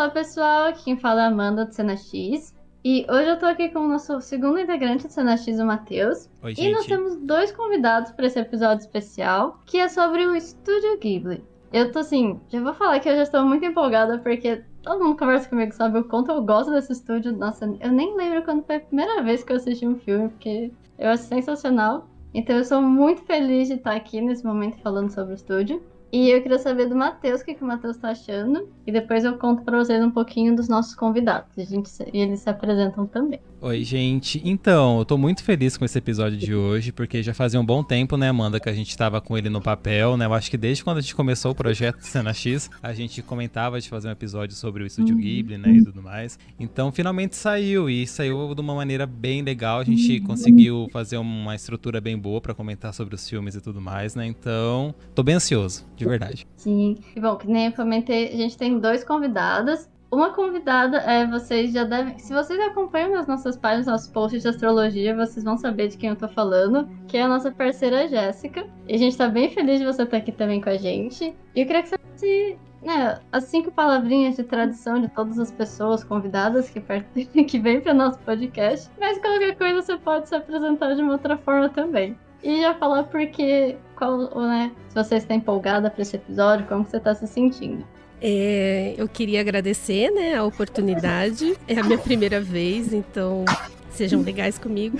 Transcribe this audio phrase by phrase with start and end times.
[0.00, 2.54] Olá pessoal, aqui quem fala é a Amanda do Cena X.
[2.82, 6.26] E hoje eu tô aqui com o nosso segundo integrante do Cena X, o Matheus.
[6.42, 6.96] Oi, E nós gente.
[6.96, 11.44] temos dois convidados para esse episódio especial, que é sobre o Estúdio Ghibli.
[11.70, 15.18] Eu tô assim, já vou falar que eu já estou muito empolgada, porque todo mundo
[15.18, 17.36] conversa comigo, sabe o quanto eu gosto desse estúdio.
[17.36, 20.72] Nossa, eu nem lembro quando foi a primeira vez que eu assisti um filme, porque
[20.98, 22.08] eu acho sensacional.
[22.32, 25.82] Então eu sou muito feliz de estar aqui nesse momento falando sobre o estúdio.
[26.12, 28.68] E eu queria saber do Matheus, o que, que o Matheus tá achando.
[28.86, 31.56] E depois eu conto pra vocês um pouquinho dos nossos convidados.
[31.56, 33.40] A gente, e eles se apresentam também.
[33.62, 34.40] Oi, gente.
[34.42, 37.84] Então, eu tô muito feliz com esse episódio de hoje, porque já fazia um bom
[37.84, 40.24] tempo, né, Amanda, que a gente tava com ele no papel, né?
[40.24, 43.78] Eu acho que desde quando a gente começou o projeto Cena X, a gente comentava
[43.78, 46.38] de fazer um episódio sobre o Estúdio Ghibli, né, e tudo mais.
[46.58, 49.80] Então, finalmente saiu, e saiu de uma maneira bem legal.
[49.80, 53.78] A gente conseguiu fazer uma estrutura bem boa pra comentar sobre os filmes e tudo
[53.78, 54.24] mais, né?
[54.24, 56.46] Então, tô bem ansioso, de verdade.
[56.56, 56.98] Sim.
[57.14, 59.88] E bom, que nem eu comentei, a gente tem dois convidados.
[60.10, 62.18] Uma convidada é, vocês já devem.
[62.18, 66.10] Se vocês acompanham nas nossas páginas, nossos posts de astrologia, vocês vão saber de quem
[66.10, 68.66] eu tô falando, que é a nossa parceira Jéssica.
[68.88, 71.32] E a gente tá bem feliz de você estar aqui também com a gente.
[71.54, 75.50] E eu queria que você desse, né, as cinco palavrinhas de tradição de todas as
[75.50, 76.80] pessoas convidadas que,
[77.44, 78.90] que vêm para nosso podcast.
[78.98, 82.16] Mas qualquer coisa você pode se apresentar de uma outra forma também.
[82.42, 86.96] E já falar porque, qual, né, se você está empolgada para esse episódio, como você
[86.96, 87.84] está se sentindo.
[88.22, 91.56] É, eu queria agradecer né, a oportunidade.
[91.66, 93.44] É a minha primeira vez, então
[93.90, 94.98] sejam legais comigo.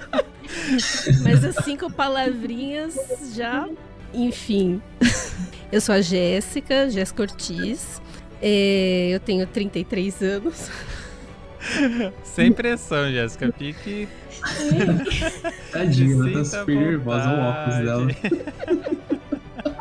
[1.22, 2.96] Mas as cinco palavrinhas
[3.34, 3.68] já.
[4.12, 4.82] Enfim.
[5.70, 8.02] Eu sou a Jéssica, Jéssica Ortiz.
[8.42, 10.70] É, eu tenho 33 anos.
[12.24, 13.52] Sem pressão, Jéssica.
[13.56, 14.08] Fique.
[15.72, 19.00] Tadinha, ela tá super nervosa, olha o óculos dela.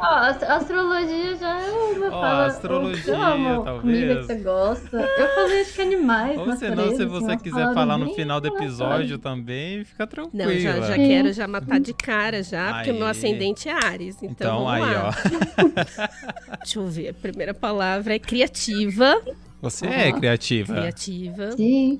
[0.01, 2.45] Ó, a ast- astrologia já é uma Ó, fala.
[2.45, 3.81] astrologia, "Oh, uma talvez.
[3.81, 4.97] Comida que você gosta.
[4.97, 6.37] Eu falei acho que animais.
[6.37, 10.45] Ou senão, se você quiser falar no final do episódio também, fica tranquila.
[10.45, 13.11] Não, já, já quero já matar de cara já, porque o meu Aí.
[13.11, 14.15] ascendente é Ares.
[14.23, 15.09] Então, Então, vamos aí, lá.
[15.09, 16.57] ó.
[16.63, 17.09] Deixa eu ver.
[17.09, 19.21] A primeira palavra é criativa.
[19.61, 20.19] Você é Aham.
[20.19, 20.73] criativa.
[20.73, 21.51] Criativa.
[21.51, 21.99] Sim.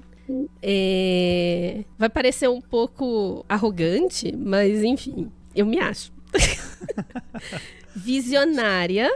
[0.62, 6.12] É, Vai parecer um pouco arrogante, mas enfim, eu me acho.
[7.96, 9.10] Visionária.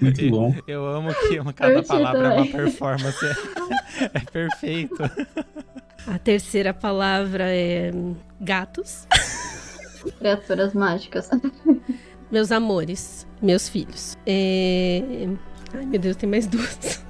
[0.00, 0.54] Muito bom.
[0.66, 3.24] Eu amo que uma- cada palavra é uma performance.
[4.14, 4.96] É perfeito.
[6.06, 7.90] A terceira palavra é
[8.40, 9.06] gatos.
[10.18, 11.28] Criaturas mágicas.
[12.30, 14.16] Meus amores, meus filhos.
[14.26, 15.02] É...
[15.74, 17.02] Ai, meu Deus, tem mais duas.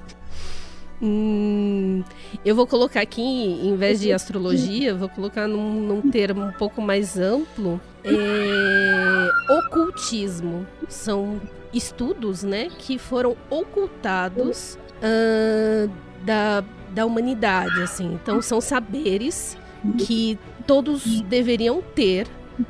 [1.01, 2.01] Hum,
[2.45, 6.81] eu vou colocar aqui, em vez de astrologia, vou colocar num, num termo um pouco
[6.81, 7.79] mais amplo.
[8.05, 10.65] é, Ocultismo.
[10.87, 11.41] São
[11.73, 15.89] estudos, né, que foram ocultados ah,
[16.23, 18.13] da, da humanidade, assim.
[18.13, 19.57] Então, são saberes
[19.97, 22.27] que todos deveriam ter,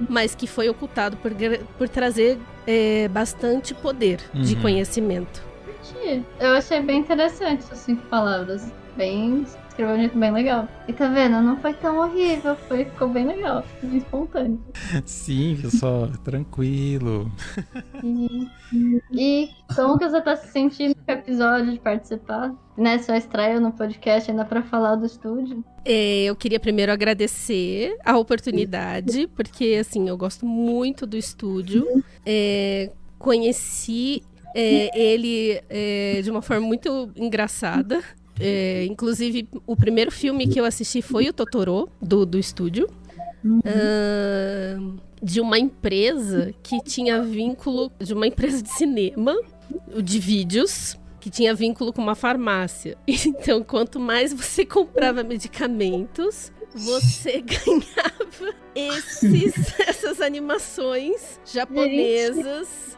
[0.09, 1.31] mas que foi ocultado por,
[1.77, 4.61] por trazer é, bastante poder de Uhum.
[4.61, 5.43] conhecimento.
[6.39, 8.71] Eu achei bem interessante essas cinco palavras.
[8.95, 9.45] Bem.
[9.73, 10.67] Escreveu de um jeito bem legal.
[10.87, 11.41] E tá vendo?
[11.41, 12.55] Não foi tão horrível.
[12.67, 13.63] Foi, ficou bem legal.
[13.63, 14.63] Ficou bem espontâneo.
[15.03, 17.31] Sim, pessoal, tranquilo.
[18.03, 18.47] E,
[19.11, 22.53] e como que você tá se sentindo com o episódio de participar?
[22.77, 25.63] Né, sua estreia no podcast ainda pra falar do estúdio.
[25.85, 32.03] É, eu queria primeiro agradecer a oportunidade, porque assim, eu gosto muito do estúdio.
[32.25, 34.21] É, conheci
[34.53, 38.03] é, ele é, de uma forma muito engraçada.
[38.39, 42.89] É, inclusive, o primeiro filme que eu assisti foi o Totoro, do, do estúdio.
[43.45, 47.91] Ahn, de uma empresa que tinha vínculo.
[47.99, 49.35] De uma empresa de cinema,
[50.01, 52.97] de vídeos, que tinha vínculo com uma farmácia.
[53.07, 62.97] Então, quanto mais você comprava medicamentos, você ganhava esses, essas animações japonesas.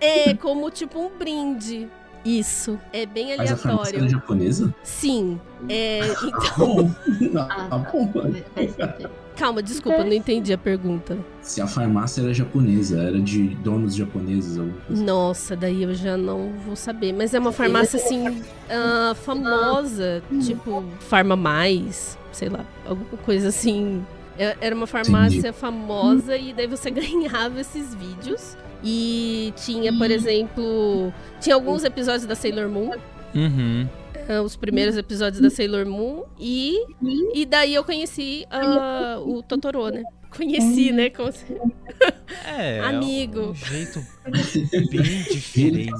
[0.00, 1.88] É como tipo um brinde.
[2.24, 2.78] Isso.
[2.92, 3.98] É bem Mas a farmácia aleatório.
[3.98, 4.74] era japonesa?
[4.84, 5.40] Sim.
[5.68, 6.90] É, então, Tá bom.
[7.36, 7.68] Ah,
[8.54, 9.10] Tá sentido.
[9.36, 11.18] calma, desculpa, não entendi a pergunta.
[11.40, 14.56] Se a farmácia era japonesa, era de donos japoneses.
[14.56, 15.02] alguma coisa.
[15.04, 17.12] Nossa, daí eu já não vou saber.
[17.12, 18.40] Mas é uma farmácia assim
[18.70, 24.04] ah, famosa, tipo Farma Mais, sei lá, alguma coisa assim.
[24.38, 28.56] É- Era uma farmácia famosa e daí você ganhava esses vídeos.
[28.84, 32.90] E tinha, por exemplo, tinha alguns episódios da Sailor Moon,
[33.34, 33.88] Uhum.
[34.28, 36.76] ah, os primeiros episódios da Sailor Moon e
[37.34, 40.02] e daí eu conheci ah, o Totoro, né?
[40.36, 41.10] Conheci, né?
[41.10, 41.44] Como se-
[42.46, 43.50] É, Amigo.
[43.50, 44.04] um jeito
[44.90, 45.92] bem diferente.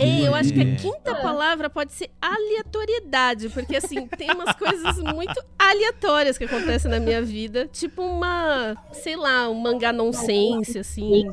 [0.00, 0.74] Ei, eu acho que a É.
[0.74, 6.98] quinta palavra pode ser aleatoriedade, porque assim, tem umas coisas muito aleatórias que acontecem na
[6.98, 11.26] minha vida, tipo uma, sei lá, um mangá nonsense, assim,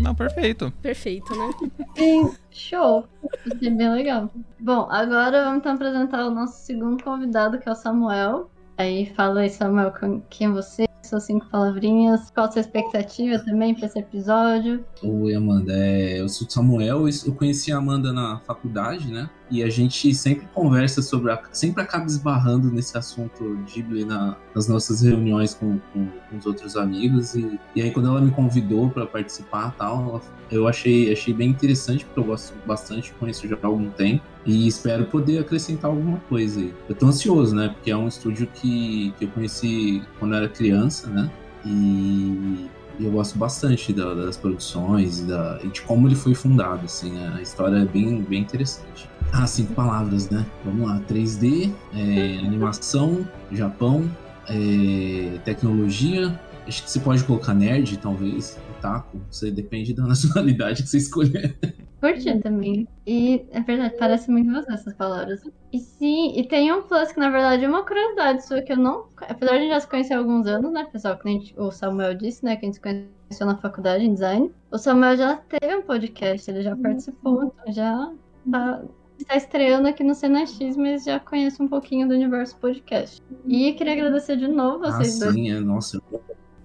[0.00, 0.72] Não, perfeito.
[0.82, 1.50] perfeito, né?
[1.96, 3.06] Sim, show.
[3.52, 4.30] Achei bem legal.
[4.60, 8.50] Bom, agora vamos então apresentar o nosso segundo convidado, que é o Samuel.
[8.76, 9.92] Aí fala aí, Samuel,
[10.30, 14.84] quem é você, suas cinco palavrinhas, qual a sua expectativa também pra esse episódio.
[15.02, 15.72] Oi, Amanda.
[15.72, 19.28] É, eu sou Samuel, eu conheci a Amanda na faculdade, né?
[19.50, 21.32] E a gente sempre conversa sobre.
[21.32, 26.44] A, sempre acaba esbarrando nesse assunto Ghibli na- nas nossas reuniões com, com- com os
[26.44, 27.34] outros amigos.
[27.34, 31.48] E, e aí, quando ela me convidou para participar tal, ela- eu achei, achei bem
[31.50, 34.22] interessante, porque eu gosto bastante, conheço já há algum tempo.
[34.44, 36.74] E espero poder acrescentar alguma coisa aí.
[36.88, 37.68] Eu tô ansioso, né?
[37.68, 41.30] Porque é um estúdio que, que eu conheci quando era criança, né?
[41.64, 42.66] E
[43.00, 46.84] e eu gosto bastante da- das produções e, da- e de como ele foi fundado,
[46.84, 49.08] assim, a história é bem, bem interessante.
[49.32, 50.44] Ah, cinco palavras, né?
[50.64, 54.10] Vamos lá, 3D, é, animação, Japão,
[54.48, 60.88] é, tecnologia, acho que você pode colocar nerd, talvez, otaku, você depende da nacionalidade que
[60.88, 61.56] você escolher.
[62.00, 62.86] Curti também.
[63.06, 65.42] E é verdade, parece muito você essas palavras.
[65.72, 68.76] E sim, e tem um plus que na verdade é uma curiosidade sua que eu
[68.76, 69.06] não.
[69.16, 71.18] Apesar de a gente já se conhecer há alguns anos, né, pessoal?
[71.18, 72.56] Que o Samuel disse, né?
[72.56, 74.52] Que a gente se conheceu na faculdade em design.
[74.70, 78.12] O Samuel já teve um podcast, ele já participou, então já
[78.50, 78.82] tá,
[79.22, 83.20] está estreando aqui no Cena X, mas já conhece um pouquinho do universo podcast.
[83.46, 85.34] E queria agradecer de novo Ah, vocês dois.
[85.34, 86.00] sim, é, nossa.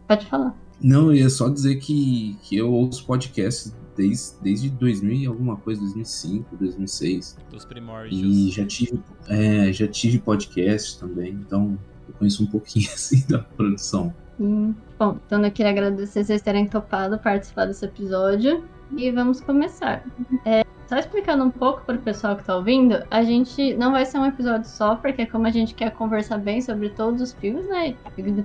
[0.08, 0.56] Pode falar.
[0.82, 5.56] Não, eu ia só dizer que, que eu ouço podcasts desde, desde 2000 e alguma
[5.56, 7.38] coisa, 2005, 2006.
[7.52, 8.54] Dos E primórdios.
[8.54, 11.78] já tive, é, já tive podcast também, então
[12.08, 14.14] eu conheço um pouquinho assim da produção.
[14.40, 18.64] Hum, Bom, então eu queria agradecer vocês terem topado participar desse episódio.
[18.98, 20.04] E vamos começar.
[20.46, 24.06] É, só explicando um pouco para o pessoal que está ouvindo, a gente não vai
[24.06, 27.68] ser um episódio só, porque como a gente quer conversar bem sobre todos os filmes,
[27.68, 27.96] né?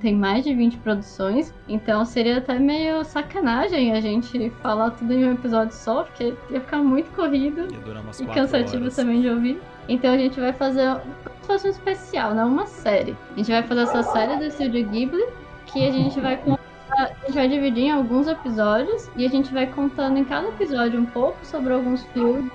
[0.00, 5.24] Tem mais de 20 produções, então seria até meio sacanagem a gente falar tudo em
[5.26, 8.96] um episódio só, porque ia ficar muito corrido Ia durar umas e cansativo horas.
[8.96, 9.60] também de ouvir.
[9.88, 13.16] Então a gente vai fazer como se fosse um especial, não uma série.
[13.32, 15.24] A gente vai fazer essa série do Estúdio Ghibli,
[15.66, 19.52] que a gente vai contar, a gente vai dividir em alguns episódios e a gente
[19.52, 22.50] vai contando em cada episódio um pouco sobre alguns filmes.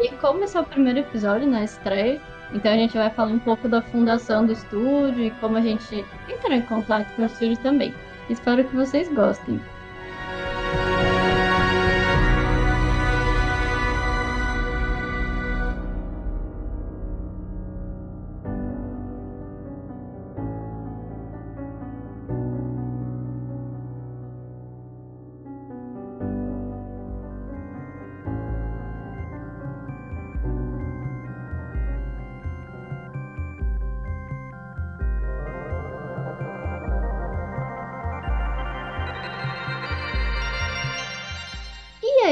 [0.00, 2.20] E como esse é o primeiro episódio, na estreia,
[2.52, 6.04] então a gente vai falar um pouco da fundação do estúdio e como a gente
[6.28, 7.94] entrou em contato com o estúdio também.
[8.28, 9.60] Espero que vocês gostem.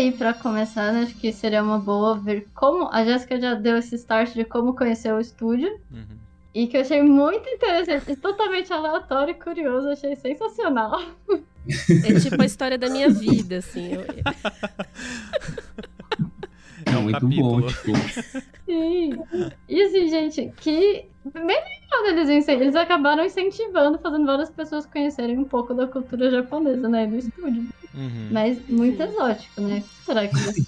[0.04, 3.76] Aí, pra começar, né, acho que seria uma boa ver como a Jéssica já deu
[3.78, 5.68] esse start de como conhecer o estúdio.
[5.90, 6.18] Uhum.
[6.54, 11.02] E que eu achei muito interessante, e totalmente aleatório e curioso, achei sensacional.
[12.04, 13.94] É tipo a história da minha vida, assim.
[13.94, 14.04] eu-
[16.86, 17.60] É um muito capítulo.
[17.60, 17.92] bom, tipo,
[18.74, 19.18] Sim.
[19.68, 25.44] E assim, gente, que bem legal incen- eles acabaram incentivando, fazendo várias pessoas conhecerem um
[25.44, 27.68] pouco da cultura japonesa, né, do estúdio.
[27.94, 28.28] Uhum.
[28.32, 29.82] Mas muito exótico, né?
[30.04, 30.66] Será que eles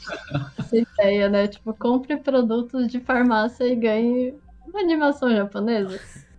[0.59, 1.49] essa ideia, né?
[1.49, 4.35] Tipo, compre produtos de farmácia e ganhe
[4.67, 5.99] uma animação japonesa.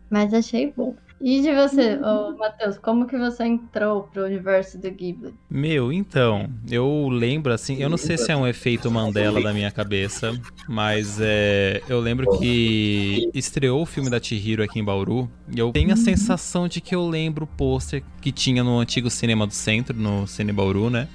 [0.09, 0.95] Mas achei bom.
[1.19, 5.33] E de você, ô, Matheus, como que você entrou pro universo do Ghibli?
[5.49, 9.71] Meu, então, eu lembro assim, eu não sei se é um efeito Mandela da minha
[9.71, 15.59] cabeça, mas é, eu lembro que estreou o filme da Chihiro aqui em Bauru, e
[15.59, 19.47] eu tenho a sensação de que eu lembro o pôster que tinha no antigo cinema
[19.47, 21.07] do centro, no Cine Bauru, né?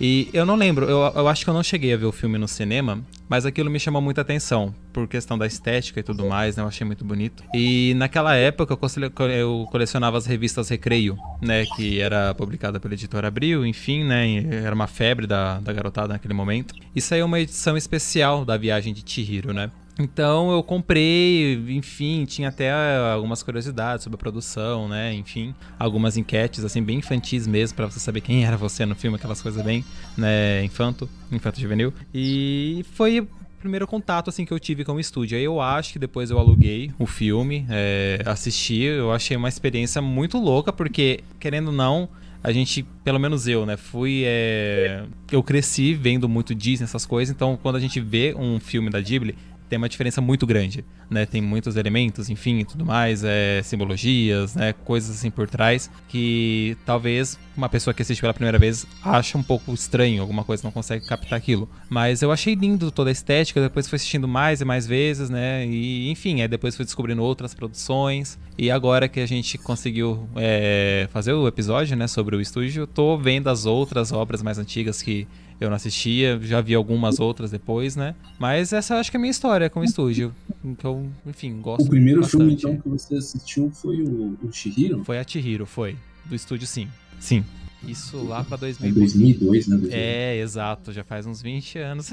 [0.00, 2.38] E eu não lembro, eu, eu acho que eu não cheguei a ver o filme
[2.38, 6.56] no cinema, mas aquilo me chamou muita atenção, por questão da estética e tudo mais,
[6.56, 6.62] né?
[6.62, 7.44] Eu achei muito bonito.
[7.54, 11.66] E naquela época eu cole- eu colecionava as revistas Recreio, né?
[11.76, 14.42] Que era publicada pela editora Abril, enfim, né?
[14.64, 16.74] Era uma febre da, da garotada naquele momento.
[16.96, 19.70] E saiu uma edição especial da viagem de Chihiro, né?
[20.00, 22.70] Então eu comprei, enfim, tinha até
[23.12, 25.12] algumas curiosidades sobre a produção, né?
[25.12, 29.16] Enfim, algumas enquetes assim bem infantis mesmo pra você saber quem era você no filme,
[29.16, 29.84] aquelas coisas bem,
[30.16, 31.92] né, infanto, infanto juvenil.
[32.14, 33.28] E foi o
[33.60, 35.36] primeiro contato assim que eu tive com o estúdio.
[35.36, 40.00] Aí eu acho que depois eu aluguei o filme, é, assisti, eu achei uma experiência
[40.00, 42.08] muito louca porque querendo ou não,
[42.42, 44.22] a gente, pelo menos eu, né, fui.
[44.24, 45.04] É...
[45.30, 49.00] Eu cresci vendo muito Disney, essas coisas, então quando a gente vê um filme da
[49.00, 49.36] Ghibli,
[49.70, 51.24] tem uma diferença muito grande, né?
[51.24, 54.72] Tem muitos elementos, enfim, tudo mais, é, simbologias, né?
[54.72, 59.42] Coisas assim por trás que talvez uma pessoa que assiste pela primeira vez acha um
[59.42, 61.70] pouco estranho, alguma coisa não consegue captar aquilo.
[61.88, 65.64] Mas eu achei lindo toda a estética, depois fui assistindo mais e mais vezes, né?
[65.64, 68.36] E enfim, aí depois fui descobrindo outras produções.
[68.58, 73.16] E agora que a gente conseguiu é, fazer o episódio, né, sobre o estúdio, tô
[73.16, 75.28] vendo as outras obras mais antigas que
[75.60, 78.14] eu não assistia, já vi algumas outras depois, né?
[78.38, 80.34] Mas essa acho que é a minha história com o estúdio.
[80.82, 82.38] Eu, enfim, gosto O primeiro bastante.
[82.40, 85.04] filme, então, que você assistiu foi o, o Chihiro?
[85.04, 85.96] Foi a Chihiro, foi.
[86.24, 86.88] Do estúdio, sim.
[87.18, 87.44] Sim.
[87.86, 88.94] Isso lá pra É 2000.
[88.94, 89.80] 2002, né?
[89.90, 92.10] É, exato, já faz uns 20 anos.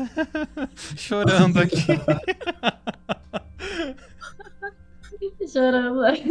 [0.96, 1.78] Chorando aqui.
[5.52, 6.02] Chorando.
[6.04, 6.24] ai,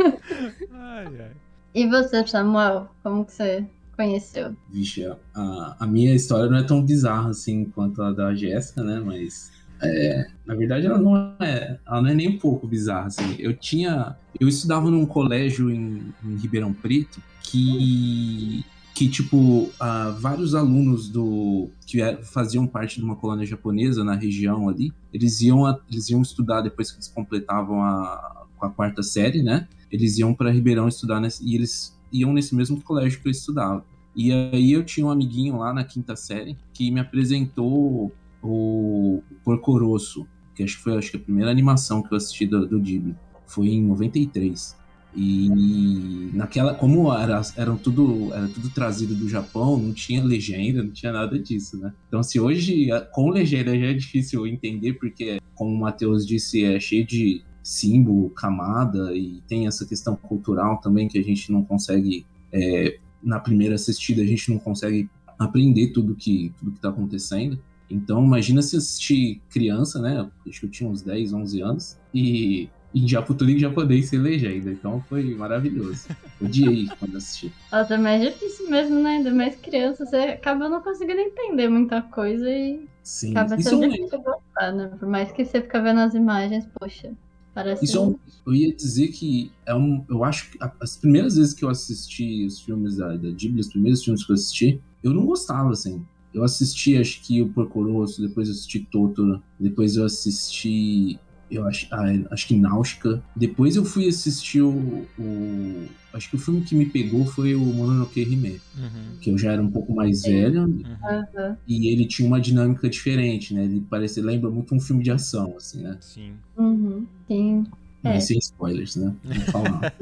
[0.73, 1.30] ai.
[1.75, 2.88] E você, Samuel?
[3.02, 3.64] Como que você
[3.96, 4.54] conheceu?
[4.70, 9.00] Vixe, a, a minha história não é tão bizarra assim quanto a da Jéssica, né?
[9.04, 9.50] Mas
[9.82, 13.36] é, na verdade ela não é, ela não é nem um pouco bizarra assim.
[13.38, 20.54] Eu tinha, eu estudava num colégio em, em Ribeirão Preto que que tipo ah, vários
[20.54, 25.66] alunos do que er- faziam parte de uma colônia japonesa na região ali, eles iam
[25.66, 29.68] a- eles iam estudar depois que eles completavam a, a quarta série, né?
[29.92, 33.85] Eles iam para Ribeirão estudar e eles iam nesse mesmo colégio que eu estudava.
[34.14, 39.78] E aí eu tinha um amiguinho lá na quinta série que me apresentou o Porco
[39.78, 42.80] Rosso, que acho que foi acho que a primeira animação que eu assisti do, do
[42.80, 43.14] Ghibli.
[43.46, 44.76] Foi em 93.
[45.16, 50.90] E naquela, como era, eram tudo, era tudo trazido do Japão, não tinha legenda, não
[50.90, 51.92] tinha nada disso, né?
[52.06, 56.78] Então, se hoje com legenda já é difícil entender, porque, como o Matheus disse, é
[56.78, 62.25] cheio de símbolo, camada, e tem essa questão cultural também que a gente não consegue,
[62.52, 67.58] é, na primeira assistida, a gente não consegue aprender tudo que, tudo que tá acontecendo.
[67.90, 70.30] Então, imagina se assistir criança, né?
[70.49, 74.70] Acho que eu tinha uns 10, 11 anos, e em em japonês sem legenda.
[74.70, 76.06] Então foi maravilhoso.
[76.40, 77.52] Odiei quando assisti.
[77.73, 79.16] Nossa, é mais difícil mesmo, né?
[79.16, 84.23] Ainda mais criança, você acaba não conseguindo entender muita coisa e Sim, acaba sendo difícil
[84.23, 84.87] gostar, né?
[84.99, 87.12] Por mais que você fica vendo as imagens, poxa,
[87.56, 87.84] parece.
[87.84, 88.14] Isso é um-
[88.46, 90.04] eu ia dizer que é um.
[90.08, 93.68] Eu acho que as primeiras vezes que eu assisti os filmes da, da Ghibli, os
[93.68, 96.04] primeiros filmes que eu assisti, eu não gostava, assim.
[96.32, 101.18] Eu assisti, acho que o Porco Rosso, depois eu assisti Totoro, depois eu assisti.
[101.50, 103.22] Eu acho, ah, acho que Náusica.
[103.34, 107.60] Depois eu fui assistir o, o- Acho que o filme que me pegou foi o
[107.60, 111.56] Mononoke Hime, Uhum, que eu já era um pouco mais velho uhum.
[111.68, 113.64] E ele tinha uma dinâmica diferente, né?
[113.64, 115.98] Ele parece, lembra muito um filme de ação, assim, né?
[116.00, 116.34] Sim.
[116.56, 117.06] Uhum.
[117.28, 117.66] Sim.
[118.02, 118.14] É.
[118.14, 119.14] Mas sem spoilers, né?
[119.22, 119.92] Vou falar.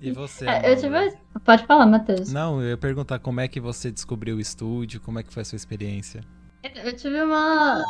[0.00, 0.46] E você?
[0.46, 1.16] É, eu tive.
[1.44, 2.32] Pode falar, Matheus.
[2.32, 5.42] Não, eu ia perguntar como é que você descobriu o estúdio, como é que foi
[5.42, 6.22] a sua experiência.
[6.62, 7.82] Eu tive uma.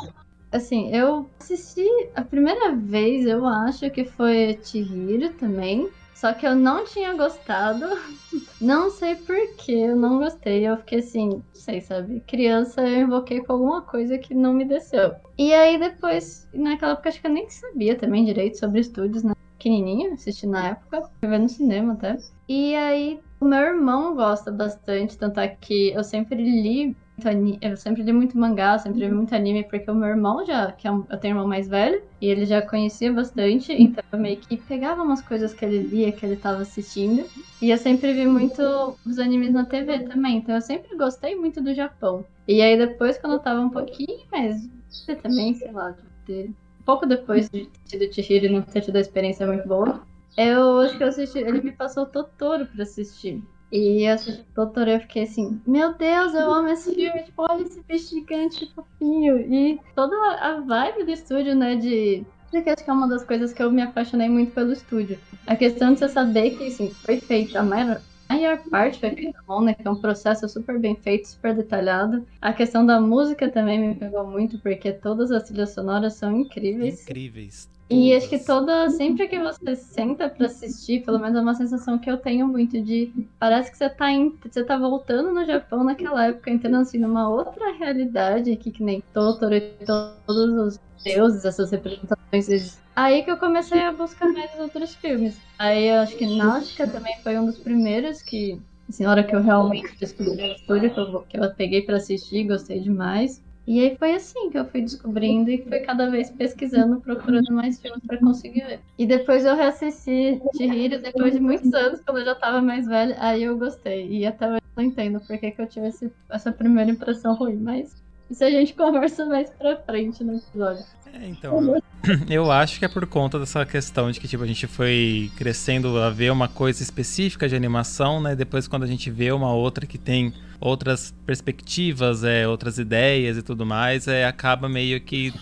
[0.52, 5.88] Assim, eu assisti a primeira vez, eu acho que foi Chihiro também.
[6.21, 7.87] Só que eu não tinha gostado.
[8.61, 10.69] Não sei porquê, eu não gostei.
[10.69, 12.21] Eu fiquei assim, não sei, sabe?
[12.26, 15.14] Criança, eu invoquei com alguma coisa que não me desceu.
[15.38, 19.33] E aí depois, naquela época, acho que eu nem sabia também direito sobre estúdios, né?
[19.57, 22.19] Pequenininha, assisti na época, fui no cinema até.
[22.47, 27.58] E aí, o meu irmão gosta bastante, tanto é que eu sempre li muito ani-
[27.62, 30.86] eu sempre li muito mangá, sempre li muito anime, porque o meu irmão já, que
[30.88, 34.18] é um, eu tenho um irmão mais velho, e ele já conhecia bastante, então eu
[34.18, 38.12] meio que pegava umas coisas que ele lia, que ele tava assistindo, e eu sempre
[38.14, 38.62] vi muito
[39.04, 42.26] os animes na TV também, então eu sempre gostei muito do Japão.
[42.46, 44.56] E aí depois, quando eu tava um pouquinho mais,
[44.88, 45.94] você também, sei lá,
[46.26, 50.06] de pouco depois de ter tido Chihiro e não ter tido a experiência muito boa,
[50.36, 53.42] eu acho que eu assisti, ele me passou o Totoro pra assistir.
[53.72, 57.80] E eu e eu fiquei assim, meu Deus, eu amo esse filme, tipo, olha esse
[57.86, 59.38] bicho gigante fofinho.
[59.38, 62.24] E toda a vibe do estúdio, né, de...
[62.52, 65.16] Eu acho que é uma das coisas que eu me apaixonei muito pelo estúdio.
[65.46, 69.10] A questão de você saber que, assim, foi feito, a maior, a maior parte foi
[69.10, 72.26] feita mão, né, que é um processo super bem feito, super detalhado.
[72.42, 77.02] A questão da música também me pegou muito, porque todas as trilhas sonoras são incríveis.
[77.02, 77.69] Incríveis.
[77.90, 78.88] E acho que toda.
[78.90, 82.80] Sempre que você senta pra assistir, pelo menos é uma sensação que eu tenho muito
[82.80, 83.12] de.
[83.38, 87.28] Parece que você tá, em, você tá voltando no Japão naquela época, entrando assim numa
[87.28, 92.80] outra realidade, que, que nem Totoro e to- todos os deuses, essas representações.
[92.94, 95.42] Aí que eu comecei a buscar mais outros filmes.
[95.59, 98.61] Aí eu acho que Náusica também foi um dos primeiros que.
[98.88, 101.97] Assim, na hora que eu realmente descobri o estúdio, que eu, que eu peguei pra
[101.97, 103.42] assistir, gostei demais.
[103.70, 107.80] E aí foi assim que eu fui descobrindo e fui cada vez pesquisando, procurando mais
[107.80, 108.80] filmes pra conseguir ver.
[108.98, 113.16] E depois eu reassisti Chihiro depois de muitos anos, quando eu já tava mais velha,
[113.20, 114.08] aí eu gostei.
[114.08, 117.58] E até hoje não entendo por que, que eu tive esse, essa primeira impressão ruim,
[117.58, 120.84] mas isso a gente conversa mais pra frente no episódio.
[121.14, 121.80] É, então,
[122.28, 125.96] eu acho que é por conta dessa questão de que tipo, a gente foi crescendo
[125.96, 128.34] a ver uma coisa específica de animação, né?
[128.34, 133.42] Depois quando a gente vê uma outra que tem outras perspectivas, é, outras ideias e
[133.42, 135.32] tudo mais, é, acaba meio que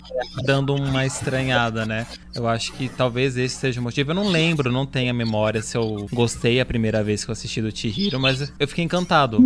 [0.45, 2.07] dando uma estranhada, né?
[2.35, 4.11] Eu acho que talvez esse seja o motivo.
[4.11, 7.33] Eu não lembro, não tenho a memória se eu gostei a primeira vez que eu
[7.33, 9.39] assisti do Chihiro, mas eu fiquei encantado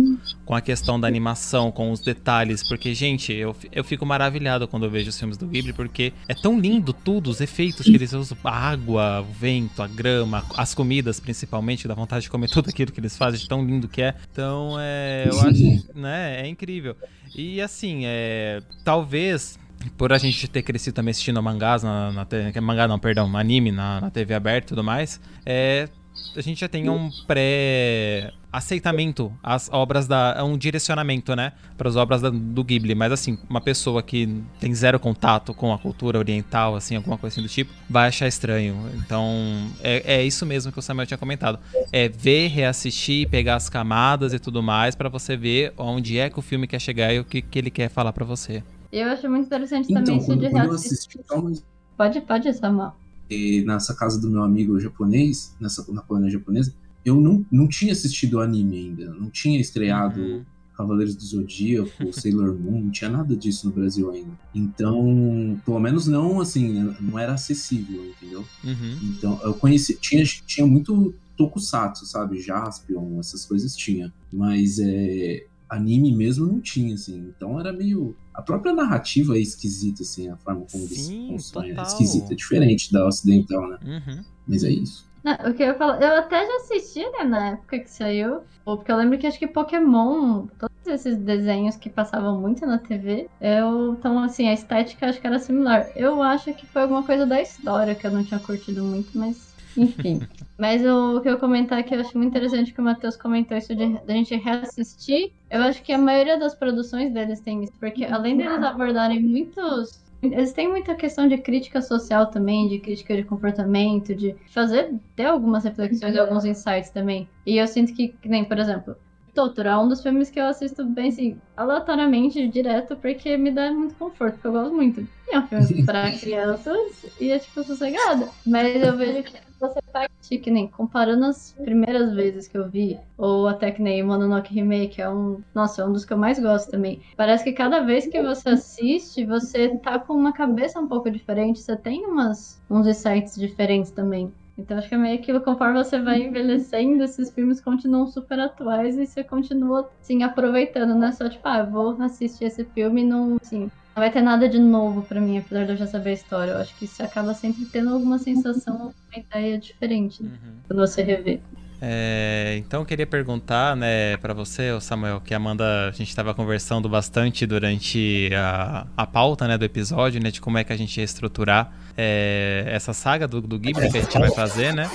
[0.45, 4.85] com a questão da animação, com os detalhes, porque, gente, eu, eu fico maravilhado quando
[4.85, 8.13] eu vejo os filmes do Ghibli, porque é tão lindo tudo, os efeitos que eles
[8.13, 12.69] usam, a água, o vento, a grama, as comidas principalmente, dá vontade de comer tudo
[12.69, 14.13] aquilo que eles fazem, de tão lindo que é.
[14.31, 15.62] Então, é, eu acho
[15.93, 16.41] né?
[16.41, 16.95] É incrível.
[17.35, 19.57] E assim, é, talvez
[19.97, 23.99] por a gente ter crescido também assistindo mangás na, na mangá não, perdão, anime na,
[23.99, 25.89] na TV aberta e tudo mais, é,
[26.35, 31.95] a gente já tem um pré aceitamento às obras da um direcionamento, né, para as
[31.95, 36.19] obras da, do Ghibli, mas assim, uma pessoa que tem zero contato com a cultura
[36.19, 38.77] oriental, assim, alguma coisa assim do tipo, vai achar estranho.
[38.95, 41.59] Então, é, é isso mesmo que o Samuel tinha comentado.
[41.91, 46.37] É ver, reassistir, pegar as camadas e tudo mais para você ver onde é que
[46.37, 48.63] o filme quer chegar e o que, que ele quer falar para você.
[48.91, 51.21] Eu acho muito interessante então, também isso de reassistir.
[51.27, 51.63] Assisti,
[51.97, 52.93] pode, pode, Samuel.
[53.33, 56.73] E nessa casa do meu amigo japonês, nessa, na colônia japonesa,
[57.05, 60.45] eu não, não tinha assistido anime ainda, não tinha estreado uhum.
[60.75, 64.31] Cavaleiros do Zodíaco, Sailor Moon, não tinha nada disso no Brasil ainda.
[64.53, 68.45] Então, pelo menos não assim, não era acessível, entendeu?
[68.63, 68.97] Uhum.
[69.03, 72.41] Então, eu conheci, tinha, tinha muito tokusatsu, sabe?
[72.41, 74.13] Jaspion, essas coisas tinha.
[74.31, 77.31] Mas é, anime mesmo não tinha, assim.
[77.35, 78.15] Então era meio.
[78.33, 82.35] A própria narrativa é esquisita, assim, a forma como Sim, eles constroem é esquisita, é
[82.35, 83.77] diferente da ocidental, né?
[83.85, 84.23] Uhum.
[84.47, 85.07] Mas é isso.
[85.23, 88.41] Não, o que eu falo, eu até já assisti, né, na época que saiu.
[88.65, 92.77] Ou porque eu lembro que acho que Pokémon, todos esses desenhos que passavam muito na
[92.77, 93.93] TV, eu.
[93.93, 95.89] Então, assim, a estética acho que era similar.
[95.95, 99.52] Eu acho que foi alguma coisa da história que eu não tinha curtido muito, mas.
[99.77, 100.21] Enfim.
[100.57, 103.75] mas o, que eu comentar que eu acho muito interessante que o Matheus comentou isso
[103.75, 105.31] de, de a gente reassistir.
[105.49, 110.03] Eu acho que a maioria das produções deles tem isso, porque além deles abordarem muitos
[110.31, 115.25] eles têm muita questão de crítica social também, de crítica de comportamento, de fazer ter
[115.25, 117.27] algumas reflexões e alguns insights também.
[117.45, 118.95] E eu sinto que, nem, por exemplo,
[119.33, 123.71] Totoro é um dos filmes que eu assisto bem, assim, aleatoriamente, direto, porque me dá
[123.71, 125.01] muito conforto, porque eu gosto muito.
[125.01, 128.29] E é um filme pra crianças e é, tipo, sossegado.
[128.45, 132.99] Mas eu vejo que você pega, que nem comparando as primeiras vezes que eu vi,
[133.17, 136.39] ou até que nem Mononoke Remake, é um, nossa, é um dos que eu mais
[136.39, 137.01] gosto também.
[137.15, 141.59] Parece que cada vez que você assiste, você tá com uma cabeça um pouco diferente,
[141.59, 144.31] você tem umas, uns insights diferentes também.
[144.57, 148.97] Então acho que é meio que conforme você vai envelhecendo, esses filmes continuam super atuais
[148.97, 153.05] e você continua, assim, aproveitando, não é só tipo, ah, vou assistir esse filme e
[153.05, 156.11] não, assim, não vai ter nada de novo para mim, apesar de eu já saber
[156.11, 156.51] a história.
[156.51, 160.59] Eu acho que você acaba sempre tendo alguma sensação, uma ideia diferente né, uhum.
[160.67, 161.41] quando você rever.
[161.85, 166.33] É, então eu queria perguntar, né, para você, Samuel, que a Amanda, a gente estava
[166.33, 170.77] conversando bastante durante a, a pauta, né, do episódio, né, de como é que a
[170.77, 174.89] gente ia estruturar é, essa saga do, do Ghibli que a gente vai fazer, né?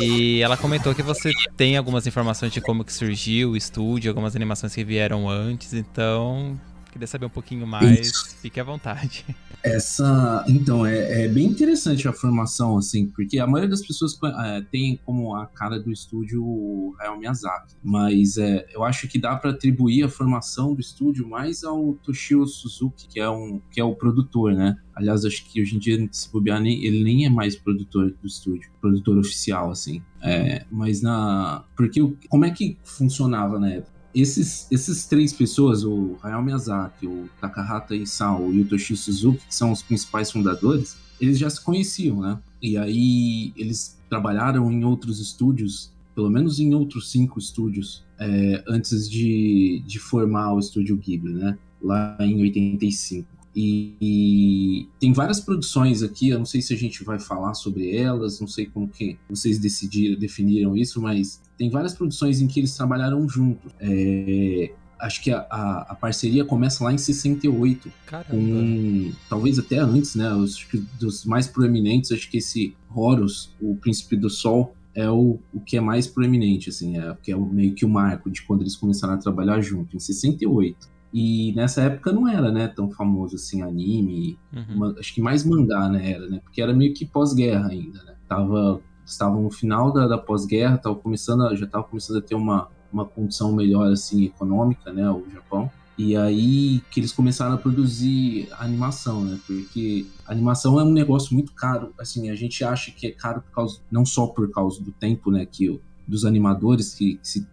[0.00, 4.34] E ela comentou que você tem algumas informações de como que surgiu o estúdio, algumas
[4.34, 6.58] animações que vieram antes, então
[6.94, 8.36] queria saber um pouquinho mais, Isso.
[8.40, 9.24] fique à vontade.
[9.62, 14.60] Essa, então, é, é, bem interessante a formação, assim, porque a maioria das pessoas é,
[14.70, 19.34] tem como a cara do estúdio o Hayao Miyazaki, mas é, eu acho que dá
[19.34, 23.84] para atribuir a formação do estúdio mais ao Toshio Suzuki, que é, um, que é
[23.84, 24.76] o produtor, né?
[24.94, 28.26] Aliás, acho que hoje em dia, se bobear, nem, ele nem é mais produtor do
[28.28, 30.00] estúdio, produtor oficial, assim.
[30.22, 31.64] É, mas na.
[31.76, 33.93] Porque como é que funcionava na época?
[34.14, 39.54] Esses, esses três pessoas, o Hayao Miyazaki, o Takahata Isao e o Toshio Suzuki, que
[39.54, 42.38] são os principais fundadores, eles já se conheciam, né?
[42.62, 49.10] E aí eles trabalharam em outros estúdios, pelo menos em outros cinco estúdios, é, antes
[49.10, 51.58] de, de formar o estúdio Ghibli, né?
[51.82, 53.34] Lá em 85.
[53.56, 57.96] E, e, tem várias produções aqui, eu não sei se a gente vai falar sobre
[57.96, 62.60] elas, não sei como que vocês decidiram, definiram isso, mas tem várias produções em que
[62.60, 63.72] eles trabalharam juntos.
[63.80, 67.90] É, acho que a, a, a, parceria começa lá em 68.
[68.06, 68.30] Caramba.
[68.30, 70.32] Com, talvez até antes, né?
[70.34, 70.66] Os,
[70.98, 75.76] dos mais proeminentes, acho que esse Horus, o Príncipe do Sol, é o, o que
[75.76, 78.76] é mais proeminente, assim, é, que é o, meio que o marco de quando eles
[78.76, 80.94] começaram a trabalhar junto, em 68.
[81.12, 84.76] E nessa época não era, né, tão famoso assim, anime, uhum.
[84.76, 88.14] uma, acho que mais mangá, né, era, né, porque era meio que pós-guerra ainda, né,
[88.28, 92.34] tava, estavam no final da, da pós-guerra, tava começando, a, já tava começando a ter
[92.34, 95.70] uma, uma condição melhor assim econômica, né, o Japão.
[95.96, 99.38] E aí que eles começaram a produzir animação, né?
[99.46, 101.94] Porque animação é um negócio muito caro.
[101.96, 105.30] Assim, a gente acha que é caro por causa não só por causa do tempo,
[105.30, 107.46] né, que dos animadores que, que se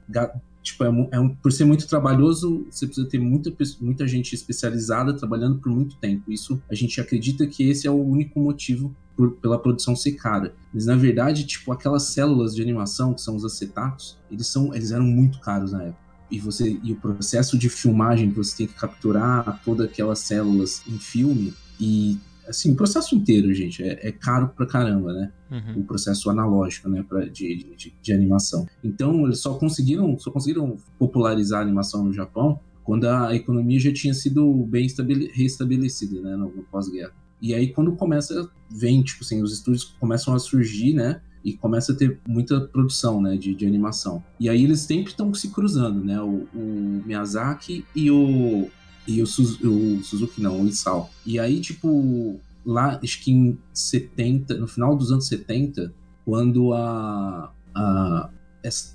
[0.62, 5.14] tipo, é, é um, por ser muito trabalhoso, você precisa ter muita, muita gente especializada
[5.14, 6.32] trabalhando por muito tempo.
[6.32, 10.54] Isso a gente acredita que esse é o único motivo por, pela produção ser cara.
[10.74, 14.92] Mas na verdade, tipo, aquelas células de animação, que são os acetatos, eles, são, eles
[14.92, 16.02] eram muito caros na época.
[16.30, 20.98] E, você, e o processo de filmagem, você tem que capturar todas aquelas células em
[20.98, 22.18] filme e
[22.52, 25.32] assim, o processo inteiro, gente, é, é caro pra caramba, né?
[25.50, 25.82] Uhum.
[25.82, 28.68] O processo analógico, né, pra, de, de, de, animação.
[28.84, 33.94] Então, eles só conseguiram, só conseguiram popularizar a animação no Japão quando a economia já
[33.94, 34.88] tinha sido bem
[35.34, 37.14] restabelecida, né, no, no pós-guerra.
[37.42, 41.92] E aí, quando começa, vem, tipo assim, os estúdios começam a surgir, né, e começa
[41.92, 44.24] a ter muita produção, né, de, de animação.
[44.40, 48.70] E aí eles sempre estão se cruzando, né, o, o Miyazaki e o
[49.08, 51.10] e o, o Suzuki não, o Isao.
[51.26, 55.94] E aí, tipo, lá, acho que em 70, no final dos anos 70,
[56.26, 58.30] quando a, a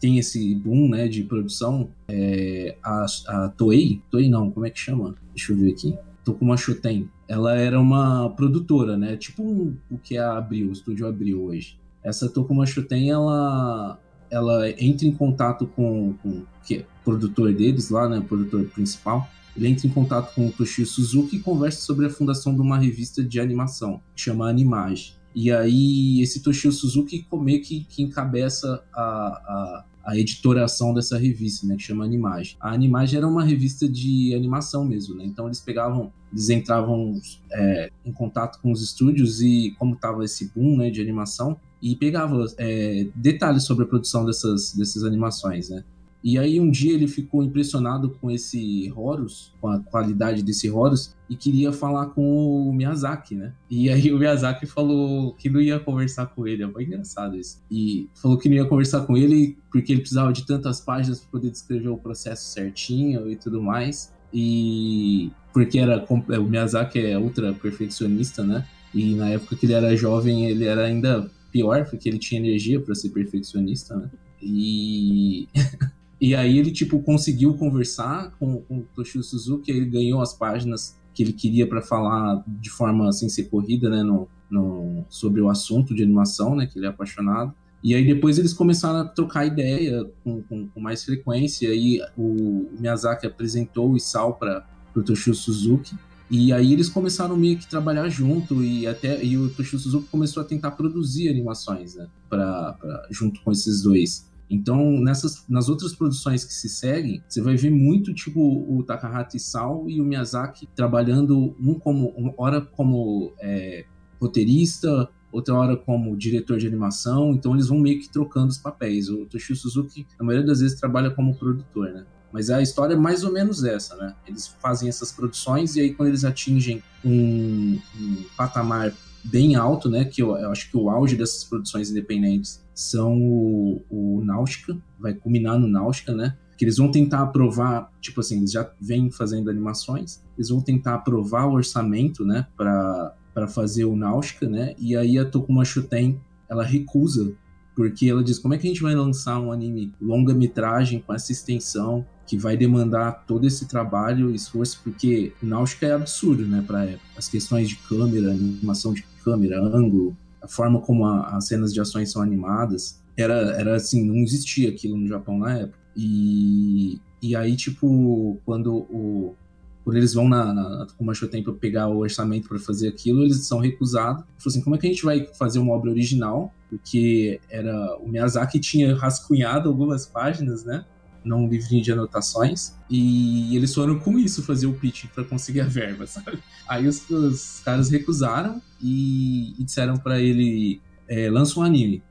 [0.00, 4.78] tem esse boom, né, de produção, é, a, a Toei, Toei não, como é que
[4.78, 5.14] chama?
[5.34, 5.96] Deixa eu ver aqui.
[6.24, 9.16] Tokuma Shoten, ela era uma produtora, né?
[9.16, 11.78] Tipo um, o que é a Abril, o estúdio Abril hoje.
[12.02, 18.08] Essa Tokuma Shoten, ela, ela entra em contato com, com que é produtor deles lá,
[18.08, 18.18] né?
[18.18, 19.28] O produtor principal.
[19.56, 22.78] Ele entra em contato com o Toshio Suzuki e conversa sobre a fundação de uma
[22.78, 25.14] revista de animação, que chama Animage.
[25.34, 31.66] E aí, esse Toshio Suzuki meio que, que encabeça a, a, a editoração dessa revista,
[31.66, 32.56] né, que chama Animage.
[32.60, 35.24] A Animage era uma revista de animação mesmo, né?
[35.24, 37.20] Então eles pegavam, eles entravam
[37.52, 41.94] é, em contato com os estúdios e como estava esse boom, né, de animação e
[41.94, 45.84] pegavam é, detalhes sobre a produção dessas, dessas animações, né?
[46.22, 51.14] E aí um dia ele ficou impressionado com esse Horus, com a qualidade desse Horus,
[51.28, 53.52] e queria falar com o Miyazaki, né?
[53.70, 57.62] E aí o Miyazaki falou que não ia conversar com ele, é bem engraçado isso.
[57.70, 61.30] E falou que não ia conversar com ele porque ele precisava de tantas páginas para
[61.30, 64.12] poder descrever o processo certinho e tudo mais.
[64.32, 68.66] E porque era o Miyazaki é ultra perfeccionista, né?
[68.92, 72.80] E na época que ele era jovem, ele era ainda pior, porque ele tinha energia
[72.80, 74.10] para ser perfeccionista, né?
[74.42, 75.48] E
[76.20, 80.96] E aí ele, tipo, conseguiu conversar com, com o Toshio Suzuki, ele ganhou as páginas
[81.14, 85.48] que ele queria para falar de forma sem ser corrida, né, no, no, sobre o
[85.48, 87.54] assunto de animação, né, que ele é apaixonado.
[87.82, 92.00] E aí depois eles começaram a trocar ideia com, com, com mais frequência, e aí
[92.16, 95.94] o Miyazaki apresentou o Isao para o Toshio Suzuki,
[96.30, 100.42] e aí eles começaram meio que trabalhar junto e até e o Toshio Suzuki começou
[100.42, 104.26] a tentar produzir animações, né, pra, pra junto com esses dois.
[104.48, 109.36] Então, nessas, nas outras produções que se seguem, você vai ver muito tipo o Takahata
[109.36, 113.84] Isao e o Miyazaki trabalhando um como uma hora como é,
[114.20, 117.32] roteirista, outra hora como diretor de animação.
[117.32, 119.08] Então, eles vão meio que trocando os papéis.
[119.08, 122.06] O Toshio Suzuki, na maioria das vezes, trabalha como produtor, né?
[122.32, 124.14] Mas a história é mais ou menos essa, né?
[124.26, 128.92] Eles fazem essas produções e aí quando eles atingem um, um patamar
[129.24, 130.04] bem alto, né?
[130.04, 135.14] Que eu, eu, acho que o auge dessas produções independentes são o, o Náutica, vai
[135.14, 136.36] culminar no Náutica, né?
[136.58, 140.94] Que eles vão tentar aprovar, tipo assim, eles já vêm fazendo animações, eles vão tentar
[140.94, 142.46] aprovar o orçamento, né?
[142.54, 144.74] Para fazer o Náutica, né?
[144.78, 147.34] E aí a Tokuma Shuten, ela recusa
[147.74, 151.30] porque ela diz como é que a gente vai lançar um anime longa-metragem com essa
[151.30, 156.64] extensão que vai demandar todo esse trabalho e esforço, porque o Náutica é absurdo, né,
[156.66, 161.74] para as questões de câmera, animação de câmera, ângulo, a forma como a, as cenas
[161.74, 165.78] de ações são animadas, era, era assim, não existia aquilo no Japão na época.
[165.96, 169.34] E, e aí, tipo, quando o,
[169.82, 173.44] quando eles vão na, na como achou tempo pegar o orçamento para fazer aquilo, eles
[173.46, 174.22] são recusados.
[174.38, 176.54] Falou assim, como é que a gente vai fazer uma obra original?
[176.68, 180.84] Porque era o Miyazaki tinha rascunhado algumas páginas, né?
[181.26, 182.74] Num livrinho de anotações.
[182.88, 186.38] E eles foram com isso fazer o pitch para conseguir a verba, sabe?
[186.68, 192.02] Aí os, os caras recusaram e, e disseram para ele: é, lança um anime.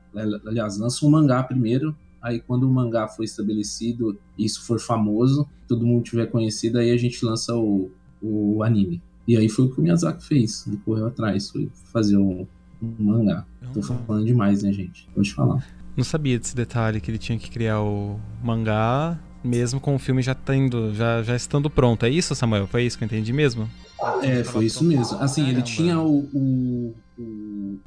[0.46, 1.94] Aliás, lança um mangá primeiro
[2.26, 6.96] Aí quando o mangá for estabelecido, isso for famoso, todo mundo tiver conhecido, aí a
[6.96, 7.88] gente lança o,
[8.20, 9.00] o anime.
[9.28, 10.66] E aí foi o que o Miyazaki fez.
[10.66, 12.44] Ele correu atrás, foi fazer um,
[12.82, 13.46] um mangá.
[13.72, 15.08] Tô falando demais, né, gente?
[15.14, 15.64] Pode falar.
[15.96, 20.20] Não sabia desse detalhe que ele tinha que criar o mangá mesmo com o filme
[20.20, 22.04] já tendo, já, já estando pronto.
[22.04, 22.66] É isso, Samuel?
[22.66, 23.68] Foi isso que eu entendi mesmo?
[24.22, 25.16] É, foi isso mesmo.
[25.18, 25.60] Assim, Caramba.
[25.60, 27.78] ele tinha o, o, o,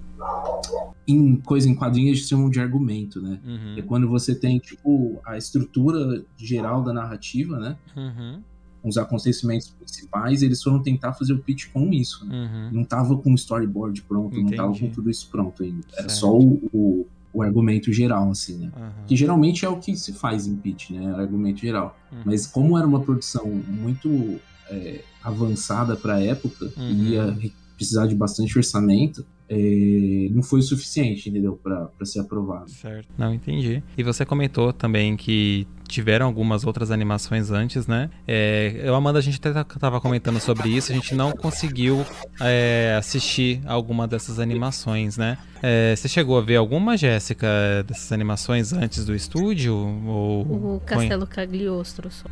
[1.07, 3.39] em coisa em quadrinhos eles chamam de argumento, né?
[3.45, 3.75] Uhum.
[3.77, 7.77] É quando você tem, tipo, a estrutura geral da narrativa, né?
[7.95, 8.41] Uhum.
[8.83, 12.25] os acontecimentos principais, eles foram tentar fazer o pitch com isso.
[12.25, 12.35] Né?
[12.35, 12.79] Uhum.
[12.79, 14.87] Não tava com o storyboard pronto, não tava Entendi.
[14.87, 15.85] com tudo isso pronto ainda.
[15.93, 16.19] Era Certo.
[16.19, 18.71] só o, o, o argumento geral, assim, né?
[18.75, 19.05] Uhum.
[19.07, 21.13] Que geralmente é o que se faz em pitch, né?
[21.15, 21.97] Argumento geral.
[22.11, 22.21] Uhum.
[22.25, 24.39] Mas como era uma produção muito
[24.69, 26.83] é, avançada para a época Uhum.
[26.89, 31.59] e ia re- precisar de bastante orçamento, é, não foi o suficiente, entendeu?
[31.61, 32.69] Para ser aprovado.
[32.69, 33.07] Certo.
[33.17, 33.81] Não, entendi.
[33.97, 38.11] E você comentou também que tiveram algumas outras animações antes, né?
[38.27, 42.05] É, eu, Amanda, a gente até tava comentando sobre isso, a gente não conseguiu
[42.39, 45.39] é, assistir alguma dessas animações, né?
[45.63, 47.47] É, você chegou a ver alguma, Jéssica,
[47.87, 49.73] dessas animações antes do estúdio?
[49.75, 52.27] Ou O Castelo Cagliostro só.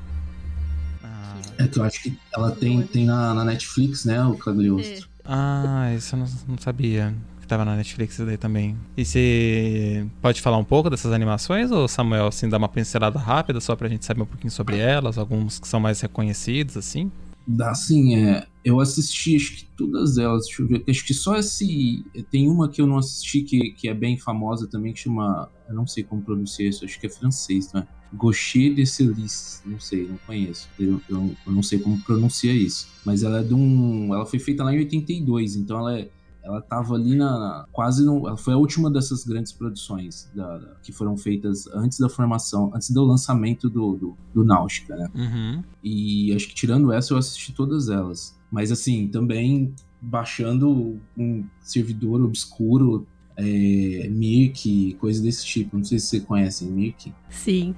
[1.04, 4.24] Ah, É que eu acho que ela tem, tem na, na Netflix, né?
[4.24, 5.10] O Cagliostro.
[5.28, 7.14] Ah, isso eu não, não sabia.
[7.42, 8.78] Que tava na Netflix daí também.
[8.96, 13.60] E você pode falar um pouco dessas animações, ou Samuel, assim, dar uma pincelada rápida
[13.60, 17.12] só pra gente saber um pouquinho sobre elas, alguns que são mais reconhecidos, assim?
[17.48, 18.46] Dá sim, é.
[18.64, 20.84] Eu assisti acho que todas elas, deixa eu ver.
[20.90, 22.06] Acho que só esse.
[22.30, 25.50] Tem uma que eu não assisti que, que é bem famosa também, que chama.
[25.70, 27.88] Eu não sei como pronunciar isso, acho que é francês, não é?
[28.14, 30.70] Gaucher de Celis, não sei, não conheço.
[30.78, 32.90] Eu, eu, eu não sei como pronuncia isso.
[33.06, 34.14] Mas ela é de um.
[34.14, 36.10] Ela foi feita lá em 82, então ela é.
[36.48, 37.66] Ela tava ali na.
[37.74, 38.26] Quase no.
[38.26, 42.72] Ela foi a última dessas grandes produções da, da- que foram feitas antes da formação,
[42.74, 45.10] antes do lançamento do, do, do Náutica, né?
[45.14, 45.64] Uhum.
[45.84, 48.34] E acho que tirando essa, eu assisti todas elas.
[48.50, 53.06] Mas assim, também baixando um servidor obscuro,
[53.36, 55.76] é, Mirk, coisa desse tipo.
[55.76, 57.14] Não sei se você conhecem Mirk.
[57.30, 57.76] Sim.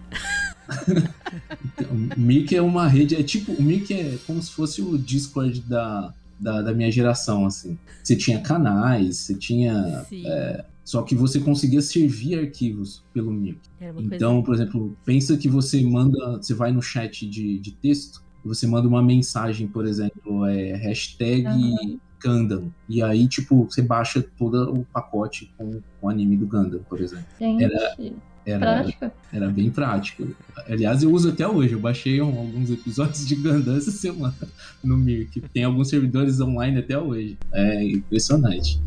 [1.92, 5.62] O Mirk é uma rede, é tipo, o Mirk é como se fosse o Discord
[5.62, 7.78] da, da, da minha geração, assim.
[8.04, 10.06] Você tinha canais, você tinha.
[10.08, 10.24] Sim.
[10.84, 13.60] Só que você conseguia servir arquivos pelo Mirk.
[14.00, 14.44] Então, coisa.
[14.44, 18.66] por exemplo, pensa que você manda, você vai no chat de, de texto, e você
[18.66, 22.00] manda uma mensagem, por exemplo, é hashtag Aham.
[22.22, 22.74] Gundam.
[22.88, 27.00] E aí, tipo, você baixa todo o pacote com, com o anime do Gundam, por
[27.00, 27.26] exemplo.
[27.40, 27.96] Gente, Era,
[28.58, 29.14] prática.
[29.32, 30.28] era bem prático.
[30.68, 31.74] Aliás, eu uso até hoje.
[31.74, 34.36] Eu baixei um- alguns episódios de Gundam essa semana
[34.84, 35.42] no Mirk.
[35.54, 37.38] Tem alguns servidores online até hoje.
[37.54, 38.82] É impressionante.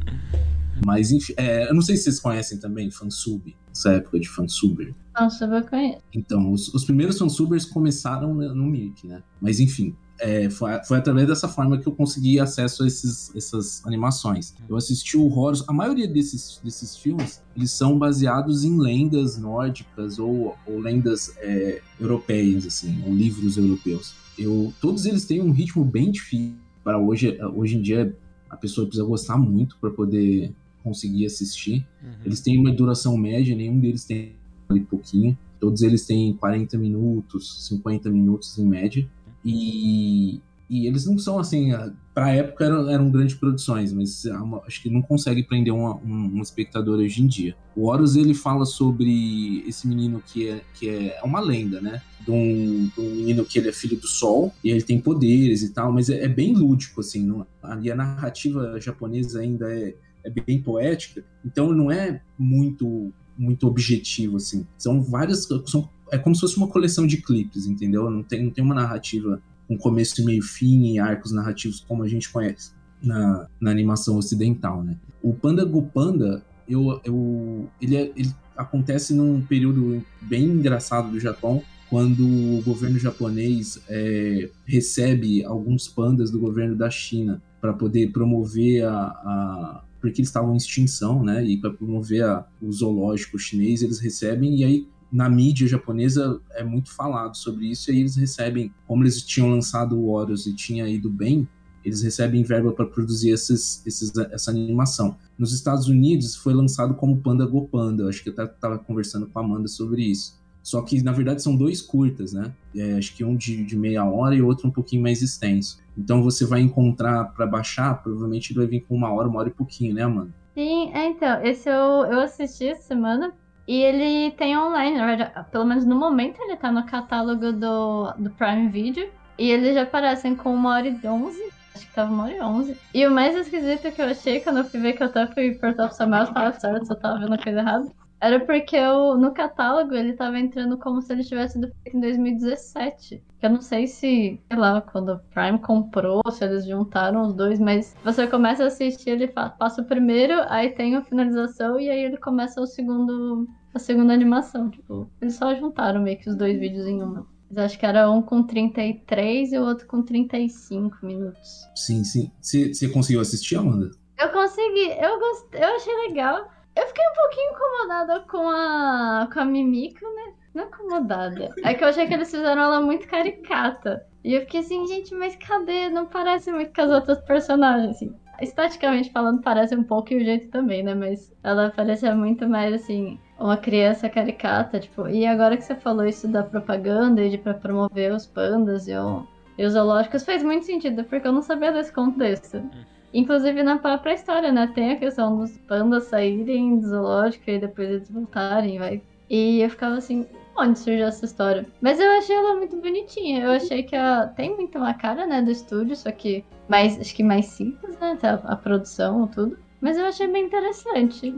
[0.85, 4.93] Mas, enfim, é, eu não sei se vocês conhecem também fansub, essa época de fansuber.
[5.15, 5.99] Nossa, eu conheço.
[6.13, 9.23] Então, os, os primeiros fansubers começaram no, no Mirk, né?
[9.41, 13.85] Mas enfim, é, foi, foi através dessa forma que eu consegui acesso a esses, essas
[13.85, 14.55] animações.
[14.69, 15.65] Eu assisti o Horus.
[15.69, 21.81] A maioria desses, desses filmes, eles são baseados em lendas nórdicas ou, ou lendas é,
[22.01, 24.15] europeias, assim, ou livros europeus.
[24.39, 26.55] Eu, todos eles têm um ritmo bem difícil.
[26.85, 28.17] Para hoje, hoje em dia,
[28.51, 31.87] a pessoa precisa gostar muito para poder conseguir assistir.
[32.03, 32.11] Uhum.
[32.25, 34.33] Eles têm uma duração média, nenhum deles tem
[34.69, 35.37] ali pouquinho.
[35.61, 39.09] Todos eles têm 40 minutos, 50 minutos em média.
[39.45, 41.71] E, e eles não são assim,
[42.15, 44.33] para a época eram, eram grandes produções, mas é
[44.67, 47.57] acho que não consegue prender uma- um, um espectador hoje em dia.
[47.75, 52.03] O Horus ele fala sobre esse menino que é, que é uma lenda, né?
[52.21, 55.63] De um, de um menino que ele é filho do sol e ele tem poderes
[55.63, 57.25] e tal, mas é, é bem lúdico, assim.
[57.25, 63.67] Não, ali a narrativa japonesa ainda é, é bem poética, então não é muito muito
[63.67, 64.67] objetivo assim.
[64.79, 68.09] São várias são, é como se fosse uma coleção de clipes, entendeu?
[68.11, 72.03] Não tem não tem uma narrativa com começo e meio fim e arcos narrativos como
[72.03, 72.73] a gente conhece
[73.03, 74.97] na, na animação ocidental, né?
[75.23, 81.19] O Panda Go Panda, eu, eu ele, é- ele acontece num período bem engraçado do
[81.19, 88.11] Japão, quando o governo japonês é, recebe alguns pandas do governo da China para poder
[88.13, 91.45] promover a, a- porque eles estavam em extinção, né?
[91.45, 96.65] E para promover a- o zoológico chinês, eles recebem e aí na mídia japonesa é
[96.65, 100.55] muito falado sobre isso e aí eles recebem, como eles tinham lançado o Horus e
[100.55, 101.47] tinha ido bem,
[101.85, 105.17] eles recebem verba para produzir esses, esses, essa animação.
[105.37, 109.27] Nos Estados Unidos foi lançado como Panda Go Panda, eu acho que eu estava conversando
[109.27, 110.41] com a Amanda sobre isso.
[110.63, 112.53] Só que, na verdade, são dois curtas, né?
[112.75, 115.81] É, acho que um de, de meia hora e outro um pouquinho mais extenso.
[115.99, 119.49] Então você vai encontrar para baixar, provavelmente ele vai vir com uma hora, uma hora
[119.49, 120.33] e pouquinho, né, Amanda?
[120.55, 123.33] Sim, é, então, esse eu, eu assisti semana
[123.67, 128.13] e ele tem online, na verdade, pelo menos no momento ele tá no catálogo do,
[128.19, 131.41] do Prime Video e eles já aparecem com uma hora e onze,
[131.75, 132.77] acho que tava uma hora e onze.
[132.93, 135.55] E o mais esquisito que eu achei quando eu fui ver que eu até fui
[135.55, 137.93] pro Samuel se tava certo, eu tava vendo coisa errada,
[138.23, 142.01] era porque eu, no catálogo ele tava entrando como se ele tivesse sido feito em
[142.01, 143.21] 2017.
[143.43, 147.59] Eu não sei se, sei lá, quando o Prime comprou, se eles juntaram os dois,
[147.59, 152.05] mas você começa a assistir, ele passa o primeiro, aí tem a finalização e aí
[152.05, 154.71] ele começa o segundo, a segunda animação.
[154.71, 157.27] Tipo, eles só juntaram meio que os dois vídeos em uma.
[157.51, 161.69] Mas acho que era um com 33 e o outro com 35 minutos.
[161.75, 162.31] Sim, sim.
[162.41, 163.91] Você conseguiu assistir, Amanda?
[164.17, 166.49] Eu consegui, eu gostei, eu achei legal.
[166.75, 170.33] Eu fiquei um pouquinho incomodada com a, com a Mimico, né?
[170.55, 171.51] Não incomodada.
[171.63, 174.07] É que eu achei que eles fizeram ela muito caricata.
[174.25, 175.89] E eu fiquei assim, gente, mas cadê?
[175.89, 178.15] Não parece muito com as outras personagens, assim.
[178.41, 180.95] Estaticamente falando, parece um pouco e o jeito também, né?
[180.95, 185.09] Mas ela parecia muito mais, assim, uma criança caricata, tipo.
[185.09, 188.97] E agora que você falou isso da propaganda e de pra promover os pandas e,
[188.97, 189.27] o,
[189.59, 192.63] e os zoológicos, fez muito sentido, porque eu não sabia desse contexto.
[193.13, 194.71] Inclusive na própria história, né?
[194.75, 199.03] Tem a questão dos pandas saírem do zoológico e depois eles voltarem, vai.
[199.29, 201.67] E eu ficava assim, onde surgiu essa história?
[201.81, 203.45] Mas eu achei ela muito bonitinha.
[203.45, 207.15] Eu achei que ela tem muito uma cara, né, do estúdio, só que mais, acho
[207.15, 208.19] que mais simples, né?
[208.23, 209.59] A, a produção, tudo.
[209.81, 211.35] Mas eu achei bem interessante.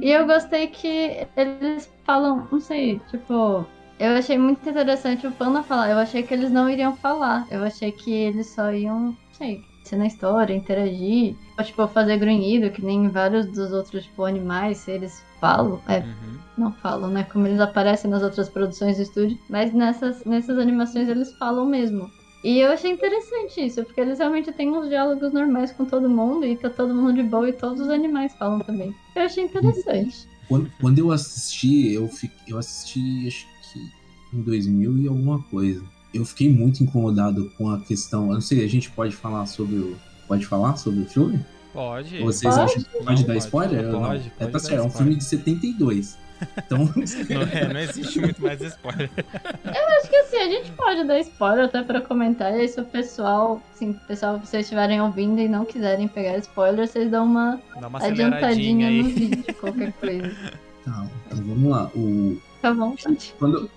[0.00, 3.66] E eu gostei que eles falam, não sei, tipo,
[3.98, 5.90] eu achei muito interessante o Panda falar.
[5.90, 7.46] Eu achei que eles não iriam falar.
[7.50, 9.64] Eu achei que eles só iam, não sei,
[9.96, 15.22] na história, interagir, ou tipo, fazer grunhido, que nem vários dos outros tipo, animais, eles
[15.40, 16.38] falam, é, uhum.
[16.56, 17.24] não falam, né?
[17.32, 22.10] Como eles aparecem nas outras produções do estúdio, mas nessas, nessas animações eles falam mesmo.
[22.44, 26.46] E eu achei interessante isso, porque eles realmente têm uns diálogos normais com todo mundo
[26.46, 28.94] e tá todo mundo de boa e todos os animais falam também.
[29.16, 30.28] Eu achei interessante.
[30.48, 35.84] Quando, quando eu assisti, eu, fiquei, eu assisti acho que em 2000 e alguma coisa
[36.12, 38.28] eu fiquei muito incomodado com a questão.
[38.28, 39.96] Eu não sei, a gente pode falar sobre o.
[40.26, 41.44] Pode falar sobre o filme?
[41.72, 42.18] Pode.
[42.20, 42.70] Vocês pode?
[42.70, 43.90] acham que pode, pode dar spoiler?
[43.90, 46.18] Pode, pode, é, tá certo, é um filme de 72.
[46.56, 46.78] Então.
[47.30, 49.10] não, é, não existe muito mais spoiler.
[49.64, 52.52] Eu acho que assim, a gente pode dar spoiler até pra comentar.
[52.52, 56.36] E aí, se o pessoal, assim, o pessoal, vocês estiverem ouvindo e não quiserem pegar
[56.38, 60.32] spoiler, vocês dão uma, Dá uma adiantadinha no vídeo, qualquer coisa.
[60.84, 61.90] Tá, então vamos lá.
[61.94, 62.40] O...
[62.60, 63.34] Tá bom, gente.
[63.38, 63.70] Quando,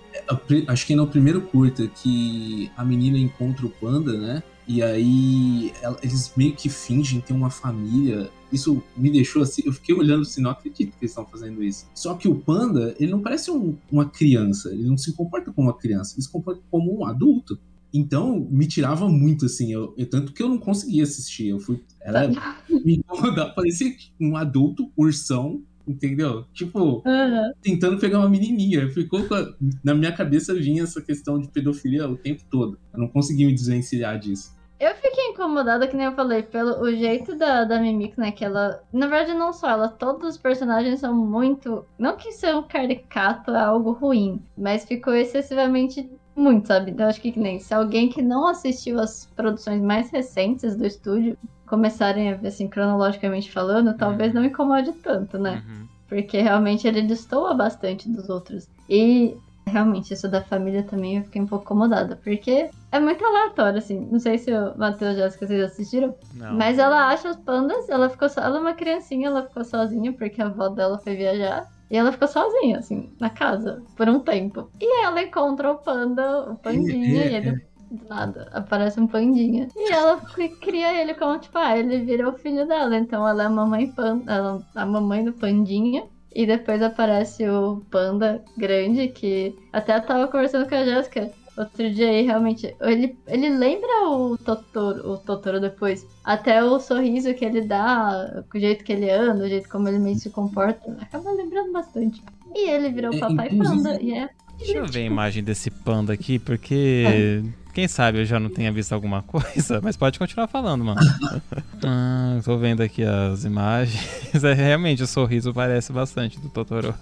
[0.66, 4.42] acho que é no primeiro curta que a menina encontra o panda, né?
[4.66, 8.30] E aí ela, eles meio que fingem ter uma família.
[8.52, 9.62] Isso me deixou assim.
[9.64, 11.86] Eu fiquei olhando assim, não acredito que eles estão fazendo isso.
[11.94, 14.72] Só que o panda, ele não parece um, uma criança.
[14.72, 16.14] Ele não se comporta como uma criança.
[16.14, 17.58] Ele se comporta como um adulto.
[17.94, 19.72] Então, me tirava muito, assim.
[19.72, 21.48] Eu, eu tanto que eu não conseguia assistir.
[21.48, 21.82] Eu fui.
[22.00, 22.28] Ela
[22.84, 23.50] me incomodava.
[23.50, 26.44] Parecia um adulto, ursão, Entendeu?
[26.52, 27.52] Tipo, uhum.
[27.60, 28.88] tentando pegar uma menininha.
[28.90, 29.54] Ficou a...
[29.82, 32.78] Na minha cabeça vinha essa questão de pedofilia o tempo todo.
[32.92, 34.56] Eu não consegui me desvencilhar disso.
[34.82, 38.32] Eu fiquei incomodada, que nem eu falei, pelo o jeito da, da Mimik, né?
[38.32, 38.82] Que ela.
[38.92, 41.84] Na verdade, não só ela, todos os personagens são muito.
[41.96, 46.90] Não que ser um caricato é algo ruim, mas ficou excessivamente muito, sabe?
[46.90, 51.38] Então, acho que nem se alguém que não assistiu as produções mais recentes do estúdio
[51.72, 54.42] começarem a ver, assim, cronologicamente falando, talvez uhum.
[54.42, 55.62] não incomode tanto, né?
[55.66, 55.88] Uhum.
[56.06, 58.68] Porque realmente ele destoa bastante dos outros.
[58.90, 59.34] E
[59.66, 64.06] realmente isso da família também eu fiquei um pouco incomodada, porque é muito aleatório, assim.
[64.12, 66.52] Não sei se o Matheus e Jéssica vocês assistiram, não.
[66.52, 68.38] mas ela acha os pandas, ela ficou so...
[68.38, 71.66] ela é uma criancinha, ela ficou sozinha porque a avó dela foi viajar.
[71.90, 74.70] E ela ficou sozinha, assim, na casa, por um tempo.
[74.78, 79.68] E ela encontra o panda, o pandinha, e ele do nada, aparece um pandinha.
[79.76, 80.20] E ela
[80.60, 82.96] cria ele como, tipo, ah, ele vira o filho dela.
[82.96, 86.04] Então ela é a mamãe panda, ela, a mamãe do pandinha.
[86.34, 91.90] E depois aparece o panda grande, que até eu tava conversando com a Jéssica outro
[91.90, 92.74] dia aí, realmente.
[92.80, 96.06] Ele, ele lembra o Totoro, o Totoro depois.
[96.24, 99.98] Até o sorriso que ele dá, o jeito que ele anda, o jeito como ele
[99.98, 100.96] meio se comporta.
[101.02, 102.22] Acaba lembrando bastante.
[102.54, 104.00] E ele virou é, papai panda.
[104.00, 107.04] E é Deixa eu ver a imagem desse panda aqui, porque.
[107.06, 107.61] É.
[107.72, 111.00] Quem sabe eu já não tenha visto alguma coisa, mas pode continuar falando, mano.
[111.84, 114.22] ah, tô vendo aqui as imagens.
[114.42, 116.94] É, realmente, o sorriso parece bastante do Totoro.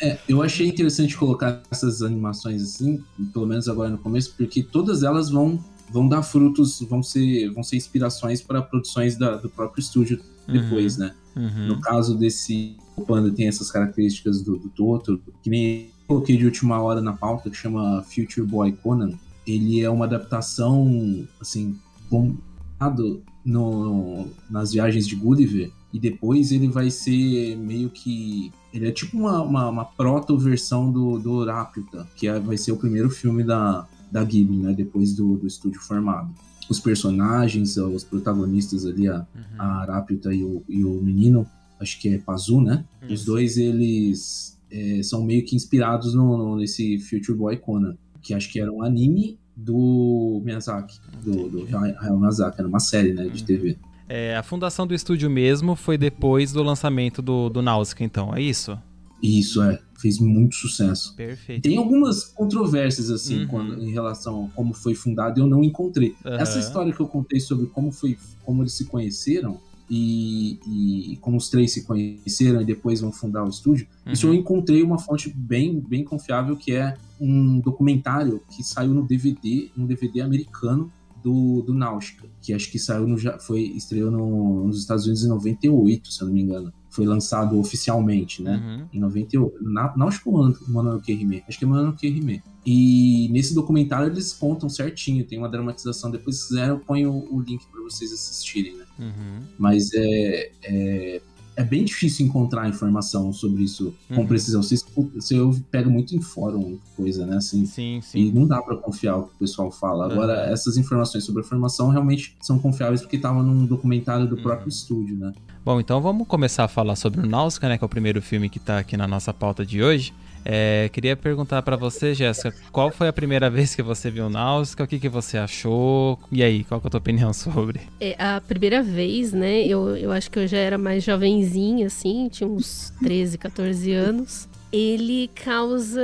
[0.00, 5.02] é, eu achei interessante colocar essas animações assim, pelo menos agora no começo, porque todas
[5.02, 9.80] elas vão, vão dar frutos, vão ser, vão ser inspirações para produções da, do próprio
[9.80, 11.04] estúdio depois, uhum.
[11.04, 11.14] né?
[11.36, 11.66] Uhum.
[11.68, 16.44] No caso desse o Panda tem essas características do, do Totoro, que nem coloquei de
[16.44, 19.12] última hora na pauta, que chama Future Boy Conan.
[19.46, 21.76] Ele é uma adaptação, assim,
[22.10, 25.70] bombado no, nas viagens de Gulliver.
[25.92, 28.52] E depois ele vai ser meio que.
[28.72, 32.76] Ele é tipo uma, uma, uma proto-versão do, do Orápita, que é, vai ser o
[32.76, 34.72] primeiro filme da, da Ghibli, né?
[34.72, 36.30] Depois do, do estúdio formado.
[36.68, 39.42] Os personagens, os protagonistas ali, a, uhum.
[39.58, 41.44] a Arápita e o, e o menino,
[41.80, 42.84] acho que é Pazu, né?
[43.02, 43.14] Isso.
[43.14, 48.34] Os dois, eles é, são meio que inspirados no, no, nesse Future Boy Conan, que
[48.34, 53.28] acho que era um anime do Miyazaki, do, do Hayao Miyazaki, era uma série né,
[53.28, 53.76] de TV.
[54.08, 58.42] É, a fundação do estúdio mesmo foi depois do lançamento do, do Nausicaa, então, é
[58.42, 58.76] isso?
[59.22, 59.78] Isso, é.
[59.98, 61.14] Fez muito sucesso.
[61.14, 61.62] Perfeito.
[61.62, 63.46] Tem algumas controvérsias, assim, uhum.
[63.46, 66.16] quando, em relação a como foi fundado, eu não encontrei.
[66.24, 66.34] Uhum.
[66.34, 69.60] Essa história que eu contei sobre como foi, como eles se conheceram,
[69.90, 74.12] e, e, como os três se conheceram e depois vão fundar o estúdio, uhum.
[74.12, 79.04] isso eu encontrei uma fonte bem, bem confiável que é um documentário que saiu no
[79.04, 84.68] DVD, um DVD americano do, do Náutica, que acho que saiu no, foi estreou no,
[84.68, 88.56] nos Estados Unidos em 98, se eu não me engano foi lançado oficialmente, né?
[88.56, 88.86] Uhum.
[88.92, 89.62] Em 98.
[89.62, 91.42] Na, não acho que o Mononoke Hime.
[91.48, 92.42] Acho que é Mononoke Hime.
[92.66, 96.10] E nesse documentário eles contam certinho, tem uma dramatização.
[96.10, 98.84] Depois, se quiser, eu ponho o link para vocês assistirem, né?
[98.98, 99.42] Uhum.
[99.56, 101.22] Mas é, é,
[101.56, 104.16] é bem difícil encontrar informação sobre isso uhum.
[104.16, 104.62] com precisão.
[104.62, 104.76] Você,
[105.14, 105.36] você
[105.70, 107.36] pega muito em fórum, coisa, né?
[107.36, 108.18] Assim, sim, sim.
[108.18, 110.06] E não dá para confiar o que o pessoal fala.
[110.06, 110.12] Uhum.
[110.12, 114.42] Agora, essas informações sobre a formação realmente são confiáveis porque estavam num documentário do uhum.
[114.42, 115.32] próprio estúdio, né?
[115.62, 117.76] Bom, então vamos começar a falar sobre o Náusicaa, né?
[117.76, 120.14] Que é o primeiro filme que está aqui na nossa pauta de hoje.
[120.42, 124.84] É, queria perguntar para você, Jéssica, qual foi a primeira vez que você viu Náusicaa?
[124.84, 126.18] O que, que você achou?
[126.32, 127.80] E aí, qual é a tua opinião sobre?
[128.00, 129.62] É, a primeira vez, né?
[129.66, 134.48] Eu, eu acho que eu já era mais jovenzinha, assim, tinha uns 13, 14 anos.
[134.72, 136.00] Ele causa,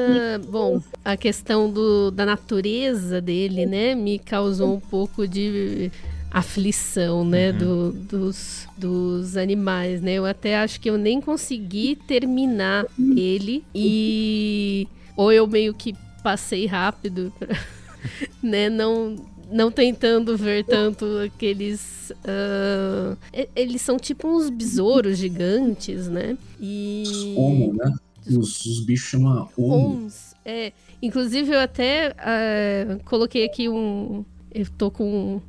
[0.50, 3.94] bom, a questão do, da natureza dele, né?
[3.94, 5.90] Me causou um pouco de
[6.31, 7.59] aflição, né, uhum.
[7.59, 10.14] do, dos, dos animais, né?
[10.14, 16.66] Eu até acho que eu nem consegui terminar ele e ou eu meio que passei
[16.66, 17.57] rápido, pra,
[18.43, 18.68] né?
[18.68, 19.16] Não
[19.51, 22.11] não tentando ver tanto aqueles.
[22.11, 23.16] Uh,
[23.55, 26.37] eles são tipo uns besouros gigantes, né?
[26.61, 27.35] E.
[27.37, 27.95] Homo, né?
[28.27, 30.09] Os, os bichos chamam homo.
[30.45, 30.72] É.
[31.01, 34.24] Inclusive, eu até uh, coloquei aqui um,
[34.57, 35.40] eu tô com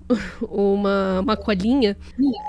[0.41, 1.95] uma, uma colinha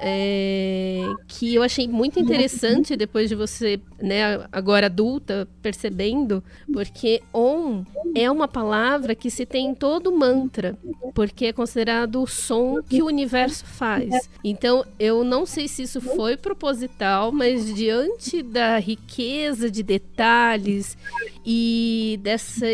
[0.03, 6.43] é, que eu achei muito interessante depois de você, né, agora adulta, percebendo,
[6.73, 7.85] porque on
[8.15, 10.77] é uma palavra que se tem em todo mantra,
[11.15, 14.29] porque é considerado o som que o universo faz.
[14.43, 20.99] Então, eu não sei se isso foi proposital, mas diante da riqueza de detalhes
[21.47, 22.67] e dessa,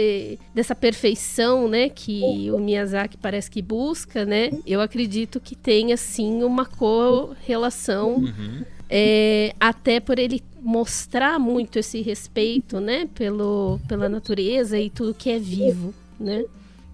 [0.55, 6.45] dessa perfeição, né, que o Miyazaki parece que busca, né, eu acredito que tenha sim
[6.45, 8.65] uma correlação, uhum.
[8.89, 15.29] é, até por ele mostrar muito esse respeito, né, pelo, pela natureza e tudo que
[15.29, 16.45] é vivo, né.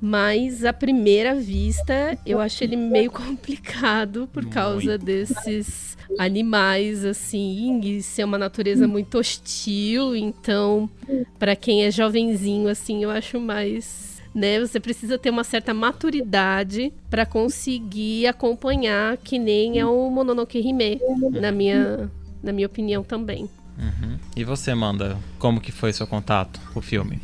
[0.00, 8.02] Mas à primeira vista, eu acho ele meio complicado por causa desses animais, assim, e
[8.02, 10.16] ser uma natureza muito hostil.
[10.16, 10.88] Então,
[11.38, 14.09] para quem é jovenzinho, assim, eu acho mais.
[14.32, 20.58] Né, você precisa ter uma certa maturidade para conseguir acompanhar, que nem é o Mononoke
[20.60, 21.00] Hime,
[21.32, 22.08] na minha,
[22.40, 23.50] na minha opinião também.
[23.76, 24.18] Uhum.
[24.36, 27.20] E você, Manda, como que foi seu contato com o filme?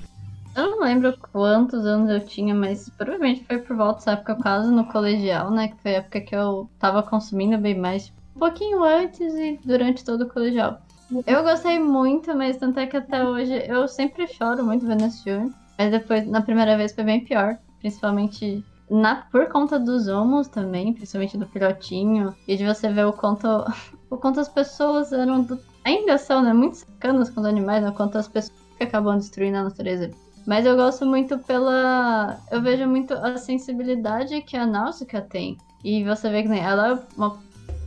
[0.57, 4.71] Eu não lembro quantos anos eu tinha, mas provavelmente foi por volta dessa época, quase
[4.71, 5.69] no colegial, né?
[5.69, 10.03] Que foi a época que eu tava consumindo bem mais um pouquinho antes e durante
[10.03, 10.81] todo o colegial.
[11.27, 15.23] Eu gostei muito, mas tanto é que até hoje eu sempre choro muito vendo esse
[15.23, 15.53] filme.
[15.79, 17.59] Mas depois, na primeira vez, foi bem pior.
[17.79, 22.35] Principalmente na, por conta dos homos também, principalmente do filhotinho.
[22.47, 23.47] E de você ver o quanto,
[24.11, 25.43] o quanto as pessoas eram.
[25.43, 26.53] Do, ainda são, né?
[26.53, 27.91] Muito sacanas com os animais, né?
[27.91, 30.11] O quanto as pessoas que acabam destruindo a natureza.
[30.47, 32.39] Mas eu gosto muito pela.
[32.51, 35.59] Eu vejo muito a sensibilidade que a Náusica tem.
[35.85, 37.39] E você vê que né, ela é uma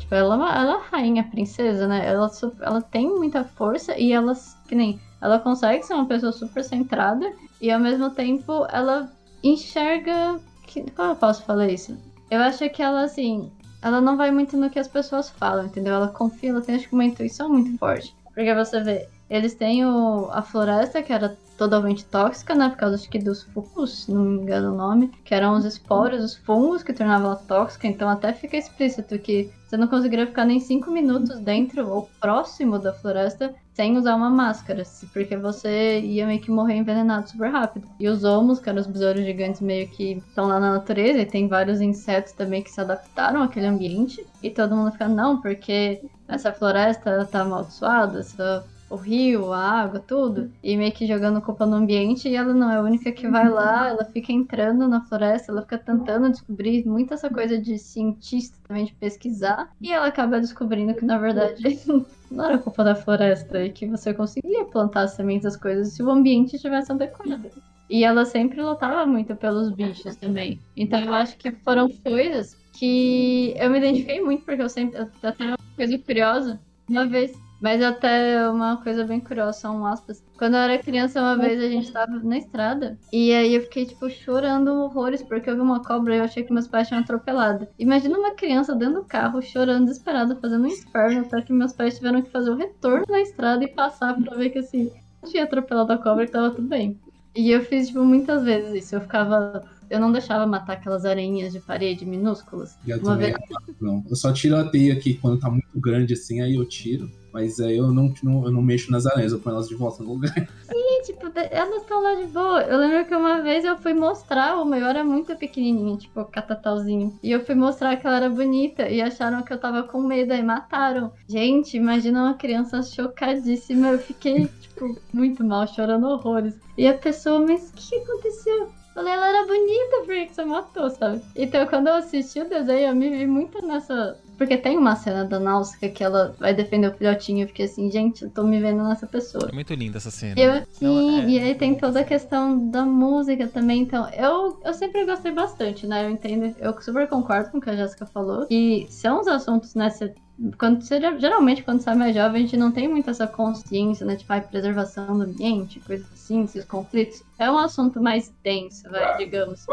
[0.10, 2.08] Tipo, ela, é ela é rainha, princesa, né?
[2.08, 2.32] Ela,
[2.62, 4.34] ela tem muita força e ela,
[4.68, 7.32] que nem, ela consegue ser uma pessoa super centrada
[7.62, 9.12] e ao mesmo tempo ela
[9.44, 10.40] enxerga.
[10.66, 11.98] Que, como eu posso falar isso?
[12.30, 13.52] Eu acho que ela, assim,
[13.82, 15.96] ela não vai muito no que as pessoas falam, entendeu?
[15.96, 18.16] Ela confia, ela tem acho que uma intuição muito forte.
[18.36, 22.70] Porque você vê, eles têm o, a floresta, que era totalmente tóxica, né?
[22.70, 26.24] Por causa acho que dos fungos, não me engano o nome, que eram os esporos,
[26.24, 27.86] os fungos que tornavam ela tóxica.
[27.86, 32.80] Então até fica explícito que você não conseguiria ficar nem cinco minutos dentro ou próximo
[32.80, 37.88] da floresta sem usar uma máscara, porque você ia meio que morrer envenenado super rápido.
[38.00, 41.26] E os homos, que eram os besouros gigantes, meio que estão lá na natureza, e
[41.26, 44.26] tem vários insetos também que se adaptaram àquele ambiente.
[44.44, 50.00] E todo mundo fica, não, porque essa floresta tá amaldiçoada, essa o rio, a água,
[50.00, 53.28] tudo, e meio que jogando culpa no ambiente, e ela não é a única que
[53.28, 57.78] vai lá, ela fica entrando na floresta, ela fica tentando descobrir muito essa coisa de
[57.78, 61.62] cientista também, de pesquisar, e ela acaba descobrindo que, na verdade,
[62.32, 66.10] não era culpa da floresta, e que você conseguia plantar sementes das coisas se o
[66.10, 67.52] ambiente estivesse adequado.
[67.90, 70.60] E ela sempre lutava muito pelos bichos também.
[70.78, 75.08] Então eu acho que foram coisas que eu me identifiquei muito, porque eu sempre.
[75.24, 77.34] Até uma coisa curiosa, uma vez.
[77.62, 80.24] Mas até uma coisa bem curiosa, são aspas.
[80.38, 82.98] Quando eu era criança, uma vez a gente tava na estrada.
[83.12, 86.44] E aí eu fiquei, tipo, chorando horrores, porque eu vi uma cobra e eu achei
[86.44, 87.68] que meus pais tinham atropelado.
[87.78, 91.98] Imagina uma criança dentro do carro, chorando, desesperada, fazendo um inferno, até que meus pais
[91.98, 94.90] tiveram que fazer o retorno na estrada e passar pra ver que assim,
[95.26, 96.98] tinha atropelado a cobra e tava tudo bem.
[97.36, 98.96] E eu fiz, tipo, muitas vezes isso.
[98.96, 99.64] Eu ficava.
[99.90, 102.78] Eu não deixava matar aquelas aranhas de parede minúsculas.
[102.88, 103.36] Eu Uma também
[103.82, 104.04] não.
[104.08, 107.10] Eu só tiro a teia aqui quando tá muito grande assim, aí eu tiro.
[107.34, 110.04] Mas aí eu não, não, eu não mexo nas aranhas, eu ponho elas de volta
[110.04, 110.34] no lugar.
[110.72, 112.62] E, tipo, elas estão lá de boa.
[112.64, 117.18] Eu lembro que uma vez eu fui mostrar, o meu era muito pequenininho, tipo, catatauzinho.
[117.24, 120.34] E eu fui mostrar que ela era bonita e acharam que eu tava com medo,
[120.34, 121.12] aí mataram.
[121.28, 123.88] Gente, imagina uma criança chocadíssima.
[123.90, 126.60] Eu fiquei, tipo, muito mal, chorando horrores.
[126.78, 128.70] E a pessoa, mas o que aconteceu?
[128.94, 131.22] Falei, ela era bonita, por que você matou, sabe?
[131.36, 134.20] Então, quando eu assisti o desenho, eu me vi muito nessa.
[134.40, 137.44] Porque tem uma cena da Náusica que ela vai defender o filhotinho.
[137.44, 139.50] Eu fiquei assim, gente, eu tô me vendo nessa pessoa.
[139.52, 140.40] É muito linda essa cena.
[140.40, 140.86] E eu- sim,
[141.20, 143.82] Ela é- e aí tem toda a questão da música também.
[143.82, 146.06] Então, eu, eu sempre gostei bastante, né?
[146.06, 148.48] Eu entendo, eu super concordo com o que a Jéssica falou.
[148.50, 149.90] E são os assuntos, né?
[149.90, 150.16] cê-
[150.58, 154.06] quando você, geralmente, quando você é mais jovem, a gente não tem muito essa consciência,
[154.06, 154.16] né?
[154.16, 157.22] Tipo, ai, preservação do ambiente, coisas assim, esses conflitos.
[157.38, 159.66] É um assunto mais denso, vai, digamos.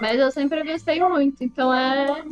[0.00, 2.22] Mas eu sempre gostei muito, então é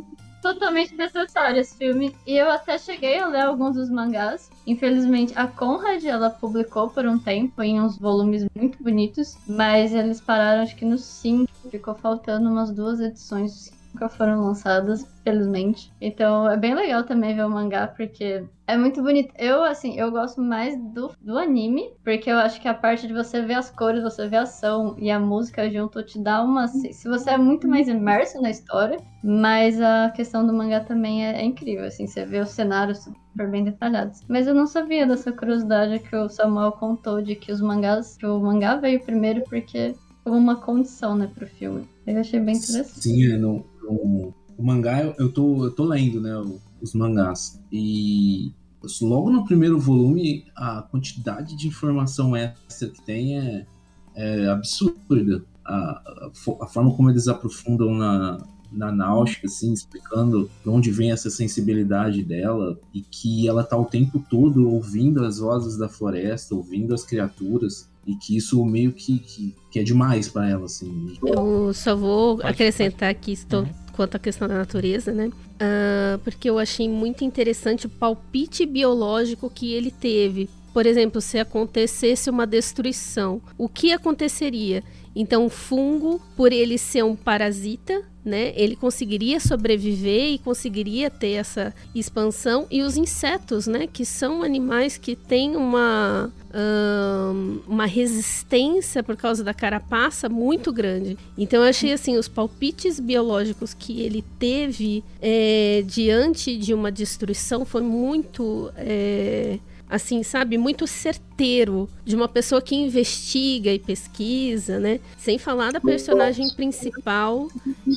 [0.44, 2.14] totalmente necessário esse filme.
[2.26, 4.50] E eu até cheguei a ler alguns dos mangás.
[4.66, 10.20] Infelizmente, a Conrad, ela publicou por um tempo em uns volumes muito bonitos, mas eles
[10.20, 11.50] pararam, acho que no 5.
[11.70, 15.92] Ficou faltando umas duas edições nunca foram lançadas, felizmente.
[16.00, 19.32] Então é bem legal também ver o mangá, porque é muito bonito.
[19.38, 23.14] Eu, assim, eu gosto mais do, do anime, porque eu acho que a parte de
[23.14, 26.66] você ver as cores, você ver a ação e a música junto te dá uma.
[26.66, 31.24] Se se você é muito mais imerso na história, mas a questão do mangá também
[31.24, 34.20] é, é incrível, assim, você vê os cenários super bem detalhados.
[34.28, 38.26] Mas eu não sabia dessa curiosidade que o Samuel contou de que os mangás, que
[38.26, 41.86] o mangá veio primeiro porque foi uma condição, né, pro filme.
[42.06, 43.00] Eu achei bem interessante.
[43.00, 46.94] Sim, é, no, no- o mangá eu, eu, tô, eu tô lendo, né, o- os
[46.94, 47.60] mangás.
[47.72, 48.52] E
[49.00, 53.66] logo no primeiro volume, a quantidade de informação extra que tem é,
[54.14, 55.44] é absurda.
[55.64, 56.30] A, a
[56.62, 58.38] a forma como eles aprofundam na,
[58.70, 63.86] na náutica, assim, explicando de onde vem essa sensibilidade dela e que ela tá o
[63.86, 69.18] tempo todo ouvindo as vozes da floresta, ouvindo as criaturas e que isso meio que,
[69.18, 71.16] que, que é demais para ela, assim.
[71.24, 73.68] Eu só vou Pode, acrescentar aqui estou, Uhum.
[73.92, 75.30] quanto à questão da natureza, né?
[75.60, 80.48] Ah, porque eu achei muito interessante o palpite biológico que ele teve.
[80.72, 84.82] Por exemplo, se acontecesse uma destruição, o que aconteceria?
[85.14, 91.32] Então, o fungo, por ele ser um parasita, né, ele conseguiria sobreviver e conseguiria ter
[91.32, 92.66] essa expansão.
[92.70, 99.44] E os insetos, né, que são animais que têm uma, ahn, uma resistência por causa
[99.44, 101.18] da carapaça muito grande.
[101.36, 107.64] Então, eu achei assim, os palpites biológicos que ele teve é, diante de uma destruição
[107.64, 108.72] foi muito.
[108.76, 109.58] é,
[109.88, 115.00] assim, sabe, muito certeiro de uma pessoa que investiga e pesquisa, né?
[115.16, 117.48] Sem falar da personagem principal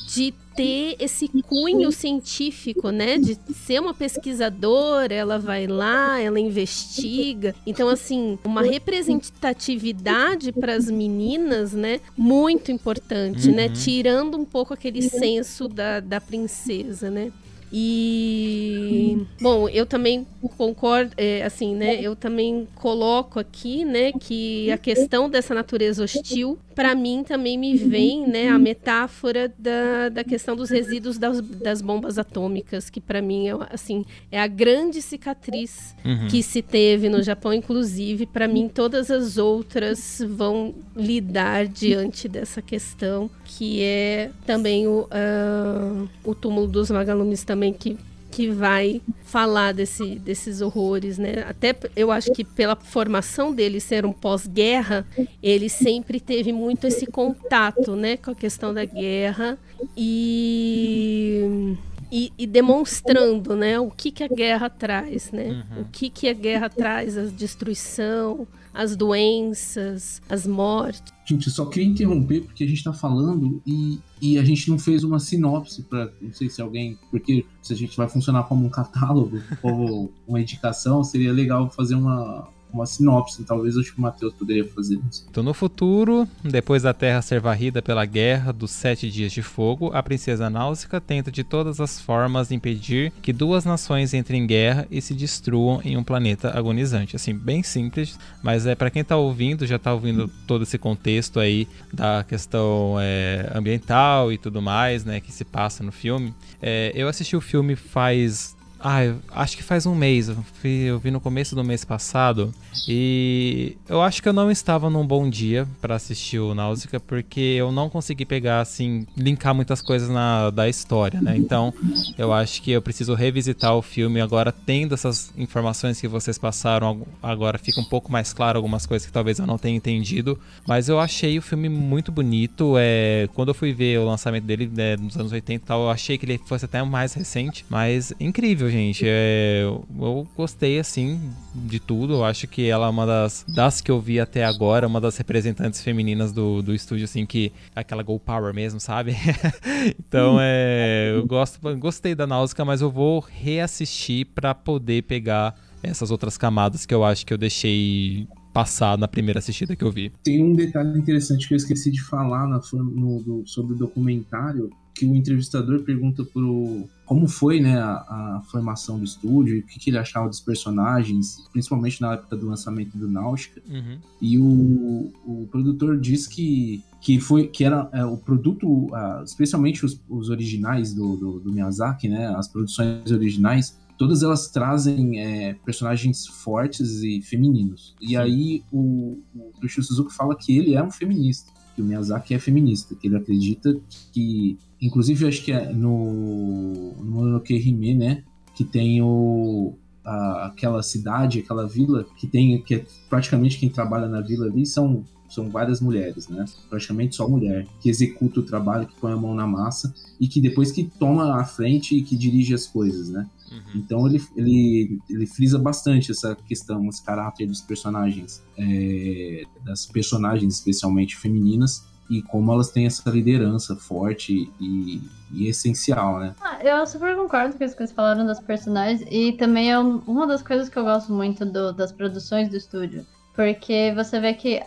[0.07, 3.17] de ter esse cunho científico, né?
[3.17, 7.53] De ser uma pesquisadora, ela vai lá, ela investiga.
[7.65, 11.99] Então, assim, uma representatividade para as meninas, né?
[12.17, 13.67] Muito importante, né?
[13.67, 13.73] Uhum.
[13.73, 17.31] Tirando um pouco aquele senso da, da princesa, né?
[17.71, 20.25] E bom, eu também
[20.57, 21.99] concordo, é, assim, né?
[22.01, 27.75] Eu também coloco aqui, né, que a questão dessa natureza hostil, para mim também me
[27.75, 33.21] vem, né, a metáfora da, da questão dos resíduos das, das bombas atômicas, que para
[33.21, 36.27] mim é assim é a grande cicatriz Uhum.
[36.29, 42.61] que se teve no Japão, inclusive, para mim todas as outras vão lidar diante dessa
[42.61, 47.97] questão, que é também o, ah, o túmulo dos vagalumes também que
[48.29, 51.45] que vai falar desse, desses horrores, né?
[51.47, 55.07] Até eu acho que pela formação dele ser um pós-guerra,
[55.41, 59.57] ele sempre teve muito esse contato, né, com a questão da guerra
[59.95, 61.75] e
[62.11, 65.65] e, e, demonstrando, né, o que, que a guerra traz, né?
[65.71, 65.81] Uhum.
[65.81, 71.16] O que, que a guerra traz, a destruição, as doenças, as mortes.
[71.27, 74.79] Gente, eu só queria interromper porque a gente está falando e, e a gente não
[74.79, 78.65] fez uma sinopse para, não sei se alguém, porque se a gente vai funcionar como
[78.65, 83.43] um catálogo ou uma indicação, seria legal fazer uma, uma sinopse.
[83.43, 84.99] Talvez acho que o Matheus poderia fazer.
[85.29, 89.91] Então, no futuro, depois da Terra ser varrida pela guerra dos Sete Dias de Fogo,
[89.93, 94.87] a princesa Náusica tenta de todas as formas impedir que duas nações entrem em guerra
[94.91, 97.15] e se destruam em um planeta agonizante.
[97.15, 101.39] Assim, bem simples, mas é para quem tá ouvindo, já tá ouvindo todo esse contexto
[101.39, 106.33] aí da questão é, ambiental e tudo mais, né, que se passa no filme.
[106.61, 110.29] É, eu assisti o filme faz ah, acho que faz um mês.
[110.29, 112.53] Eu vi, eu vi, no começo do mês passado.
[112.87, 117.39] E eu acho que eu não estava num bom dia para assistir o Náusica, porque
[117.39, 121.35] eu não consegui pegar, assim, linkar muitas coisas na, da história, né?
[121.37, 121.73] Então,
[122.17, 127.05] eu acho que eu preciso revisitar o filme agora, tendo essas informações que vocês passaram.
[127.21, 130.39] Agora fica um pouco mais claro algumas coisas que talvez eu não tenha entendido.
[130.67, 132.75] Mas eu achei o filme muito bonito.
[132.77, 135.89] É, quando eu fui ver o lançamento dele né, nos anos 80 e tal, eu
[135.89, 137.65] achei que ele fosse até mais recente.
[137.69, 139.03] Mas incrível gente.
[139.05, 141.19] É, eu gostei, assim,
[141.53, 142.13] de tudo.
[142.13, 145.17] Eu acho que ela é uma das, das que eu vi até agora, uma das
[145.17, 149.15] representantes femininas do, do estúdio, assim, que é aquela Go Power mesmo, sabe?
[149.99, 156.11] então, é, eu gosto, gostei da Náusea, mas eu vou reassistir para poder pegar essas
[156.11, 160.11] outras camadas que eu acho que eu deixei passar na primeira assistida que eu vi.
[160.23, 164.71] Tem um detalhe interessante que eu esqueci de falar na, no, do, sobre o documentário,
[164.95, 169.79] que o entrevistador pergunta pro como foi né, a, a formação do estúdio, o que,
[169.79, 173.61] que, ele achava dos personagens, principalmente na época do lançamento do Náutica.
[173.69, 173.97] Uhum.
[174.21, 179.85] E o, o produtor diz que, que foi que era é, o produto, uh, especialmente
[179.85, 185.53] os, os originais do, do, do, Miyazaki, né, as produções originais, todas elas trazem é,
[185.65, 187.95] personagens fortes e femininos.
[188.01, 188.15] E Sim.
[188.17, 192.39] aí o, o Toshio Suzuki fala que ele é um feminista que o Miyazaki é
[192.39, 193.79] feminista, que ele acredita
[194.11, 198.23] que, inclusive acho que é no, no Mononoke Hime, né,
[198.55, 204.07] que tem o a, aquela cidade, aquela vila que tem que é praticamente quem trabalha
[204.07, 206.45] na vila ali são são várias mulheres, né?
[206.69, 210.39] Praticamente só mulher que executa o trabalho, que põe a mão na massa e que
[210.39, 213.29] depois que toma a frente e que dirige as coisas, né?
[213.51, 213.81] Uhum.
[213.81, 220.55] Então ele, ele, ele frisa bastante essa questão, esse caráter dos personagens, é, das personagens
[220.55, 225.01] especialmente femininas, e como elas têm essa liderança forte e,
[225.31, 226.35] e essencial, né?
[226.41, 230.25] Ah, eu super concordo com isso que vocês falaram das personagens, e também é uma
[230.25, 233.05] das coisas que eu gosto muito do, das produções do estúdio,
[233.35, 234.61] porque você vê que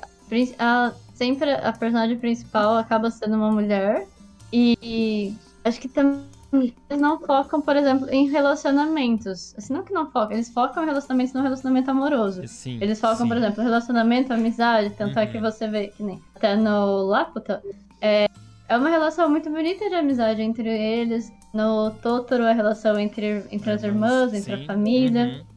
[0.59, 4.07] a, sempre a personagem principal acaba sendo uma mulher,
[4.53, 5.35] e
[5.65, 9.55] acho que também eles não focam, por exemplo, em relacionamentos.
[9.57, 12.47] Assim, não que não focam, eles focam em relacionamentos no relacionamento amoroso.
[12.47, 13.29] Sim, eles focam, sim.
[13.29, 15.23] por exemplo, relacionamento, amizade, tanto uhum.
[15.23, 15.43] é que uhum.
[15.43, 17.63] você vê que nem até no Laputa.
[18.01, 18.27] É,
[18.69, 21.33] é uma relação muito bonita de amizade entre eles.
[21.53, 24.63] No Totoro, a relação entre, entre as irmãs, entre sim.
[24.63, 25.25] a família.
[25.25, 25.50] Uhum.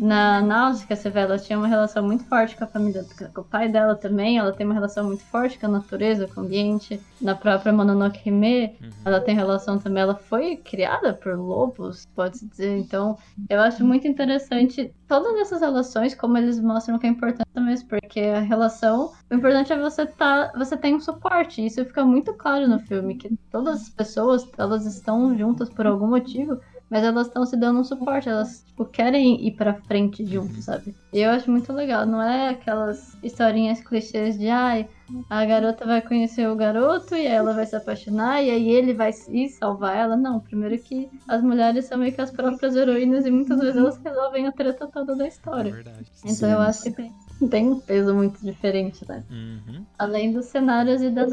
[0.00, 3.04] Na Náusica, você vê, ela tinha uma relação muito forte com a família,
[3.34, 4.38] com o pai dela também.
[4.38, 7.00] Ela tem uma relação muito forte com a natureza, com o ambiente.
[7.20, 8.90] Na própria Mononoke Hime, uhum.
[9.04, 10.02] ela tem relação também.
[10.02, 12.78] Ela foi criada por lobos, pode-se dizer.
[12.78, 17.88] Então, eu acho muito interessante todas essas relações, como eles mostram que é importante mesmo,
[17.88, 21.64] porque a relação, o importante é você tá, você tem um suporte.
[21.64, 26.06] Isso fica muito claro no filme, que todas as pessoas, elas estão juntas por algum
[26.06, 26.60] motivo
[26.90, 30.94] mas elas estão se dando um suporte, elas tipo, querem ir pra frente junto, sabe?
[31.12, 34.88] E eu acho muito legal, não é aquelas historinhas clichês de ai,
[35.30, 39.10] a garota vai conhecer o garoto e ela vai se apaixonar e aí ele vai
[39.28, 40.16] ir salvar ela.
[40.16, 43.98] Não, primeiro que as mulheres são meio que as próprias heroínas e muitas vezes elas
[44.04, 45.70] resolvem a treta toda da história.
[45.70, 46.10] É verdade.
[46.24, 46.50] Então Sim.
[46.50, 47.12] eu acho que tem,
[47.50, 49.24] tem um peso muito diferente, né?
[49.30, 49.84] Uhum.
[49.98, 51.32] Além dos cenários e das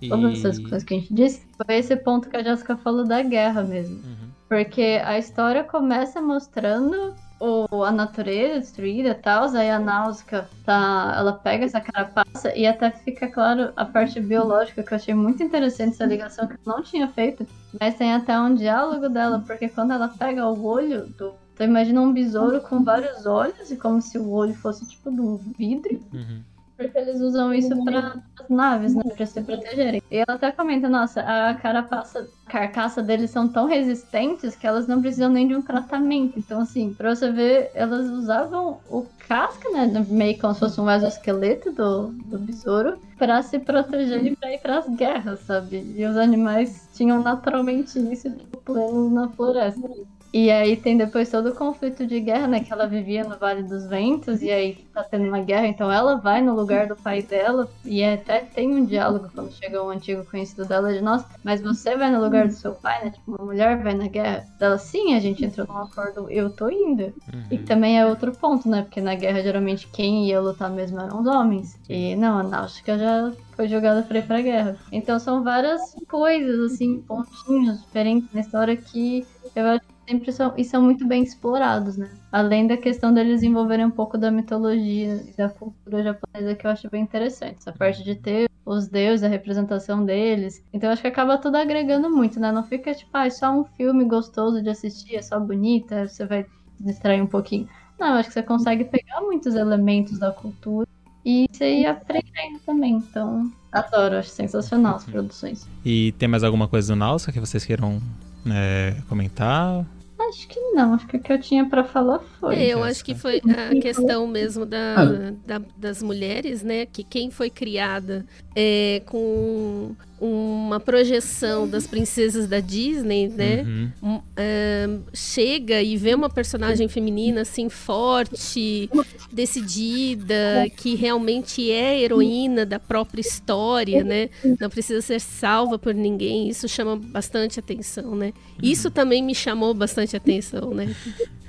[0.00, 0.08] naturezas.
[0.08, 3.22] Todas essas coisas que a gente disse, foi esse ponto que a Jéssica falou da
[3.22, 3.96] guerra mesmo.
[3.96, 4.28] Uhum.
[4.48, 11.14] Porque a história começa mostrando o, a natureza destruída e tal, aí a Náusea tá,
[11.16, 15.42] ela pega essa carapaça e até fica claro a parte biológica que eu achei muito
[15.42, 17.46] interessante essa ligação que eu não tinha feito,
[17.78, 21.34] mas tem até um diálogo dela, porque quando ela pega o olho do.
[21.54, 25.20] Então imagina um besouro com vários olhos e como se o olho fosse tipo de
[25.20, 26.00] um vidro.
[26.12, 26.40] Uhum.
[26.78, 30.00] Porque eles usam isso para as naves, né, para se protegerem.
[30.10, 34.86] E ela até comenta, nossa, a carapaça, a carcaça deles são tão resistentes que elas
[34.86, 36.38] não precisam nem de um tratamento.
[36.38, 40.88] Então, assim, pra você ver, elas usavam o casca, né, meio como se fosse um
[40.90, 45.78] exoesqueleto do, do besouro, para se proteger e pra ir pras guerras, sabe?
[45.96, 49.88] E os animais tinham naturalmente isso, tipo, pleno na floresta.
[50.32, 52.60] E aí tem depois todo o conflito de guerra, né?
[52.60, 56.16] Que ela vivia no Vale dos Ventos, e aí tá tendo uma guerra, então ela
[56.16, 60.24] vai no lugar do pai dela, e até tem um diálogo quando chega um antigo
[60.24, 63.10] conhecido dela de nós, mas você vai no lugar do seu pai, né?
[63.10, 64.46] Tipo, uma mulher vai na guerra.
[64.60, 67.04] Ela, sim, a gente entrou num acordo, eu tô indo.
[67.32, 67.44] Uhum.
[67.50, 68.82] E também é outro ponto, né?
[68.82, 71.78] Porque na guerra, geralmente, quem ia lutar mesmo eram os homens.
[71.88, 74.76] E não, a Náutica já foi jogada pra ir pra guerra.
[74.92, 80.64] Então são várias coisas, assim, pontinhos diferentes na história que eu acho sempre são, e
[80.64, 82.08] são muito bem explorados, né?
[82.32, 86.70] Além da questão deles envolverem um pouco da mitologia e da cultura japonesa, que eu
[86.70, 87.56] acho bem interessante.
[87.58, 90.64] Essa parte de ter os deuses, a representação deles.
[90.72, 92.50] Então eu acho que acaba tudo agregando muito, né?
[92.50, 96.24] Não fica tipo, ah, é só um filme gostoso de assistir, é só bonita, você
[96.24, 96.46] vai
[96.80, 97.68] distrair um pouquinho.
[97.98, 100.88] Não, eu acho que você consegue pegar muitos elementos da cultura
[101.24, 102.94] e você ir aprendendo também.
[102.96, 105.68] Então, adoro, acho sensacional as produções.
[105.84, 108.00] E tem mais alguma coisa do Nausicaa que vocês queiram
[108.46, 109.84] é, comentar?
[110.28, 112.56] Acho que não, acho que o que eu tinha para falar foi.
[112.56, 115.32] É, eu acho que foi a questão mesmo da, ah.
[115.46, 116.84] da, das mulheres, né?
[116.84, 123.92] Que quem foi criada é, com uma projeção das princesas da Disney, né?
[124.02, 124.22] Uhum.
[124.36, 128.90] É, chega e vê uma personagem feminina assim forte,
[129.32, 134.28] decidida, que realmente é heroína da própria história, né?
[134.60, 136.48] Não precisa ser salva por ninguém.
[136.48, 138.32] Isso chama bastante atenção, né?
[138.62, 140.94] Isso também me chamou bastante atenção, né?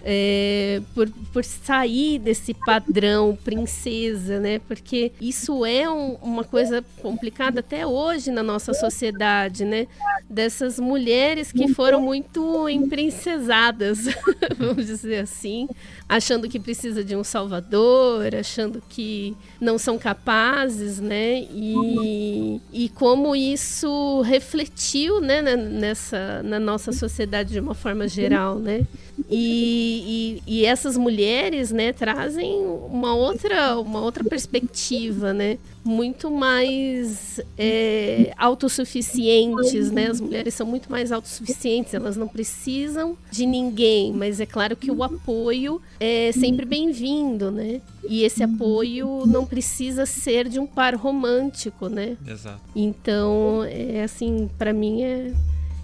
[0.04, 4.60] É, por, por sair desse padrão princesa, né?
[4.60, 9.88] Porque isso é um, uma coisa complicada até hoje na nossa sociedade, né?
[10.30, 14.00] Dessas mulheres que foram muito emprincesadas,
[14.58, 15.68] vamos dizer assim,
[16.08, 21.42] achando que precisa de um salvador, achando que não são capazes, né?
[21.52, 28.86] E, e como isso refletiu, né, nessa na nossa sociedade de uma forma geral, né?
[29.30, 35.58] E, e, e, essas mulheres, né, trazem uma outra, uma outra perspectiva, né?
[35.84, 40.08] Muito mais é, autossuficientes, né?
[40.08, 44.92] As mulheres são muito mais autossuficientes, elas não precisam de ninguém, mas é claro que
[44.92, 47.82] o apoio é sempre bem-vindo, né?
[48.08, 52.18] E esse apoio não precisa ser de um par romântico, né?
[52.28, 52.62] Exato.
[52.76, 55.32] Então, é assim, para mim é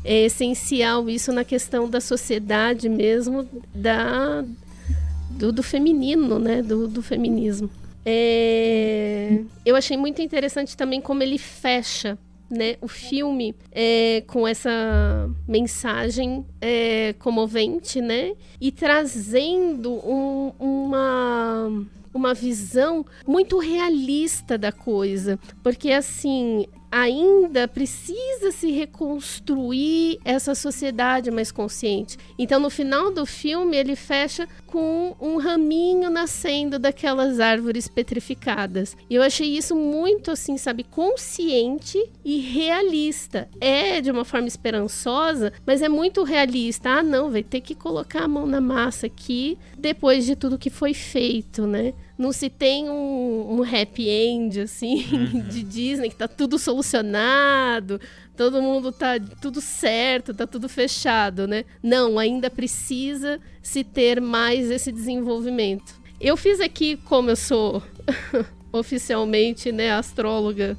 [0.06, 4.46] é essencial isso na questão da sociedade mesmo, da,
[5.32, 6.62] do, do feminino, né?
[6.62, 7.70] Do, do feminismo.
[8.06, 15.28] É, eu achei muito interessante também como ele fecha né, o filme é, com essa
[15.48, 25.92] mensagem é, comovente, né, e trazendo um, uma uma visão muito realista da coisa, porque
[25.92, 32.18] assim ainda precisa se reconstruir essa sociedade mais consciente.
[32.38, 38.96] Então, no final do filme, ele fecha com um raminho nascendo daquelas árvores petrificadas.
[39.10, 43.50] E eu achei isso muito, assim, sabe, consciente e realista.
[43.60, 46.90] É de uma forma esperançosa, mas é muito realista.
[46.90, 50.70] Ah, não, vai ter que colocar a mão na massa aqui depois de tudo que
[50.70, 51.94] foi feito, né?
[52.18, 55.42] Não se tem um, um happy end, assim, uhum.
[55.48, 58.00] de Disney, que tá tudo solucionado,
[58.36, 61.66] todo mundo tá tudo certo, tá tudo fechado, né?
[61.84, 65.96] Não, ainda precisa se ter mais esse desenvolvimento.
[66.20, 67.84] Eu fiz aqui, como eu sou
[68.72, 70.78] oficialmente, né, astróloga.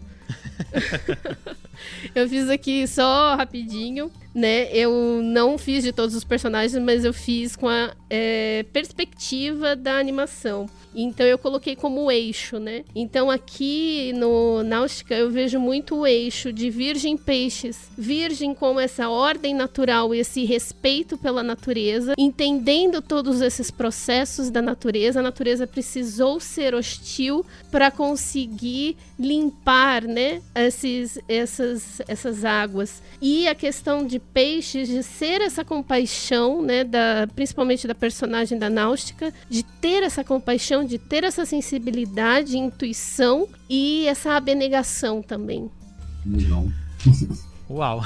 [2.14, 4.68] eu fiz aqui só rapidinho, né?
[4.70, 9.96] Eu não fiz de todos os personagens, mas eu fiz com a é, perspectiva da
[9.98, 10.68] animação.
[10.94, 12.84] Então eu coloquei como eixo, né?
[12.94, 17.90] Então aqui no Náutica eu vejo muito o eixo de virgem peixes.
[17.96, 25.20] Virgem como essa ordem natural, esse respeito pela natureza, entendendo todos esses processos da natureza.
[25.20, 33.02] A natureza precisou ser hostil para conseguir limpar, né, esses, essas, essas águas.
[33.20, 38.68] E a questão de peixes, de ser essa compaixão, né, da, principalmente da personagem da
[38.68, 45.70] Náutica, de ter essa compaixão, de ter essa sensibilidade, intuição e essa abnegação também.
[46.24, 46.66] Legal.
[47.70, 48.00] Uau!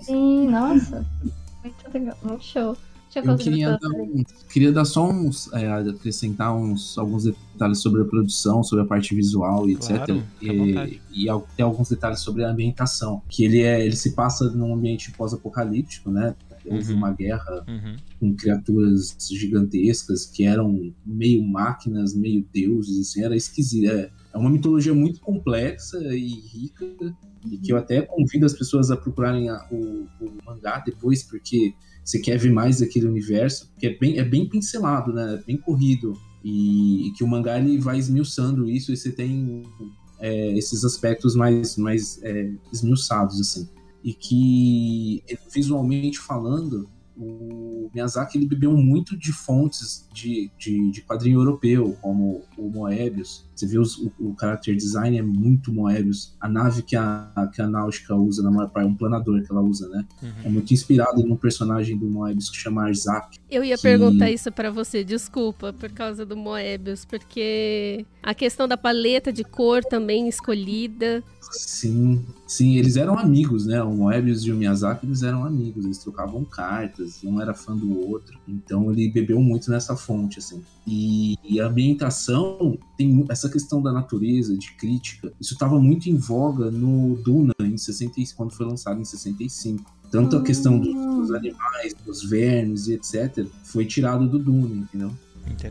[0.00, 1.06] Sim, nossa.
[1.62, 2.76] Muito legal, muito show.
[3.14, 5.52] Eu queria dar, um- queria dar só uns.
[5.52, 10.24] é, acrescentar uns, alguns detalhes sobre a produção, sobre a parte visual e Claro, etc.
[10.40, 13.22] E, e tem alguns detalhes sobre a ambientação.
[13.28, 13.84] Que ele é.
[13.84, 16.34] Ele se passa num ambiente pós-apocalíptico, né?
[16.64, 16.98] Houve Uhum.
[16.98, 17.96] uma guerra Uhum.
[18.20, 23.90] com criaturas gigantescas que eram meio máquinas, meio deuses, assim, era esquisito.
[23.90, 26.86] É, é uma mitologia muito complexa e rica,
[27.44, 31.74] e que eu até convido as pessoas a procurarem a- o, o mangá depois, porque
[32.04, 35.34] você quer ver mais daquele universo, porque é bem, é bem pincelado, né?
[35.34, 36.18] É bem corrido.
[36.44, 39.62] E, e que o mangá ele vai esmiuçando isso, e você tem
[40.18, 43.68] é, esses aspectos mais, mais é, esmiuçados, assim.
[44.02, 45.22] E que,
[45.52, 52.42] visualmente falando, o Miyazaki ele bebeu muito de fontes de, de, de quadrinho europeu, como
[52.56, 53.44] o Moebius.
[53.54, 56.34] Você vê os, o, o character design é muito Moebius.
[56.40, 59.52] A nave que a, que a Náutica usa na maior parte, é um planador que
[59.52, 60.04] ela usa, né?
[60.22, 60.52] É Uhum.
[60.54, 63.38] muito inspirado num personagem do Moebius que chama Arzak.
[63.50, 68.66] Eu ia que- perguntar isso pra você, desculpa, por causa do Moebius, porque a questão
[68.66, 71.22] da paleta de cor também escolhida.
[71.50, 73.82] Sim, sim, eles eram amigos, né?
[73.82, 77.98] O Moebius e o Miyazaki, eles eram amigos, eles trocavam cartas, um era fã do
[78.08, 78.38] outro.
[78.46, 80.62] Então ele bebeu muito nessa fonte, assim.
[80.86, 85.32] E, e a ambientação tem essa questão da natureza, de crítica.
[85.40, 89.84] Isso estava muito em voga no Duna, em 65, quando foi lançado em 65.
[90.10, 95.10] Tanto a questão dos, dos animais, dos vermes e etc., foi tirado do Duna, entendeu?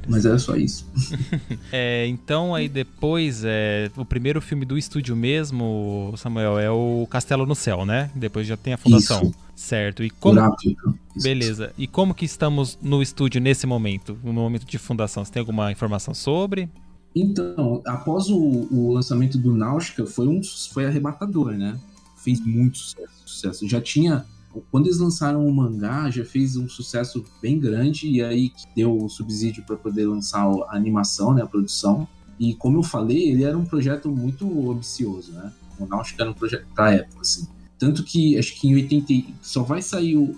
[0.07, 0.85] Mas era só isso.
[1.71, 7.45] É, então aí depois, é, o primeiro filme do estúdio mesmo, Samuel, é o Castelo
[7.45, 8.11] no Céu, né?
[8.13, 9.21] Depois já tem a fundação.
[9.23, 9.35] Isso.
[9.55, 10.03] Certo.
[10.03, 10.39] E como.
[10.63, 11.23] Isso.
[11.23, 11.73] Beleza.
[11.77, 14.17] E como que estamos no estúdio nesse momento?
[14.23, 15.23] No momento de fundação?
[15.23, 16.69] Você tem alguma informação sobre?
[17.15, 20.41] Então, após o, o lançamento do Náutica, foi, um,
[20.71, 21.79] foi arrebatador, né?
[22.17, 23.67] Fez muito sucesso, sucesso.
[23.67, 24.25] Já tinha.
[24.69, 28.97] Quando eles lançaram o mangá, já fez um sucesso bem grande, e aí que deu
[28.97, 31.41] o subsídio para poder lançar a animação, né?
[31.41, 32.07] A produção.
[32.39, 35.51] E como eu falei, ele era um projeto muito ambicioso, né?
[35.79, 37.47] O Náutica era um projeto pra época, assim.
[37.77, 40.35] Tanto que acho que em 80 e- só vai sair o,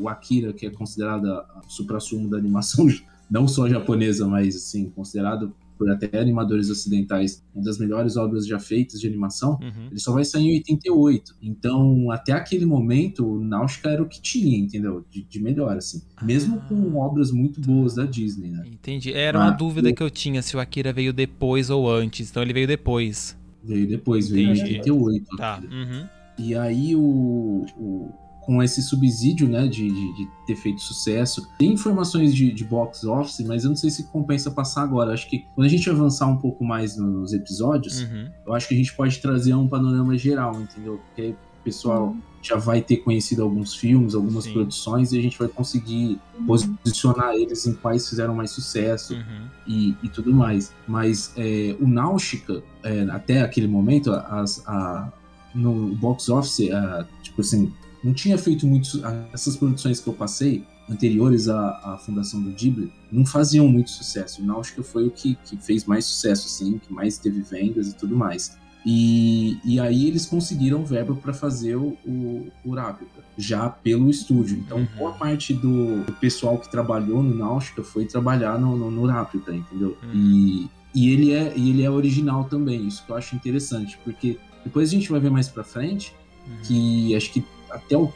[0.00, 2.86] o Akira, que é considerada a supra-sumo da animação,
[3.30, 8.58] não só japonesa, mas assim, considerado por até animadores ocidentais uma das melhores obras já
[8.58, 9.52] feitas de animação.
[9.62, 9.86] Uhum.
[9.90, 11.36] Ele só vai sair em 88.
[11.40, 15.02] Então, até aquele momento, o Náutica era o que tinha, entendeu?
[15.10, 16.02] De, de melhor, assim.
[16.22, 16.68] Mesmo Ah.
[16.68, 18.62] com obras muito boas da Disney, né?
[18.70, 19.10] Entendi.
[19.14, 22.30] Era uma Ah, dúvida o- que eu tinha se o Akira veio depois ou antes.
[22.30, 23.34] Então ele veio depois.
[23.64, 24.62] Veio depois, veio em Entendi.
[24.80, 25.36] 88.
[25.38, 25.62] Tá.
[25.64, 26.06] Uhum.
[26.38, 28.10] E aí, o, o-
[28.50, 33.04] com esse subsídio, né, de, de- de ter feito sucesso, tem informações de, de box
[33.04, 35.12] office, mas eu não sei se compensa passar agora.
[35.12, 38.28] Acho que quando a gente avançar um pouco mais nos episódios, Uhum.
[38.48, 40.98] eu acho que a gente pode trazer um panorama geral, entendeu?
[41.06, 44.52] Porque aí o pessoal já vai ter conhecido alguns filmes, algumas Sim.
[44.54, 49.46] produções, e a gente vai conseguir posicionar eles em quais fizeram mais sucesso Uhum.
[49.68, 50.72] e, e tudo mais.
[50.88, 55.12] Mas é, o Náutica, é, até aquele momento, as, a,
[55.54, 57.72] no box office, a, tipo assim,
[58.02, 59.00] não tinha feito muito.
[59.32, 64.42] Essas produções que eu passei, anteriores à, à fundação do Ghibli, não faziam muito sucesso.
[64.42, 67.94] O Náutica foi o que, que fez mais sucesso, assim, que mais teve vendas e
[67.96, 68.58] tudo mais.
[68.84, 74.56] E, e aí eles conseguiram verba para fazer o, o, o Rápido, já pelo estúdio.
[74.58, 74.86] Então, Uhum.
[74.96, 79.52] boa parte do, do pessoal que trabalhou no Náutica foi trabalhar no, no, no Rápido,
[79.54, 79.98] entendeu?
[80.02, 80.10] Uhum.
[80.14, 84.38] E, e, ele é, e ele é original também, isso que eu acho interessante, porque
[84.64, 86.14] depois a gente vai ver mais pra frente
[86.48, 86.56] Uhum.
[86.64, 88.12] que acho que até o,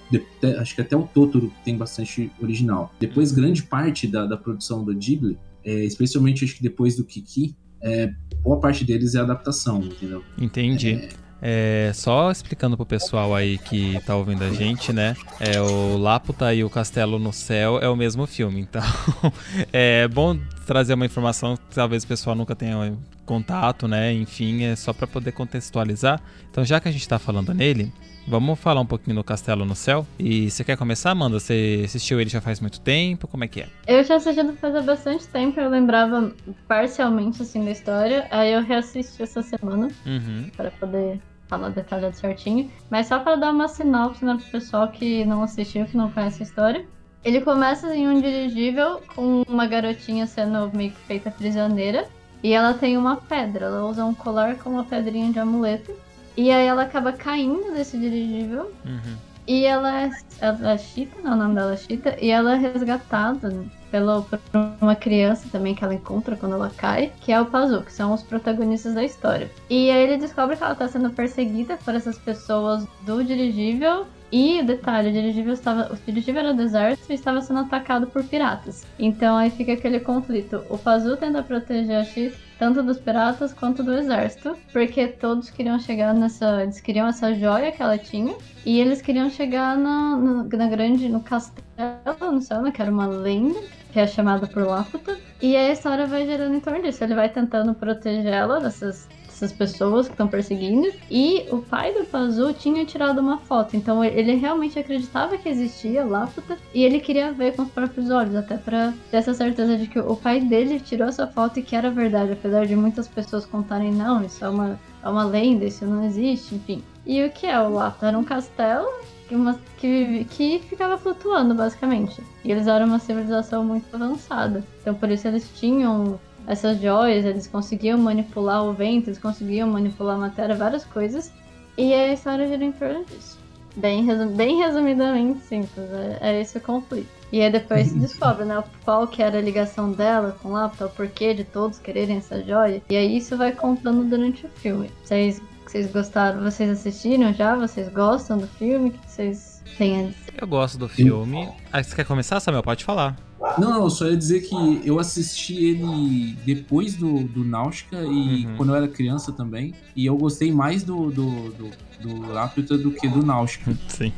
[0.58, 2.92] acho que até o Totoro tem bastante original.
[2.98, 3.36] Depois, Uhum.
[3.36, 8.12] grande parte da, da produção do Ghibli, é, especialmente acho que depois do Kiki, é,
[8.42, 10.22] boa parte deles é adaptação, entendeu?
[10.38, 11.08] Entendi.
[11.46, 15.14] É, só explicando pro pessoal aí que tá ouvindo a gente, né?
[15.38, 18.82] É, o Laputa e o Castelo no Céu é o mesmo filme, então
[19.70, 24.12] é bom trazer uma informação que talvez o pessoal nunca tenha contato, né?
[24.12, 26.20] Enfim, é só pra poder contextualizar.
[26.50, 27.92] Então, já que a gente tá falando nele,
[28.28, 30.06] vamos falar um pouquinho do Castelo no Céu.
[30.18, 31.38] E você quer começar, Amanda?
[31.40, 33.26] Você assistiu ele já faz muito tempo?
[33.26, 33.68] Como é que é?
[33.86, 36.32] Eu já assisti faz bastante tempo, eu lembrava
[36.68, 40.50] parcialmente assim da história, aí eu reassisti essa semana Uhum.
[40.56, 42.70] para poder falar detalhado certinho.
[42.90, 46.42] Mas só para dar uma sinopse né, pro pessoal que não assistiu, que não conhece
[46.42, 46.84] a história.
[47.24, 52.06] Ele começa em um dirigível com uma garotinha sendo meio que feita prisioneira.
[52.44, 55.90] E ela tem uma pedra, ela usa um colar com uma pedrinha de amuleto.
[56.36, 58.70] E aí ela acaba caindo desse dirigível.
[58.84, 59.16] Uhum.
[59.46, 60.10] E ela é,
[60.42, 61.30] ela é Chita, né?
[61.30, 62.16] O nome dela é Chita.
[62.20, 64.38] E ela é resgatada pelo, por
[64.78, 68.12] uma criança também que ela encontra quando ela cai, que é o Pazu, que são
[68.12, 69.50] os protagonistas da história.
[69.70, 74.62] E aí ele descobre que ela tá sendo perseguida por essas pessoas do dirigível E
[74.62, 75.92] detalhe, o dirigível estava.
[75.92, 78.86] O dirigível era do exército e estava sendo atacado por piratas.
[78.98, 80.64] Então aí fica aquele conflito.
[80.68, 85.78] O Pazu tenta proteger a X tanto dos piratas quanto do exército, porque todos queriam
[85.78, 90.44] chegar nessa, eles queriam essa joia que ela tinha e eles queriam chegar na, na,
[90.44, 93.60] na grande, no castelo, no céu, né, que era uma lenda
[93.92, 95.16] que é chamada por Laputa.
[95.40, 97.04] E a história vai gerando em torno disso.
[97.04, 100.90] Ele vai tentando protegê-la dessas essas pessoas que estão perseguindo.
[101.10, 106.04] E o pai do Pazu tinha tirado uma foto, então ele realmente acreditava que existia
[106.04, 109.86] Láputa e ele queria ver com os próprios olhos, até para ter essa certeza de
[109.86, 113.44] que o pai dele tirou essa foto e que era verdade, apesar de muitas pessoas
[113.44, 116.82] contarem não, isso é uma, é uma lenda, isso não existe, enfim.
[117.06, 118.06] E o que é o Láputa?
[118.06, 118.88] Era um castelo
[119.28, 122.22] que, uma, que, que ficava flutuando, basicamente.
[122.44, 124.64] E eles eram uma civilização muito avançada.
[124.80, 130.16] Então por isso eles tinham essas joias, eles conseguiam manipular o vento, eles conseguiam manipular
[130.16, 131.32] a matéria, várias coisas.
[131.76, 133.38] E a história gira em torno disso.
[133.76, 137.08] Bem, resum bem resumidamente simples, é, é, esse o conflito.
[137.32, 140.86] E aí depois se descobre, né, qual que era a ligação dela com o Lapta,
[140.86, 142.80] o porquê de todos quererem essa joia.
[142.88, 144.90] E aí isso vai contando durante o filme.
[145.02, 147.56] Vocês, vocês gostaram, vocês assistiram já?
[147.56, 148.90] Vocês gostam do filme?
[148.90, 150.34] O que vocês têm a dizer?
[150.40, 151.48] Eu gosto do filme.
[151.72, 152.62] Ah, você quer começar, Samuel?
[152.62, 153.16] Pode falar.
[153.58, 158.56] Não, não, só ia dizer que eu assisti ele depois do, do Náutica e uhum.
[158.56, 159.74] quando eu era criança também.
[159.94, 161.70] E eu gostei mais do, do, do,
[162.02, 163.76] do Lápida do que do Náutica.
[163.88, 164.12] Sim.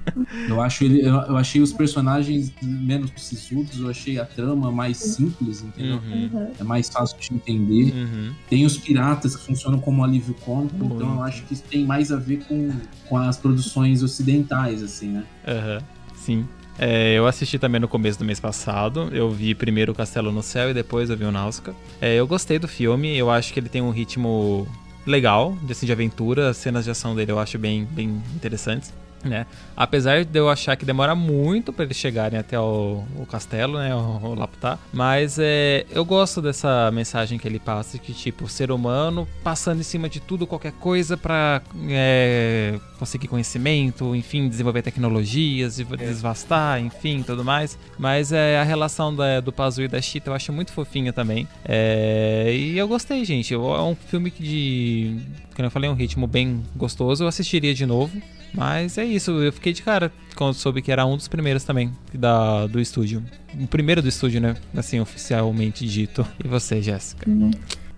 [0.49, 4.97] Eu, acho ele, eu, eu, achei os personagens menos sisudos, eu achei a trama mais
[4.97, 5.97] simples, entendeu?
[5.97, 6.51] Uhum.
[6.59, 7.93] É mais fácil de entender.
[7.95, 8.33] Uhum.
[8.49, 12.11] Tem os piratas que funcionam como alívio cômico, então eu acho que isso tem mais
[12.11, 12.71] a ver com,
[13.09, 15.25] com as produções ocidentais, assim, né?
[15.47, 15.79] Aham,
[16.15, 16.47] sim.
[16.79, 19.09] É, eu assisti também no começo do mês passado.
[19.13, 21.75] Eu vi primeiro o Castelo no Céu e depois eu vi o Náusea.
[22.01, 23.17] É, eu gostei do filme.
[23.17, 24.67] Eu acho que ele tem um ritmo
[25.07, 26.51] legal, assim, de aventura.
[26.51, 28.93] As cenas de ação dele eu acho bem, bem interessantes
[29.25, 29.47] né?
[29.77, 33.95] Apesar de eu achar que demora muito para eles chegarem até o, o castelo, né,
[33.95, 38.49] o, o Laputá, mas é, eu gosto dessa mensagem que ele passa que tipo o
[38.49, 44.83] ser humano passando em cima de tudo qualquer coisa para é, conseguir conhecimento, enfim, desenvolver
[44.83, 45.85] tecnologias, é.
[45.97, 47.77] desvastar, enfim, tudo mais.
[47.99, 51.49] Mas é a relação da, do Pazu e da Chita eu acho muito fofinha também.
[51.65, 53.55] É, e eu gostei, gente.
[53.55, 55.17] É um filme que de,
[55.55, 57.25] como eu falei, um ritmo bem gostoso.
[57.25, 58.21] Eu assistiria de novo.
[58.55, 61.93] Mas é isso, eu fiquei de cara quando soube que era um dos primeiros também
[62.13, 63.23] da, do estúdio.
[63.59, 64.57] O primeiro do estúdio, né?
[64.77, 66.27] Assim, oficialmente dito.
[66.45, 67.29] E você, Jéssica?
[67.29, 67.51] Uhum.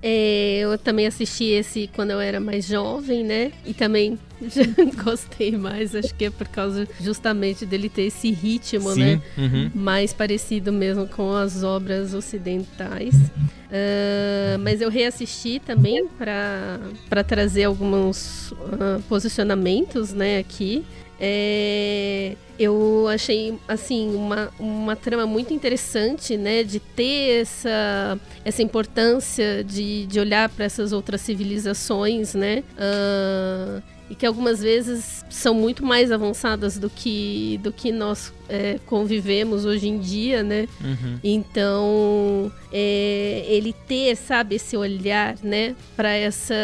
[0.06, 3.52] É, eu também assisti esse quando eu era mais jovem, né?
[3.64, 4.18] E também
[5.02, 9.22] gostei mais, acho que é por causa justamente dele ter esse ritmo, Sim, né?
[9.38, 9.70] Uhum.
[9.74, 13.14] Mais parecido mesmo com as obras ocidentais.
[13.14, 20.84] Uh, mas eu reassisti também para trazer alguns uh, posicionamentos, né, aqui.
[21.26, 29.64] É, eu achei assim uma, uma trama muito interessante, né, de ter essa, essa importância
[29.64, 33.82] de, de olhar para essas outras civilizações, né, uh,
[34.14, 39.64] e que algumas vezes são muito mais avançadas do que, do que nós é, convivemos
[39.64, 40.68] hoje em dia, né?
[40.80, 41.18] Uhum.
[41.24, 46.54] Então, é, ele ter, sabe, esse olhar, né, para essa,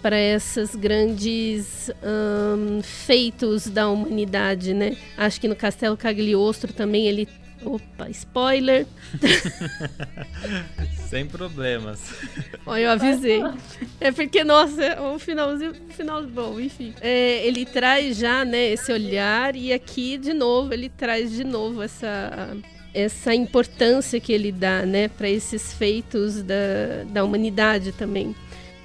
[0.00, 1.90] para essas grandes
[2.82, 4.96] feitos da humanidade, né?
[5.14, 7.28] Acho que no Castelo Cagliostro também ele
[7.64, 8.86] Opa, spoiler.
[11.08, 12.12] Sem problemas.
[12.66, 13.40] Olha, eu avisei.
[14.00, 16.94] É porque, nossa, o finalzinho, final bom, enfim.
[17.00, 21.82] É, ele traz já, né, esse olhar e aqui, de novo, ele traz de novo
[21.82, 22.56] essa
[22.94, 28.34] essa importância que ele dá, né, para esses feitos da, da humanidade também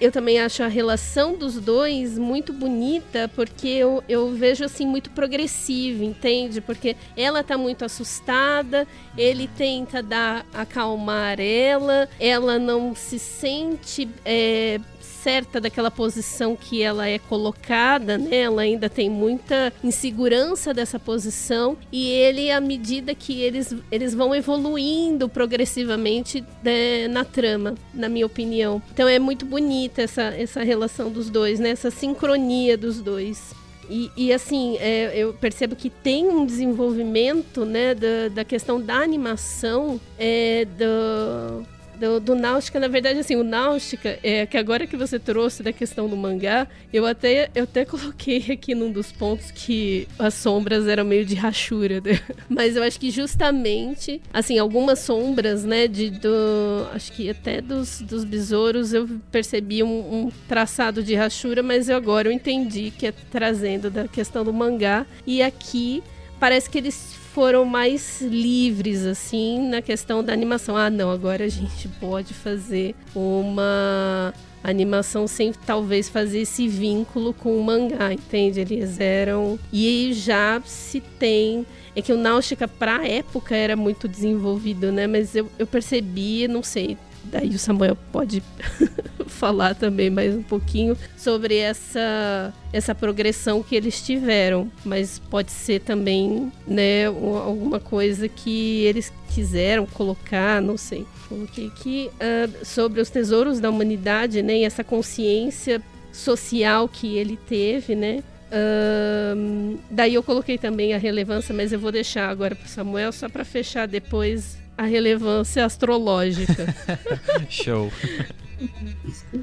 [0.05, 5.09] eu também acho a relação dos dois muito bonita, porque eu, eu vejo assim muito
[5.11, 6.59] progressivo, entende?
[6.59, 8.85] Porque ela tá muito assustada,
[9.17, 14.79] ele tenta dar acalmar ela, ela não se sente é,
[15.23, 18.41] certa daquela posição que ela é colocada, né?
[18.41, 24.35] Ela ainda tem muita insegurança dessa posição e ele, à medida que eles, eles vão
[24.35, 28.81] evoluindo progressivamente né, na trama, na minha opinião.
[28.93, 31.69] Então é muito bonita essa, essa relação dos dois, né?
[31.69, 33.55] Essa sincronia dos dois.
[33.89, 38.95] E, e, assim, é, eu percebo que tem um desenvolvimento né, da, da questão da
[38.95, 41.65] animação, é, do,
[42.03, 45.71] do, do Náutica, na verdade, assim, o Náutica, é que agora que você trouxe da
[45.71, 50.87] questão do mangá, eu até, eu até coloquei aqui num dos pontos que as sombras
[50.87, 52.19] eram meio de rachura, né?
[52.49, 58.01] Mas eu acho que justamente, assim, algumas sombras, né, de, do, acho que até dos,
[58.01, 63.07] dos besouros eu percebi um, um traçado de rachura, mas eu agora eu entendi que
[63.07, 65.05] é trazendo da questão do mangá.
[65.25, 66.03] E aqui
[66.39, 70.77] parece que eles foram mais livres, assim, na questão da animação.
[70.77, 77.57] Ah, não, agora a gente pode fazer uma animação sem talvez fazer esse vínculo com
[77.57, 78.59] o mangá, entende?
[78.61, 79.59] Eles eram.
[79.71, 81.65] E já se tem.
[81.95, 85.07] É que o Náutica, pra época, era muito desenvolvido, né?
[85.07, 88.43] Mas eu, eu percebi, não sei, daí o Samuel pode
[89.27, 95.81] falar também mais um pouquinho sobre essa essa progressão que eles tiveram, mas pode ser
[95.81, 101.05] também, né, alguma coisa que eles quiseram colocar, não sei.
[101.29, 107.37] Coloquei aqui uh, sobre os tesouros da humanidade, né, e essa consciência social que ele
[107.37, 112.67] teve, né, uh, daí eu coloquei também a relevância, mas eu vou deixar agora para
[112.67, 116.73] Samuel só para fechar depois a relevância astrológica.
[117.49, 117.91] Show.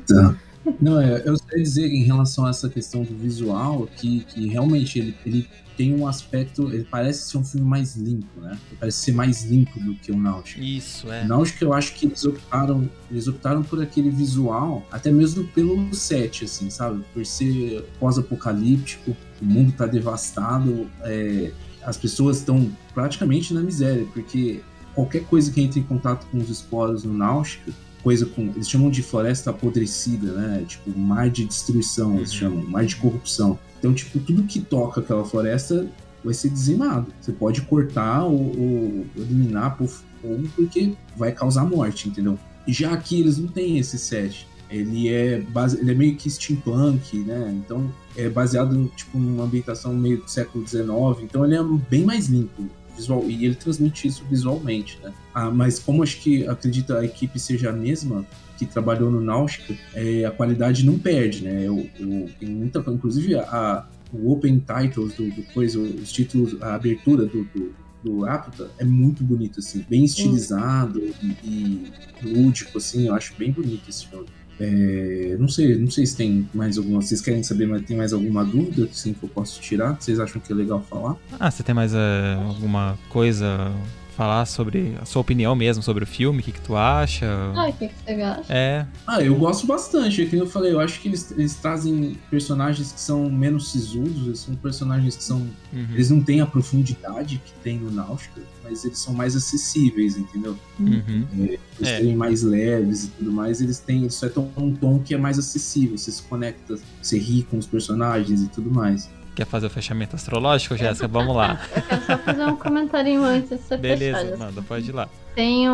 [0.06, 0.36] Tá.
[0.80, 4.98] Não, é, eu sei dizer em relação a essa questão do visual que, que realmente
[4.98, 8.58] ele, ele tem um aspecto, ele parece ser um filme mais limpo, né?
[8.68, 10.60] Ele parece ser mais limpo do que o Náutico.
[10.60, 11.24] Isso, é.
[11.24, 15.94] O Náutico eu acho que eles optaram, eles optaram por aquele visual, até mesmo pelo
[15.94, 17.02] set, assim, sabe?
[17.14, 21.50] Por ser pós-apocalíptico, o mundo tá devastado, é,
[21.82, 24.60] as pessoas estão praticamente na miséria, porque
[25.00, 27.72] qualquer coisa que entre em contato com os esporos no Náutica,
[28.02, 28.42] coisa com.
[28.54, 30.64] Eles chamam de floresta apodrecida, né?
[30.66, 32.38] Tipo, mar de destruição, eles uhum.
[32.38, 33.58] chamam, mar de corrupção.
[33.78, 35.88] Então, tipo, tudo que toca aquela floresta
[36.22, 37.12] vai ser dizimado.
[37.20, 42.38] Você pode cortar ou, ou eliminar por fogo porque vai causar morte, entendeu?
[42.68, 44.46] Já aqui eles não têm esse set.
[44.68, 45.80] Ele é, base...
[45.80, 47.52] ele é meio que steampunk, né?
[47.56, 50.84] Então é baseado tipo, numa ambientação meio do século XIX.
[51.22, 52.68] Então ele é bem mais limpo
[53.00, 55.12] visual e ele transmite isso visualmente, né?
[55.34, 58.24] Ah, mas como acho que acredita a equipe seja a mesma
[58.58, 61.66] que trabalhou no Náutica, é, a qualidade não perde, né?
[61.66, 66.74] Eu, eu tenho muita, inclusive a, o open titles do, do coisa, os títulos, a
[66.74, 71.92] abertura do, do do Apta é muito bonito, assim, bem estilizado e, e,
[72.22, 74.26] lúdico, assim, eu acho bem bonito esse filme.
[74.60, 77.00] É, não sei, não sei se tem mais alguma.
[77.00, 79.96] Vocês querem saber, mas tem mais alguma dúvida sim, que eu posso tirar?
[79.98, 81.16] Vocês acham que é legal falar?
[81.38, 83.72] Ah, você tem mais é, alguma coisa
[84.10, 87.26] falar sobre a sua opinião mesmo sobre o filme, o que, que tu acha?
[87.54, 88.44] Ah, o que, que você acha?
[88.48, 88.86] É.
[89.06, 90.22] Ah, eu gosto bastante.
[90.22, 94.26] É que eu falei, eu acho que eles, eles trazem personagens que são menos sisudos,
[94.26, 95.38] eles são personagens que são.
[95.72, 95.86] Uhum.
[95.92, 100.56] Eles não têm a profundidade que tem no Náutica, mas eles são mais acessíveis, entendeu?
[100.78, 101.26] Uhum.
[101.38, 101.96] É, eles é.
[101.98, 104.06] serem mais leves e tudo mais, eles têm.
[104.06, 107.66] Isso é um tom que é mais acessível, você se conecta, você ri com os
[107.66, 109.08] personagens e tudo mais.
[109.40, 111.08] Quer fazer o fechamento astrológico, Jéssica?
[111.08, 111.58] Vamos lá.
[111.74, 114.36] Eu quero só fazer um comentário antes de você Beleza, fechar.
[114.36, 115.08] manda, pode ir lá.
[115.34, 115.66] Tem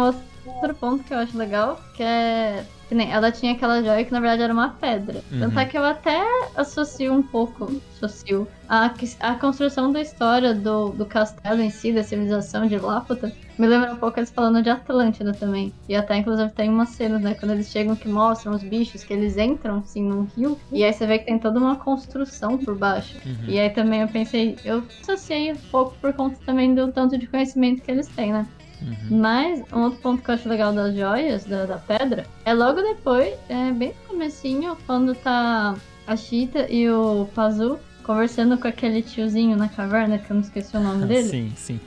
[0.46, 4.12] outro ponto que eu acho legal, que é que nem, ela tinha aquela joia que
[4.12, 5.20] na verdade era uma pedra.
[5.30, 5.40] Uhum.
[5.40, 6.22] Tanto é que eu até
[6.54, 12.04] associo um pouco, associo, a, a construção da história do, do castelo em si, da
[12.04, 15.72] civilização de Lápota, me lembra um pouco eles falando de Atlântida também.
[15.88, 19.12] E até, inclusive, tem uma cena, né, quando eles chegam que mostram os bichos, que
[19.12, 22.76] eles entram, assim, num rio, e aí você vê que tem toda uma construção por
[22.76, 23.16] baixo.
[23.24, 23.48] Uhum.
[23.48, 27.26] E aí também eu pensei, eu associei um pouco por conta também do tanto de
[27.26, 28.46] conhecimento que eles têm, né?
[28.82, 29.18] Uhum.
[29.18, 32.80] Mas um outro ponto que eu acho legal das joias, da, da pedra, é logo
[32.80, 35.74] depois, é bem no comecinho, quando tá
[36.06, 40.76] a Chita e o Pazu conversando com aquele tiozinho na caverna, que eu não esqueci
[40.76, 41.28] o nome dele.
[41.28, 41.80] Sim, sim.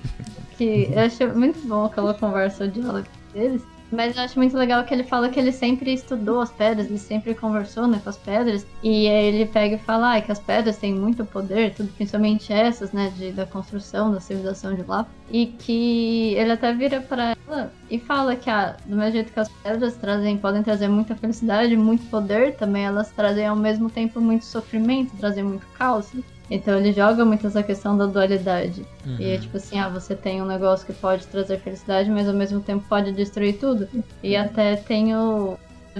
[0.57, 3.63] Que eu achei muito bom aquela conversa, o diálogo deles.
[3.91, 6.99] Mas eu acho muito legal que ele fala que ele sempre estudou as pedras, ele
[6.99, 8.65] sempre conversou né, com as pedras.
[8.83, 12.53] E aí ele pega e fala ah, que as pedras têm muito poder, tudo, principalmente
[12.53, 15.07] essas, né, de, da construção da civilização de lá.
[15.31, 19.39] E que ele até vira para ela e fala que ah, do mesmo jeito que
[19.39, 24.21] as pedras trazem, podem trazer muita felicidade, muito poder, também elas trazem ao mesmo tempo
[24.21, 26.11] muito sofrimento, trazem muito caos.
[26.49, 28.85] Então ele joga muito essa questão da dualidade.
[29.05, 29.17] Uhum.
[29.19, 32.33] E é tipo assim, ah, você tem um negócio que pode trazer felicidade, mas ao
[32.33, 33.87] mesmo tempo pode destruir tudo.
[34.23, 35.57] E até tem o,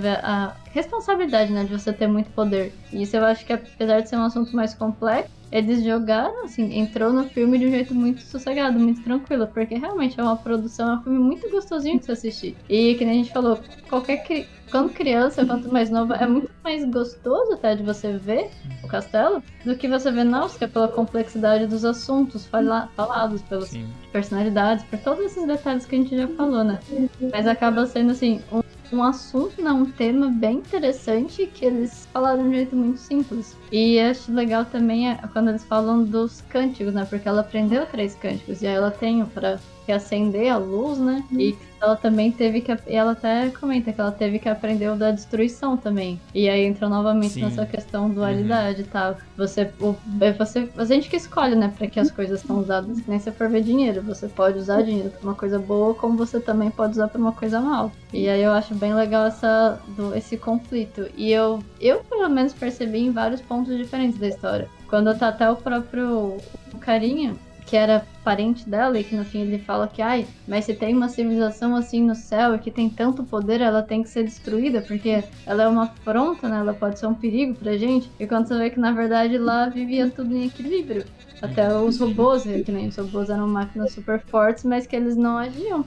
[0.07, 2.73] a responsabilidade, né, de você ter muito poder.
[2.91, 6.77] E isso eu acho que apesar de ser um assunto mais complexo, eles jogaram, assim,
[6.77, 10.91] entrou no filme de um jeito muito sossegado, muito tranquilo, porque realmente é uma produção,
[10.91, 12.55] é um filme muito gostosinho de se assistir.
[12.69, 13.59] E que nem a gente falou,
[13.89, 14.47] qualquer cri...
[14.69, 18.51] quando criança, quanto mais nova, é muito mais gostoso até de você ver
[18.84, 22.88] o castelo do que você ver Náusea pela complexidade dos assuntos fala...
[22.95, 23.88] falados, pelas Sim.
[24.11, 26.80] personalidades, por todos esses detalhes que a gente já falou, né?
[27.31, 28.61] Mas acaba sendo assim, um
[28.91, 33.56] um assunto, né, um tema bem interessante que eles falaram de um jeito muito simples.
[33.71, 37.05] E acho legal também é quando eles falam dos cânticos, né?
[37.05, 39.59] Porque ela aprendeu três cânticos e aí ela tem para
[39.91, 41.23] acender a luz, né?
[41.31, 42.75] E ela também teve que.
[42.87, 46.19] Ela até comenta que ela teve que aprender o da destruição também.
[46.33, 47.41] E aí entra novamente Sim.
[47.41, 48.89] nessa questão dualidade e uhum.
[48.91, 49.17] tal.
[49.37, 50.69] Você, o, é você.
[50.77, 52.99] A gente que escolhe, né, pra que as coisas são usadas.
[52.99, 54.01] Que nem se for ver dinheiro.
[54.03, 57.31] Você pode usar dinheiro pra uma coisa boa, como você também pode usar pra uma
[57.31, 57.91] coisa mal.
[58.11, 61.07] E aí eu acho bem legal essa, do, esse conflito.
[61.15, 64.68] E eu, eu, pelo menos, percebi em vários pontos diferentes da história.
[64.88, 66.38] Quando tá até o próprio
[66.73, 67.36] o carinha
[67.69, 70.95] que era parente dela e que no fim ele fala que, ai, mas se tem
[70.95, 74.81] uma civilização assim no céu e que tem tanto poder, ela tem que ser destruída
[74.81, 76.57] porque ela é uma afronta, né?
[76.57, 78.10] Ela pode ser um perigo pra gente.
[78.19, 81.06] E quando você vê que na verdade lá vivia tudo em equilíbrio.
[81.44, 85.38] Até os robôs, que nem os robôs eram máquinas super fortes, mas que eles não
[85.38, 85.86] agiam.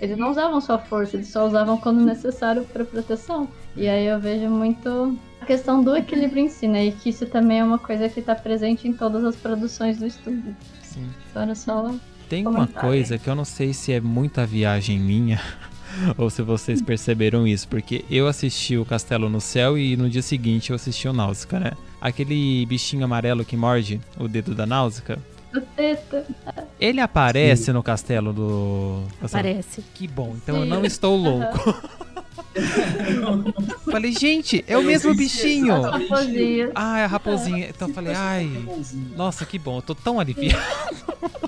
[0.00, 3.46] Eles não usavam sua força, eles só usavam quando necessário para proteção.
[3.76, 5.14] E aí eu vejo muito
[5.48, 6.84] questão do equilíbrio em si, né?
[6.84, 10.06] E que isso também é uma coisa que está presente em todas as produções do
[10.06, 10.54] estúdio.
[10.82, 11.08] Sim.
[11.34, 11.94] Agora só.
[12.28, 15.40] Tem uma coisa que eu não sei se é muita viagem minha.
[16.18, 20.20] ou se vocês perceberam isso, porque eu assisti o Castelo no Céu e no dia
[20.20, 21.72] seguinte eu assisti o Náusica, né?
[21.98, 25.18] Aquele bichinho amarelo que morde o dedo da Náusica.
[26.78, 27.72] Ele aparece Sim.
[27.72, 29.02] no castelo do.
[29.22, 29.82] Aparece.
[29.94, 30.60] Que bom, então Sim.
[30.60, 31.74] eu não estou louco.
[33.90, 35.74] falei, gente, é o mesmo bichinho.
[36.74, 37.68] Ah, é a raposinha.
[37.68, 38.50] Então eu falei, ai,
[39.16, 40.58] nossa, que bom, eu tô tão aliviado.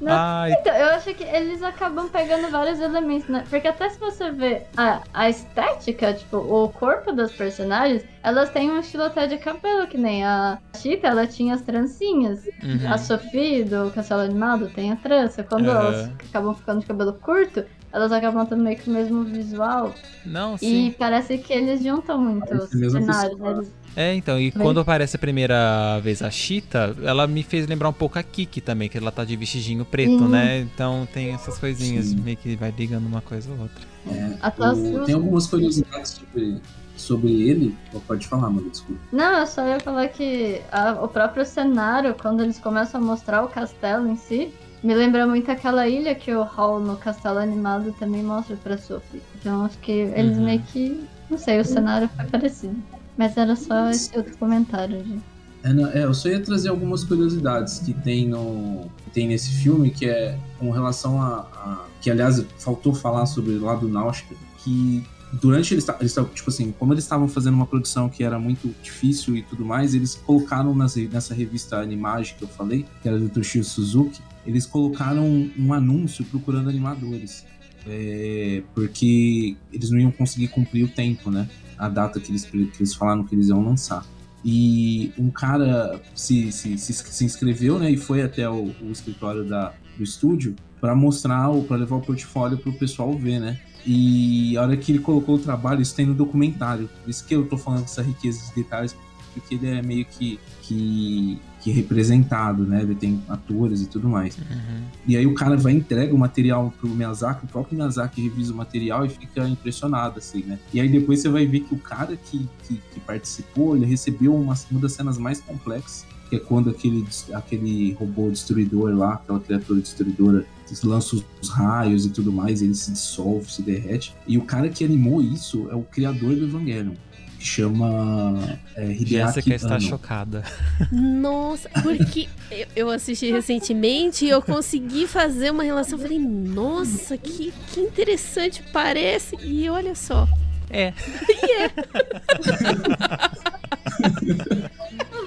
[0.00, 3.44] Não, então, eu acho que eles acabam pegando vários elementos, né?
[3.48, 8.70] Porque até se você ver a, a estética, tipo, o corpo das personagens, elas têm
[8.70, 12.44] um estilo até de cabelo, que nem a Chita, ela tinha as trancinhas.
[12.62, 12.92] Uhum.
[12.92, 15.42] A Sophie, do Castelo Animado, tem a trança.
[15.42, 15.76] Quando uhum.
[15.76, 19.94] elas acabam ficando de cabelo curto, elas acabam tendo meio que o mesmo visual.
[20.24, 20.88] Não, sim.
[20.88, 23.38] E parece que eles juntam muito os cenários.
[23.38, 23.64] Né?
[23.96, 27.92] É, então, e quando aparece a primeira vez a Chita, ela me fez lembrar um
[27.92, 30.28] pouco a Kiki também, que ela tá de vestidinho preto, sim.
[30.28, 30.60] né?
[30.60, 32.16] Então tem essas coisinhas, sim.
[32.20, 33.82] meio que vai ligando uma coisa ou outra.
[34.06, 35.04] É, o...
[35.04, 36.60] Tem algumas curiosidades sobre,
[36.96, 37.74] sobre ele.
[38.06, 39.00] Pode falar, mano, desculpa.
[39.10, 43.42] Não, eu só ia falar que a, o próprio cenário, quando eles começam a mostrar
[43.42, 44.52] o castelo em si,
[44.82, 49.20] me lembra muito aquela ilha que o Hall no Castelo Animado também mostra pra Sophie.
[49.38, 50.44] Então acho que eles uhum.
[50.44, 51.04] meio que.
[51.28, 52.76] Não sei, o cenário foi parecido.
[53.16, 55.22] Mas era só esse outro comentário, gente.
[55.64, 59.90] É, é, eu só ia trazer algumas curiosidades que tem no que tem nesse filme,
[59.90, 65.04] que é com relação a, a que aliás faltou falar sobre lá do Náutica, que
[65.32, 69.36] durante eles, eles tipo assim, como eles estavam fazendo uma produção que era muito difícil
[69.36, 73.28] e tudo mais, eles colocaram nas, nessa revista Animage que eu falei, que era do
[73.28, 77.44] Toshio Suzuki, eles colocaram um anúncio procurando animadores.
[77.86, 81.46] É, porque eles não iam conseguir cumprir o tempo, né?
[81.76, 84.06] A data que eles, que eles falaram que eles iam lançar.
[84.42, 87.90] E um cara se, se, se, se inscreveu, né?
[87.90, 92.56] E foi até o, o escritório da, do estúdio para mostrar, para levar o portfólio
[92.56, 93.60] para o pessoal ver, né?
[93.86, 96.88] E a hora que ele colocou o trabalho, isso tem no documentário.
[97.02, 98.96] Por isso que eu tô falando dessa riqueza de detalhes,
[99.34, 102.82] porque ele é meio que, que, que representado, né?
[102.82, 104.36] Ele tem atores e tudo mais.
[104.36, 104.82] Uhum.
[105.06, 108.56] E aí o cara vai entrega o material pro Miyazaki, o próprio Miyazaki revisa o
[108.56, 110.58] material e fica impressionado, assim, né?
[110.72, 114.34] E aí depois você vai ver que o cara que, que, que participou, ele recebeu
[114.34, 119.40] uma, uma das cenas mais complexas, que é quando aquele, aquele robô destruidor lá, aquela
[119.40, 120.44] criatura destruidora,
[120.84, 124.14] lança os raios e tudo mais, ele se dissolve, se derrete.
[124.26, 126.94] E o cara que animou isso é o criador do Evangelion
[127.38, 130.42] que chama é, Hideaki Jéssica está chocada.
[130.90, 132.28] Nossa, porque
[132.74, 135.98] eu assisti recentemente e eu consegui fazer uma relação.
[135.98, 139.36] Falei, nossa, que, que interessante parece.
[139.42, 140.26] E olha só.
[140.70, 140.92] É.
[141.28, 141.70] E é.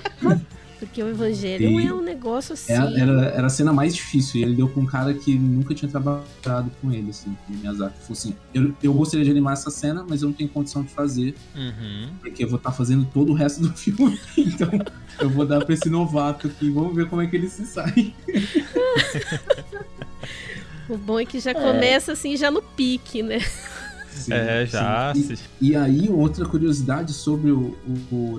[0.91, 2.73] Porque o Evangelho e é um negócio assim.
[2.73, 4.41] Era, era, era, a cena mais difícil.
[4.41, 7.55] E ele deu com um cara que nunca tinha trabalhado com ele, assim, com o
[7.55, 7.97] Miyazaki.
[7.99, 10.89] Falou assim: eu, eu gostaria de animar essa cena, mas eu não tenho condição de
[10.89, 11.34] fazer.
[11.55, 12.09] Uhum.
[12.19, 14.19] Porque eu vou estar tá fazendo todo o resto do filme.
[14.38, 14.69] então,
[15.22, 16.69] eu vou dar pra esse novato aqui.
[16.69, 18.13] Vamos ver como é que ele se sai.
[20.89, 23.39] o bom é que já começa assim, já no pique, né?
[24.11, 25.13] Sim, é, já.
[25.15, 27.77] E, e, aí, outra curiosidade sobre o,
[28.11, 28.38] o, o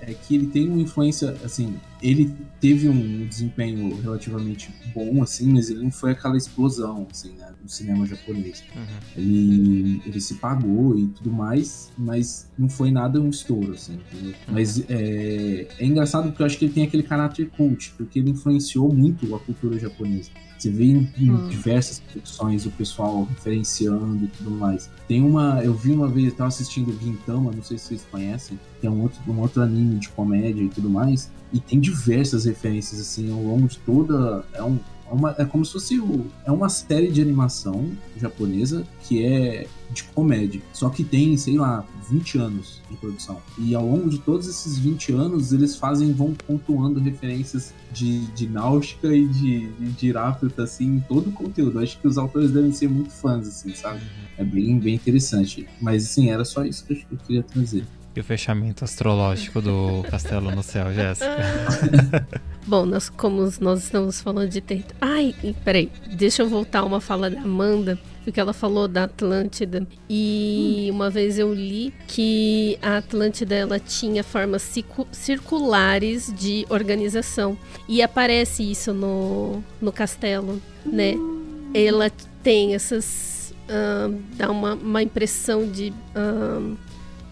[0.00, 5.70] é que ele tem uma influência, assim, ele teve um desempenho relativamente bom, assim, mas
[5.70, 8.64] ele não foi aquela explosão, assim, né, no cinema japonês.
[8.74, 8.82] Uhum.
[9.16, 14.32] Ele, ele se pagou e tudo mais, mas não foi nada um estouro, assim, uhum.
[14.48, 18.30] Mas é, é engraçado porque eu acho que ele tem aquele caráter cult, porque ele
[18.30, 20.30] influenciou muito a cultura japonesa.
[20.58, 21.48] Você vê em, hum.
[21.48, 24.90] diversas produções o pessoal referenciando e tudo mais.
[25.06, 25.62] Tem uma.
[25.62, 28.90] Eu vi uma vez, eu tava assistindo Gintama, não sei se vocês conhecem, que é
[28.90, 31.30] um outro, um outro anime de comédia e tudo mais.
[31.52, 34.44] E tem diversas referências, assim, ao longo de toda.
[34.52, 34.78] É um,
[35.08, 39.66] é uma, é como se fosse o, é uma série de animação japonesa que é
[39.90, 40.60] de comédia.
[40.72, 43.40] Só que tem, sei lá, 20 anos de produção.
[43.58, 48.48] E ao longo de todos esses 20 anos, eles fazem, vão pontuando referências de, de
[48.48, 51.78] náutica e de, de, de Irápita, assim, em todo o conteúdo.
[51.78, 54.00] Acho que os autores devem ser muito fãs, assim, sabe?
[54.36, 55.66] É bem, bem interessante.
[55.80, 57.84] Mas, assim, era só isso que eu queria trazer.
[58.16, 62.26] E o fechamento astrológico do Castelo no Céu, Jéssica?
[62.66, 64.96] Bom, nós, como nós estamos falando de território.
[65.02, 69.86] Ai, peraí, deixa eu voltar uma fala da Amanda, porque ela falou da Atlântida.
[70.10, 70.96] E hum.
[70.96, 74.68] uma vez eu li que a Atlântida ela tinha formas
[75.12, 77.56] circulares de organização.
[77.88, 81.12] E aparece isso no, no castelo, né?
[81.12, 81.70] Hum.
[81.72, 82.10] Ela
[82.42, 83.54] tem essas.
[83.68, 85.90] Uh, dá uma, uma impressão de.
[86.16, 86.76] Uh,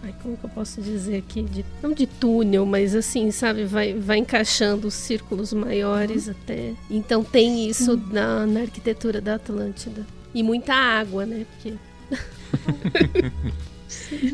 [0.04, 1.42] Ai, como que eu posso dizer aqui?
[1.42, 3.64] De, não de túnel, mas assim, sabe?
[3.64, 6.34] Vai, vai encaixando os círculos maiores uhum.
[6.40, 6.72] até.
[6.88, 10.06] Então tem isso na, na arquitetura da Atlântida.
[10.35, 11.47] E muita água, né?
[11.52, 11.74] Porque.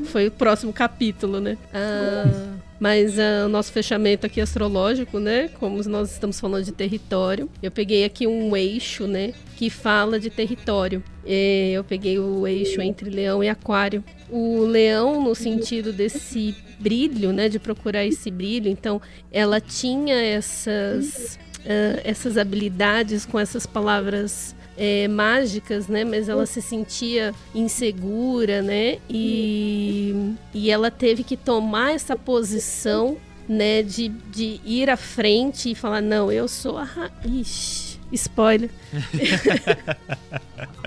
[0.07, 1.57] Foi o próximo capítulo, né?
[1.73, 5.49] Ah, mas uh, o nosso fechamento aqui astrológico, né?
[5.49, 9.35] Como nós estamos falando de território, eu peguei aqui um eixo, né?
[9.57, 11.03] Que fala de território.
[11.27, 14.03] E eu peguei o eixo entre leão e aquário.
[14.31, 17.51] O leão, no sentido desse brilho, né?
[17.51, 18.71] De procurar esse brilho.
[18.71, 19.01] Então,
[19.31, 26.05] ela tinha essas, uh, essas habilidades com essas palavras é, mágicas, né?
[26.05, 28.97] Mas ela se sentia insegura, né?
[29.11, 33.83] E, e ela teve que tomar essa posição, né?
[33.83, 36.85] De, de ir à frente e falar, não, eu sou a...
[36.85, 37.11] Ra...
[37.27, 38.71] Ixi, spoiler.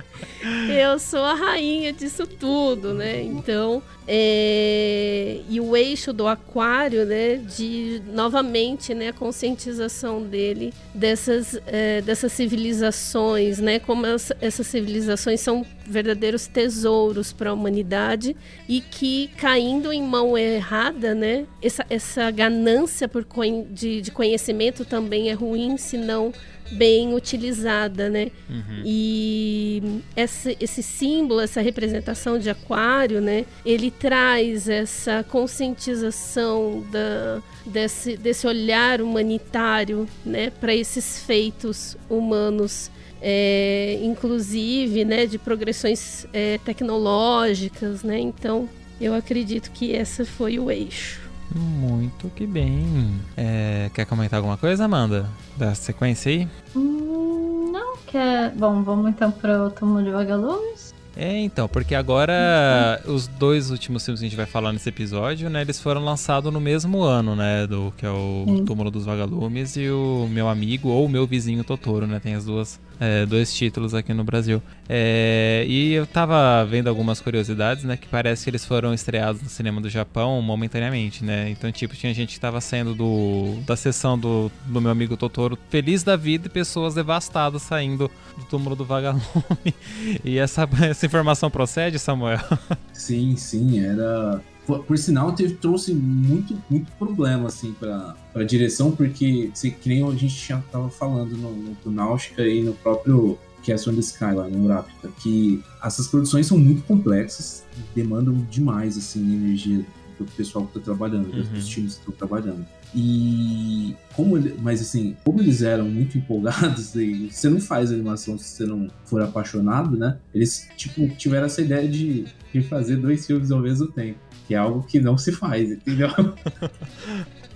[0.69, 3.21] eu sou a rainha disso tudo, né?
[3.21, 5.39] Então, é...
[5.49, 7.37] e o eixo do aquário, né?
[7.37, 9.09] De novamente, né?
[9.09, 13.79] A conscientização dele dessas, é, dessas civilizações, né?
[13.79, 18.35] Como as, essas civilizações são verdadeiros tesouros para a humanidade
[18.67, 21.45] e que caindo em mão errada, né?
[21.61, 23.25] Essa, essa ganância por
[23.69, 26.33] de, de conhecimento também é ruim, se não
[26.72, 28.31] bem utilizada, né?
[28.49, 28.81] Uhum.
[28.85, 33.45] E esse, esse símbolo, essa representação de aquário, né?
[33.65, 40.49] Ele traz essa conscientização da, desse, desse olhar humanitário, né?
[40.49, 42.90] Para esses feitos humanos
[43.26, 48.19] é, inclusive né, de progressões é, tecnológicas, né?
[48.19, 48.68] Então
[48.99, 51.22] eu acredito que esse foi o eixo.
[51.53, 53.19] Muito que bem.
[53.37, 55.29] É, quer comentar alguma coisa, Amanda?
[55.57, 56.47] Da sequência aí?
[56.75, 58.51] Hum, não, quer.
[58.51, 60.93] Bom, vamos então para o túmulo de vagalumes.
[61.15, 63.13] É, então, porque agora uhum.
[63.13, 66.51] os dois últimos filmes que a gente vai falar nesse episódio, né, eles foram lançados
[66.51, 68.65] no mesmo ano, né, do que é o Sim.
[68.65, 72.45] Túmulo dos Vagalumes e o Meu Amigo ou o Meu Vizinho Totoro, né, tem as
[72.45, 74.63] duas é, dois títulos aqui no Brasil.
[74.88, 77.97] É, e eu tava vendo algumas curiosidades, né?
[77.97, 81.49] Que parece que eles foram estreados no cinema do Japão momentaneamente, né?
[81.49, 85.57] Então, tipo, tinha gente que tava saindo do, da sessão do, do meu amigo Totoro
[85.69, 89.23] feliz da vida e pessoas devastadas saindo do túmulo do vagalume.
[90.23, 92.39] e essa, essa informação procede, Samuel?
[92.93, 99.49] Sim, sim, era por, sinal, teve, trouxe muito, muito problema, assim, pra, pra direção, porque,
[99.52, 103.38] assim, que nem a gente já tava falando no, no, no Náutica e no próprio
[103.65, 104.85] Castle on the Sky, lá no
[105.22, 107.64] que essas produções são muito complexas,
[107.95, 109.85] demandam demais, assim, energia
[110.18, 111.44] do pessoal que tá trabalhando, uhum.
[111.53, 112.65] dos times que estão trabalhando.
[112.95, 118.38] E como ele, mas assim, como eles eram muito empolgados, e você não faz animação
[118.38, 120.19] se você não for apaixonado, né?
[120.34, 124.57] Eles tipo tiveram essa ideia de, de fazer dois filmes ao mesmo tempo que é
[124.57, 126.09] algo que não se faz, entendeu?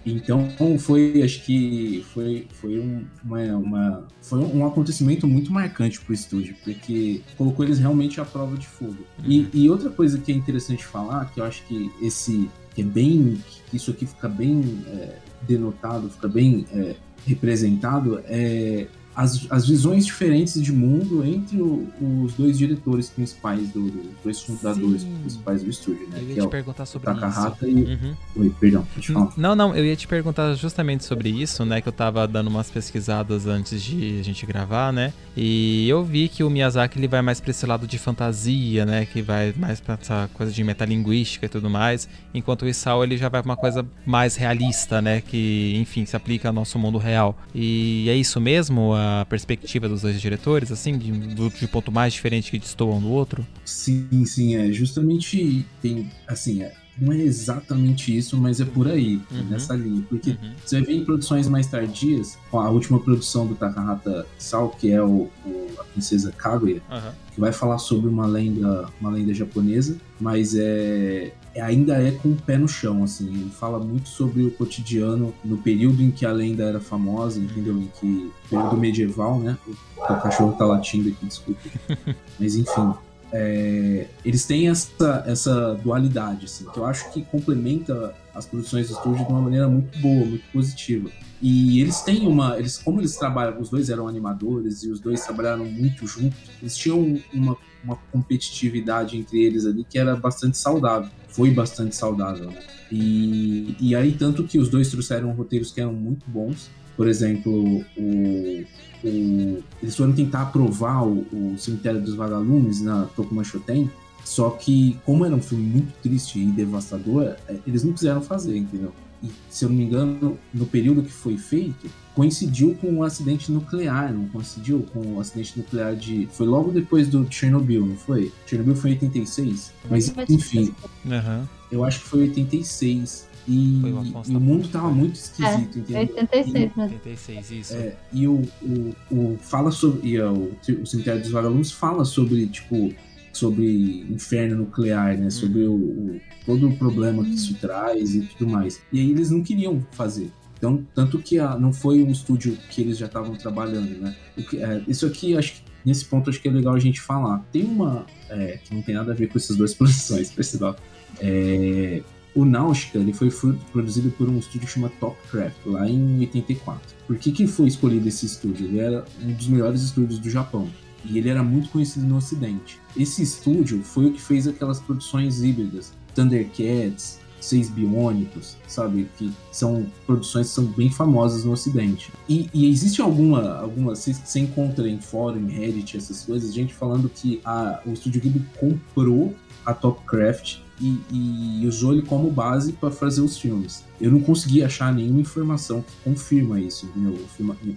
[0.10, 0.48] Então
[0.80, 6.56] foi, acho que foi, foi um, uma, uma, foi um acontecimento muito marcante pro estúdio,
[6.64, 8.96] porque colocou eles realmente à prova de fogo.
[9.20, 9.26] Uhum.
[9.26, 12.86] E, e, outra coisa que é interessante falar, que eu acho que esse que é
[12.86, 13.38] bem,
[13.70, 16.96] que isso aqui fica bem é, denotado, fica bem é,
[17.26, 18.88] representado, é
[19.18, 21.88] as, as visões diferentes de mundo entre o,
[22.24, 25.18] os dois diretores principais, do, dos dois fundadores Sim.
[25.22, 26.20] principais do estúdio, né?
[26.20, 27.80] Eu ia que te é perguntar sobre Takahata isso.
[27.80, 27.94] E...
[27.96, 28.16] Uhum.
[28.36, 29.34] Oi, perdão, pode falar.
[29.36, 31.82] Não, não, eu ia te perguntar justamente sobre isso, né?
[31.82, 35.12] Que eu tava dando umas pesquisadas antes de a gente gravar, né?
[35.36, 39.08] E eu vi que o Miyazaki ele vai mais pra esse lado de fantasia, né?
[39.08, 42.08] Que vai mais pra essa coisa de metalinguística e tudo mais.
[42.36, 45.22] Enquanto o Isao ele já vai pra uma coisa mais realista, né?
[45.22, 47.36] Que, enfim, se aplica ao nosso mundo real.
[47.56, 48.94] E é isso mesmo?
[48.94, 53.10] A perspectiva dos dois diretores, assim, de, de ponto mais diferente que destoam um do
[53.10, 53.46] outro?
[53.66, 59.22] Sim, sim, é justamente tem, assim, é, não é exatamente isso, mas é por aí,
[59.32, 59.44] uhum.
[59.50, 60.04] nessa linha.
[60.10, 60.54] Porque uhum.
[60.66, 65.30] você vê em produções mais tardias, a última produção do Takahata Sao, que é o,
[65.46, 67.12] o a Princesa Kaguya, uhum.
[67.34, 72.30] que vai falar sobre uma lenda, uma lenda japonesa, mas é, é, ainda é com
[72.30, 73.28] o pé no chão, assim.
[73.28, 77.78] Ele fala muito sobre o cotidiano no período em que a lenda era famosa, entendeu?
[77.78, 79.58] Em que período medieval, né?
[79.68, 79.72] O,
[80.02, 81.62] o cachorro tá latindo aqui, desculpa.
[82.40, 82.94] Mas enfim,
[83.32, 88.94] é, eles têm essa, essa dualidade, assim, que eu acho que complementa as produções do
[88.94, 91.10] estúdio de uma maneira muito boa, muito positiva.
[91.42, 92.58] E eles têm uma.
[92.58, 96.76] Eles, como eles trabalham, os dois eram animadores e os dois trabalharam muito juntos, eles
[96.76, 101.10] tinham uma, uma competitividade entre eles ali que era bastante saudável.
[101.38, 102.52] Foi bastante saudável?
[102.92, 106.72] E, e aí, tanto que os dois trouxeram roteiros que eram muito bons.
[106.96, 108.66] Por exemplo, o,
[109.04, 113.88] o, eles foram tentar aprovar o, o Cemitério dos Vagalumes na Tokuma Shoten,
[114.26, 118.58] só que, como era um filme muito triste e devastador, é, eles não quiseram fazer,
[118.58, 118.92] entendeu?
[119.24, 123.52] E, se eu não me engano, no período que foi feito, coincidiu com um acidente
[123.52, 126.28] nuclear, não coincidiu com o um acidente nuclear de.
[126.32, 128.32] Foi logo depois do Chernobyl, não foi?
[128.46, 129.74] Chernobyl foi em 86.
[129.90, 130.74] Mas, enfim.
[131.06, 131.46] Uhum.
[131.72, 133.28] Eu acho que foi 86.
[133.48, 133.82] E,
[134.28, 136.02] e o mundo tava muito esquisito, é, entendeu?
[136.02, 136.84] 86 mesmo.
[136.84, 137.74] 86, isso.
[137.76, 140.10] É, e o, o, o, fala sobre.
[140.10, 142.94] E o, o Cemitério dos Vagalumes fala sobre, tipo,
[143.38, 145.30] sobre inferno nuclear, né?
[145.30, 148.82] Sobre o, o, todo o problema que isso traz e tudo mais.
[148.92, 150.32] E aí eles não queriam fazer.
[150.58, 154.16] Então, tanto que a, não foi um estúdio que eles já estavam trabalhando, né?
[154.50, 157.40] Que, é, isso aqui, acho que nesse ponto, acho que é legal a gente falar.
[157.52, 158.06] Tem uma.
[158.30, 160.76] É, que não tem nada a ver com essas duas produções, percebeu?
[161.20, 162.02] É,
[162.36, 163.32] o Náutica ele foi
[163.72, 166.96] produzido por um estúdio chamado Topcraft, lá em 84.
[167.08, 168.68] Por que, que foi escolhido esse estúdio?
[168.68, 170.70] Ele era um dos melhores estúdios do Japão.
[171.10, 172.80] E ele era muito conhecido no Ocidente.
[172.96, 179.08] Esse estúdio foi o que fez aquelas produções híbridas, Thundercats, Seis Biônicos, sabe?
[179.18, 182.12] Que são produções que são bem famosas no Ocidente.
[182.28, 186.74] E, e existe alguma, alguma você, você encontra em fórum, em Reddit, essas coisas, gente
[186.74, 189.36] falando que a, o Estúdio Ghibli comprou
[189.66, 193.84] a Topcraft e, e usou ele como base para fazer os filmes.
[194.00, 197.20] Eu não consegui achar nenhuma informação que confirma isso, entendeu?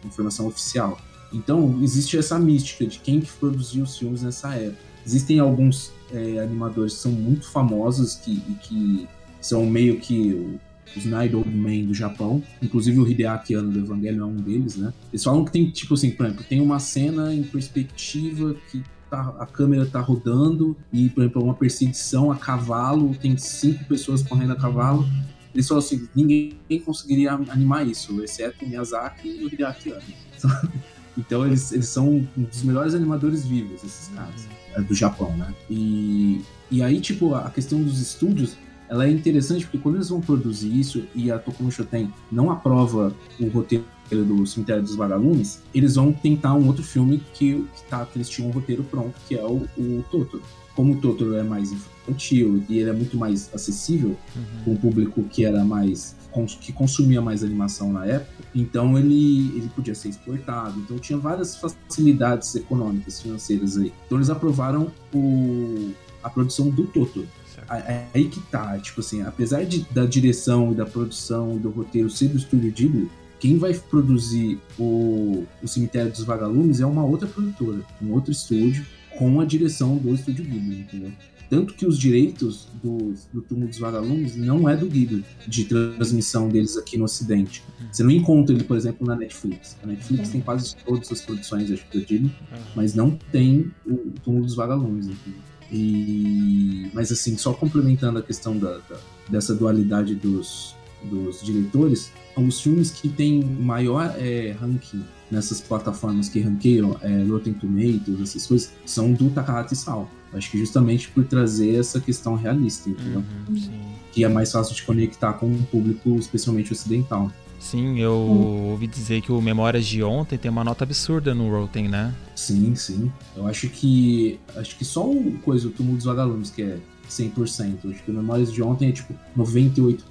[0.05, 0.99] Informação oficial.
[1.33, 4.83] Então, existe essa mística de quem que produziu os filmes nessa época.
[5.07, 9.09] Existem alguns é, animadores que são muito famosos que, e que
[9.41, 10.59] são meio que
[10.97, 11.49] os Night Old
[11.85, 14.93] do Japão, inclusive o Hideaki Anno do Evangelho é um deles, né?
[15.13, 19.35] Eles falam que tem, tipo assim, por exemplo, tem uma cena em perspectiva que tá,
[19.39, 24.53] a câmera tá rodando e, por exemplo, uma perseguição a cavalo, tem cinco pessoas correndo
[24.53, 25.07] a cavalo.
[25.55, 30.03] Eles falam assim, ninguém conseguiria animar isso, exceto o Miyazaki e o Hideaki Anno.
[31.17, 34.47] Então eles, eles são um dos melhores animadores vivos, esses caras,
[34.77, 34.85] uhum.
[34.85, 35.53] do Japão, né?
[35.69, 38.57] E, e aí, tipo, a questão dos estúdios,
[38.89, 43.15] ela é interessante porque quando eles vão produzir isso e a Tokuma Shoten não aprova
[43.39, 48.05] o roteiro do Cemitério dos Vagalumes, eles vão tentar um outro filme que, que, tá,
[48.05, 50.43] que eles tinham um roteiro pronto, que é o, o Totoro.
[50.75, 54.65] Como o Totoro é mais infantil e ele é muito mais acessível uhum.
[54.65, 56.17] com o público que era mais
[56.61, 61.57] que consumia mais animação na época, então ele, ele podia ser exportado, então tinha várias
[61.57, 63.93] facilidades econômicas, financeiras aí.
[64.07, 65.93] Então eles aprovaram o,
[66.23, 67.29] a produção do Totoro.
[67.71, 72.29] É aí que tá, tipo assim, apesar de, da direção, da produção, do roteiro ser
[72.29, 77.81] do estúdio Ghibli, quem vai produzir o, o Cemitério dos Vagalumes é uma outra produtora,
[78.03, 78.85] um outro estúdio,
[79.17, 81.13] com a direção do estúdio Ghibli, entendeu?
[81.51, 86.49] Tanto que os direitos do, do Túmulo dos Vagalumes não é do Ghibli, de transmissão
[86.49, 87.65] deles aqui no Ocidente.
[87.81, 87.89] Uhum.
[87.93, 89.77] Você não encontra ele, por exemplo, na Netflix.
[89.83, 90.33] A Netflix uhum.
[90.33, 92.59] tem quase todas as produções acho, do Ghibli, uhum.
[92.77, 95.41] mas não tem o Túmulo dos Vagalumes, entendeu?
[95.73, 98.97] E, mas assim, só complementando a questão da, da,
[99.29, 100.75] dessa dualidade dos,
[101.05, 107.55] dos diretores, os filmes que têm maior é, ranking nessas plataformas que ranqueiam, é, Rotten
[107.55, 110.11] Tomatoes, essas coisas, são do Takahata Sal.
[110.33, 113.25] Acho que justamente por trazer essa questão realista, entendeu?
[113.49, 117.31] Uhum, que é mais fácil de conectar com um público, especialmente ocidental.
[117.59, 118.71] Sim, eu hum.
[118.71, 122.15] ouvi dizer que o Memórias de Ontem tem uma nota absurda no Rotten, né?
[122.35, 123.13] Sim, sim.
[123.37, 124.41] Eu acho que.
[124.57, 126.79] Acho que só o coisa, o Túmulo dos Vagalumes, que é
[127.09, 127.91] 100%.
[127.91, 130.03] Acho que o Memórias de Ontem é tipo 98%.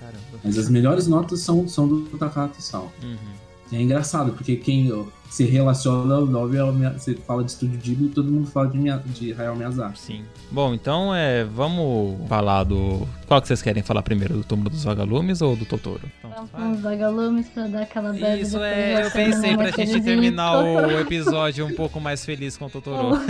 [0.00, 0.18] Caramba.
[0.42, 2.90] Mas as melhores notas são, são do Takahata Sal.
[3.02, 3.47] Uhum.
[3.72, 4.90] É engraçado, porque quem
[5.28, 8.78] se relaciona ao é você fala de Estúdio Ghibli e todo mundo fala de,
[9.12, 9.98] de Hayao Miyazaki.
[10.00, 10.24] Sim.
[10.50, 13.06] Bom, então é, vamos falar do...
[13.26, 16.00] Qual que vocês querem falar primeiro, do Túmulo dos Vagalumes ou do Totoro?
[16.18, 20.00] Então, vamos com os Vagalumes pra dar aquela bad Isso é, eu pensei pra gente
[20.00, 23.20] terminar o episódio um pouco mais feliz com o Totoro.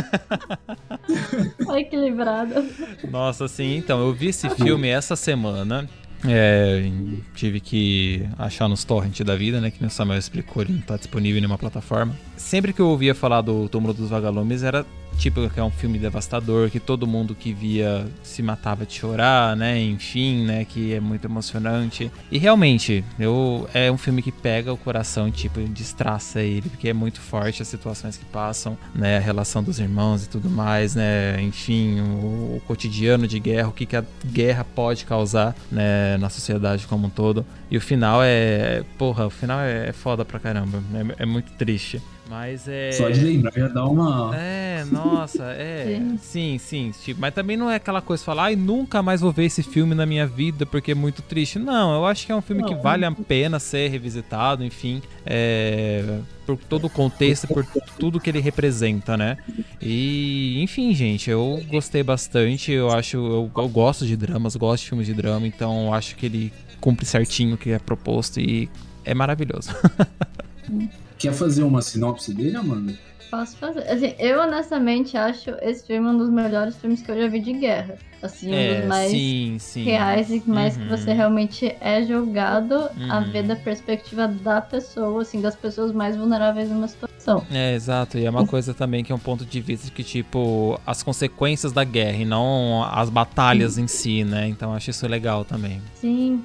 [1.66, 1.74] Oh.
[1.74, 2.64] Equilibrado.
[3.10, 5.88] Nossa, sim, então, eu vi esse filme essa semana
[6.26, 6.90] é,
[7.34, 9.70] tive que achar nos torrent da vida, né?
[9.70, 12.16] Que o Samuel explicou, ele não tá disponível em nenhuma plataforma.
[12.36, 14.84] Sempre que eu ouvia falar do Túmulo dos Vagalumes, era
[15.18, 19.56] tipo que é um filme devastador, que todo mundo que via se matava de chorar,
[19.56, 19.80] né?
[19.80, 20.64] Enfim, né?
[20.64, 22.10] Que é muito emocionante.
[22.30, 26.92] E realmente, eu é um filme que pega o coração, tipo, destraça ele, porque é
[26.92, 29.18] muito forte as situações que passam, né?
[29.18, 31.40] A relação dos irmãos e tudo mais, né?
[31.42, 36.16] Enfim, o, o cotidiano de guerra, o que, que a guerra pode causar, né?
[36.18, 37.44] Na sociedade como um todo.
[37.70, 38.84] E o final é.
[38.96, 40.82] Porra, o final é foda pra caramba.
[41.18, 42.00] é, é muito triste.
[42.28, 42.92] Mas é.
[42.92, 44.36] Só de lembrar já dá uma.
[44.36, 45.98] É, nossa, é.
[46.20, 46.92] sim, sim.
[47.02, 49.62] Tipo, mas também não é aquela coisa de falar, ai, nunca mais vou ver esse
[49.62, 51.58] filme na minha vida porque é muito triste.
[51.58, 52.68] Não, eu acho que é um filme não.
[52.68, 55.00] que vale a pena ser revisitado, enfim.
[55.24, 57.64] É, por todo o contexto, por
[57.98, 59.38] tudo que ele representa, né?
[59.80, 62.70] E, enfim, gente, eu gostei bastante.
[62.72, 63.16] Eu acho.
[63.16, 66.52] Eu, eu gosto de dramas, gosto de filmes de drama, então eu acho que ele
[66.78, 68.68] cumpre certinho o que é proposto e
[69.02, 69.70] é maravilhoso.
[71.18, 72.94] Quer fazer uma sinopse dele, Amanda?
[73.30, 73.80] Posso fazer.
[73.88, 77.52] Assim, eu honestamente acho esse filme um dos melhores filmes que eu já vi de
[77.52, 77.98] guerra.
[78.22, 79.84] Assim, é, um dos mais sim, sim.
[79.84, 80.82] reais e mais uhum.
[80.82, 83.12] que você realmente é julgado uhum.
[83.12, 87.44] a ver da perspectiva da pessoa, assim, das pessoas mais vulneráveis numa situação.
[87.50, 88.16] É, exato.
[88.16, 91.70] E é uma coisa também que é um ponto de vista que, tipo, as consequências
[91.70, 94.48] da guerra e não as batalhas em si, né?
[94.48, 95.82] Então acho isso legal também.
[95.94, 96.42] Sim.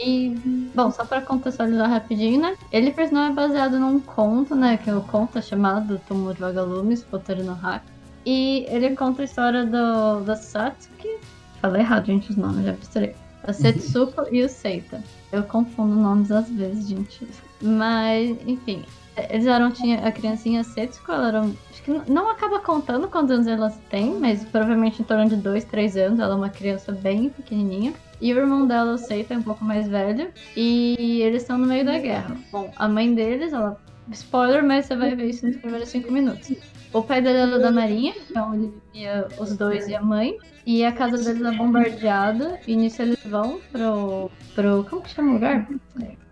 [0.00, 0.30] E,
[0.74, 2.56] bom, só para contextualizar rapidinho, né?
[2.70, 4.76] Ele não é baseado num conto, né?
[4.76, 7.82] Que é o conto chamado Túmulo de Vagalumes, Potere no Hack.
[8.24, 11.18] E ele conta a história do, da Satsuki.
[11.60, 13.14] Falei errado, gente, os nomes, já misturei.
[13.42, 15.02] A Setsuko e o Seita.
[15.32, 17.26] Eu confundo nomes às vezes, gente.
[17.60, 18.84] Mas, enfim.
[19.30, 21.40] Eles eram, tinha a criancinha Setsuko, ela era.
[21.40, 25.64] Acho que não acaba contando quantos anos elas têm, mas provavelmente em torno de 2,
[25.64, 26.20] 3 anos.
[26.20, 27.92] Ela é uma criança bem pequenininha.
[28.20, 30.30] E o irmão dela, o Seita, é um pouco mais velho.
[30.56, 32.36] E eles estão no meio da guerra.
[32.50, 33.78] Bom, a mãe deles, ela.
[34.10, 36.56] Spoiler, mas você vai ver isso nos primeiros cinco minutos.
[36.92, 40.38] O pai dele era da Marinha, então ele via os dois e a mãe.
[40.64, 42.58] E a casa deles é bombardeada.
[42.66, 44.30] E nisso eles vão pro.
[44.54, 45.68] pro como que chama o lugar?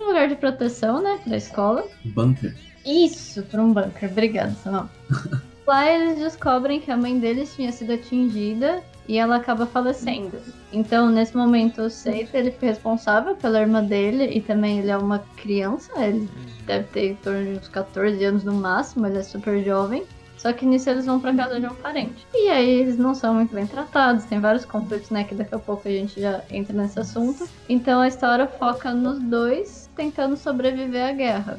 [0.00, 1.20] Um lugar de proteção, né?
[1.26, 1.86] Da escola.
[2.04, 2.56] Bunker.
[2.84, 4.10] Isso, para um bunker.
[4.10, 4.88] Obrigada, Samuel.
[5.66, 10.38] Lá eles descobrem que a mãe deles tinha sido atingida e ela acaba falecendo.
[10.72, 14.96] Então, nesse momento, o Seita ele fica responsável pela irmã dele e também ele é
[14.96, 16.28] uma criança, ele
[16.66, 20.04] deve ter em torno de uns 14 anos no máximo, ele é super jovem.
[20.36, 22.26] Só que nisso eles vão pra casa de um parente.
[22.34, 25.24] E aí eles não são muito bem tratados, tem vários conflitos, né?
[25.24, 27.48] Que daqui a pouco a gente já entra nesse assunto.
[27.68, 31.58] Então a história foca nos dois tentando sobreviver à guerra.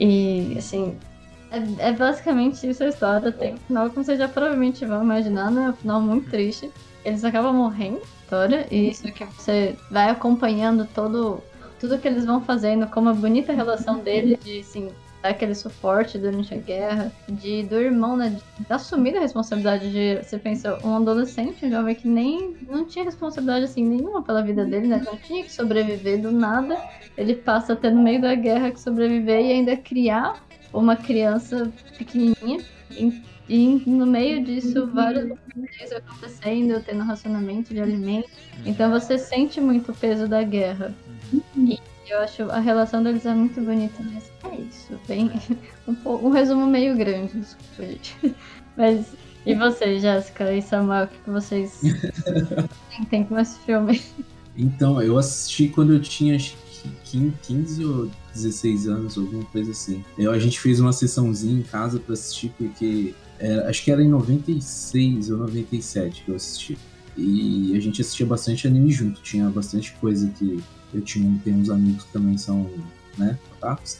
[0.00, 0.96] E assim,
[1.50, 3.32] é, é, basicamente isso a história.
[3.32, 5.70] Tem um final, como vocês já provavelmente vão imaginar, né?
[5.70, 6.70] Um final muito triste.
[7.04, 11.42] Eles acabam morrendo, história, e isso que você vai acompanhando todo,
[11.80, 14.90] tudo que eles vão fazendo, como a bonita relação deles de, assim,
[15.22, 20.22] dar aquele suporte durante a guerra, de do irmão, né, de assumir a responsabilidade de,
[20.22, 24.64] você pensa, um adolescente, um jovem que nem, não tinha responsabilidade, assim, nenhuma pela vida
[24.66, 26.76] dele, né, não tinha que sobreviver do nada,
[27.16, 32.64] ele passa até no meio da guerra que sobreviver e ainda criar uma criança pequenininha.
[32.90, 38.30] E, e no meio disso, várias coisas acontecendo, tendo racionamento de alimentos.
[38.64, 40.94] Então você sente muito o peso da guerra.
[41.56, 41.78] E
[42.08, 44.98] eu acho a relação deles é muito bonita, mas é isso.
[45.06, 45.30] Bem,
[45.86, 48.16] um, um resumo meio grande, desculpa, gente.
[48.76, 49.12] Mas
[49.44, 51.80] e vocês, Jéssica e Samuel, o que vocês
[53.10, 54.00] tem com esse filme?
[54.56, 56.36] Então, eu assisti quando eu tinha
[57.42, 60.04] 15 ou 16 anos, alguma coisa assim.
[60.16, 64.02] Eu, a gente fez uma sessãozinha em casa para assistir, porque era, acho que era
[64.02, 66.78] em 96 ou 97 que eu assisti.
[67.16, 70.62] E a gente assistia bastante anime junto, tinha bastante coisa que
[70.94, 72.70] eu tinha, tem uns amigos que também são,
[73.16, 73.98] né, otakus.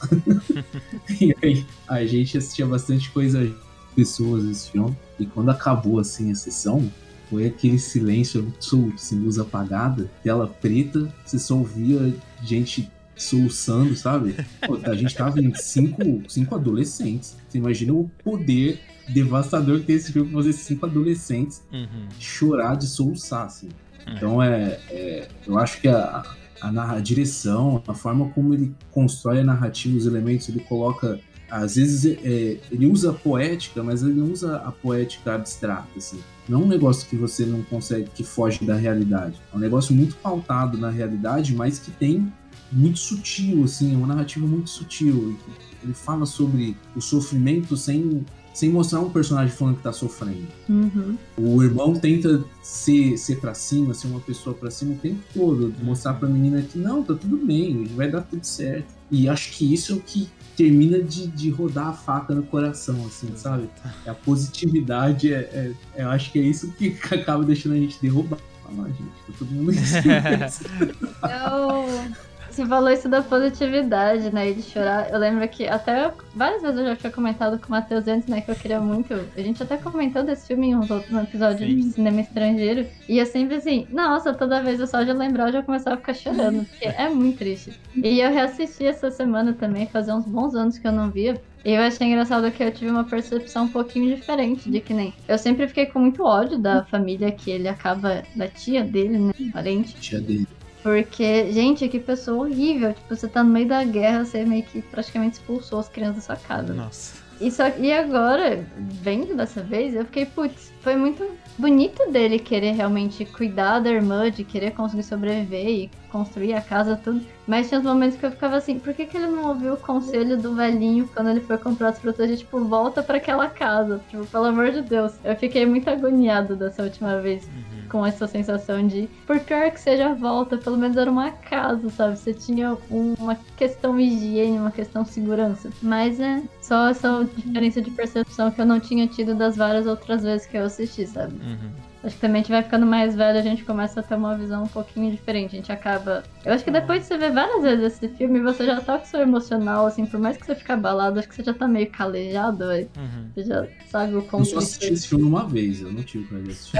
[1.20, 3.52] e aí a gente assistia bastante coisa
[3.98, 4.96] pessoas filme.
[5.18, 6.88] E quando acabou assim a sessão,
[7.28, 12.88] foi aquele silêncio absoluto, assim, luz apagada, tela preta, você só ouvia gente
[13.18, 14.34] soluçando, sabe?
[14.66, 17.36] Pô, a gente tava em cinco, cinco adolescentes.
[17.48, 22.08] Você imagina o poder devastador que tem esse filme pra fazer cinco adolescentes uhum.
[22.18, 23.68] chorar de soluçar, assim.
[24.06, 24.14] Uhum.
[24.14, 26.22] Então é, é, Eu acho que a,
[26.60, 31.18] a, a direção, a forma como ele constrói a narrativa, os elementos, ele coloca
[31.50, 36.20] às vezes é, ele usa a poética, mas ele não usa a poética abstrata, assim.
[36.48, 39.40] Não é um negócio que você não consegue, que foge da realidade.
[39.52, 42.30] É um negócio muito pautado na realidade, mas que tem
[42.70, 45.36] muito sutil, assim, é uma narrativa muito sutil.
[45.82, 50.48] Ele fala sobre o sofrimento sem, sem mostrar um personagem falando que tá sofrendo.
[50.68, 51.16] Uhum.
[51.36, 55.72] O irmão tenta ser, ser pra cima, ser uma pessoa pra cima o tempo todo,
[55.82, 58.98] mostrar pra menina que não, tá tudo bem, vai dar tudo certo.
[59.10, 63.06] E acho que isso é o que termina de, de rodar a faca no coração,
[63.06, 63.70] assim, sabe?
[64.04, 67.96] A positividade, é, é, é, eu acho que é isso que acaba deixando a gente
[68.02, 68.38] derrubar.
[68.66, 69.72] Ah, gente, tá todo mundo
[71.22, 72.27] eu,
[72.58, 74.50] você falou isso da positividade, né?
[74.50, 75.10] E de chorar.
[75.12, 78.40] Eu lembro que até várias vezes eu já tinha comentado com o Matheus antes, né?
[78.40, 79.14] Que eu queria muito.
[79.14, 80.82] A gente até comentou desse filme em um,
[81.22, 81.76] episódio Sim.
[81.76, 82.86] de cinema estrangeiro.
[83.08, 85.98] E eu sempre assim, nossa, toda vez eu só de lembrar eu já começava a
[85.98, 86.64] ficar chorando.
[86.64, 87.78] Porque é muito triste.
[87.94, 91.40] E eu reassisti essa semana também, fazia uns bons anos que eu não via.
[91.64, 95.12] E eu achei engraçado que eu tive uma percepção um pouquinho diferente de que nem.
[95.28, 98.22] Eu sempre fiquei com muito ódio da família que ele acaba.
[98.34, 99.32] da tia dele, né?
[99.52, 99.94] Parente.
[99.96, 100.46] Tia dele.
[100.88, 102.94] Porque, gente, que pessoa horrível.
[102.94, 106.34] Tipo, você tá no meio da guerra, você meio que praticamente expulsou as crianças da
[106.34, 106.72] sua casa.
[106.72, 107.18] Nossa.
[107.38, 111.24] E, só, e agora, vendo dessa vez, eu fiquei, putz, foi muito
[111.58, 116.96] bonito dele querer realmente cuidar da irmã, de querer conseguir sobreviver e construir a casa,
[116.96, 117.20] tudo.
[117.46, 119.76] Mas tinha uns momentos que eu ficava assim, por que, que ele não ouviu o
[119.76, 124.00] conselho do velhinho quando ele foi comprar as frutas de, tipo, volta para aquela casa?
[124.08, 125.12] Tipo, pelo amor de Deus.
[125.22, 127.44] Eu fiquei muito agoniado dessa última vez.
[127.44, 131.30] Uhum com essa sensação de, por pior que seja a volta, pelo menos era uma
[131.30, 132.18] casa, sabe?
[132.18, 135.70] Você tinha uma questão higiene, uma questão segurança.
[135.82, 140.22] Mas é só essa diferença de percepção que eu não tinha tido das várias outras
[140.22, 141.34] vezes que eu assisti, sabe?
[141.34, 141.87] Uhum.
[142.02, 144.36] Acho que também a gente vai ficando mais velho, a gente começa a ter uma
[144.36, 145.56] visão um pouquinho diferente.
[145.56, 146.22] A gente acaba.
[146.44, 149.04] Eu acho que depois de você ver várias vezes esse filme, você já tá com
[149.04, 151.90] seu emocional, assim, por mais que você fique abalado, acho que você já tá meio
[151.90, 152.88] calejado, aí.
[152.96, 153.30] Uhum.
[153.34, 154.42] Você já sabe o como.
[154.44, 156.76] Eu só assisti esse filme uma vez, eu não tive pra assistir.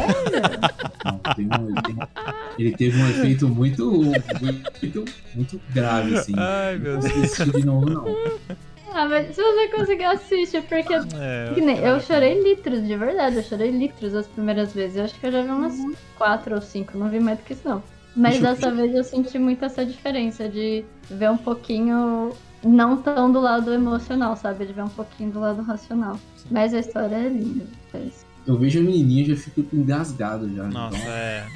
[1.04, 1.96] não, tem um, ele, tem,
[2.58, 5.04] ele, teve um efeito muito, muito,
[5.34, 6.34] muito grave, assim.
[6.36, 7.12] Ai, meu Deus.
[7.12, 8.04] Não assisti de novo, não.
[8.92, 13.42] Ah, mas se você conseguir assistir, porque é, eu, eu chorei litros, de verdade, eu
[13.42, 14.96] chorei litros as primeiras vezes.
[14.96, 15.94] Eu acho que eu já vi umas uhum.
[16.16, 17.82] quatro ou cinco, não vi mais do que isso não.
[18.16, 18.76] Mas Deixa dessa eu...
[18.76, 22.32] vez eu senti muito essa diferença de ver um pouquinho
[22.64, 24.66] não tão do lado emocional, sabe?
[24.66, 26.16] De ver um pouquinho do lado racional.
[26.36, 26.48] Sim.
[26.50, 27.66] Mas a história é linda.
[28.46, 30.64] Eu vejo a menininha e já fico engasgado já.
[30.64, 31.10] Nossa, então...
[31.10, 31.46] é.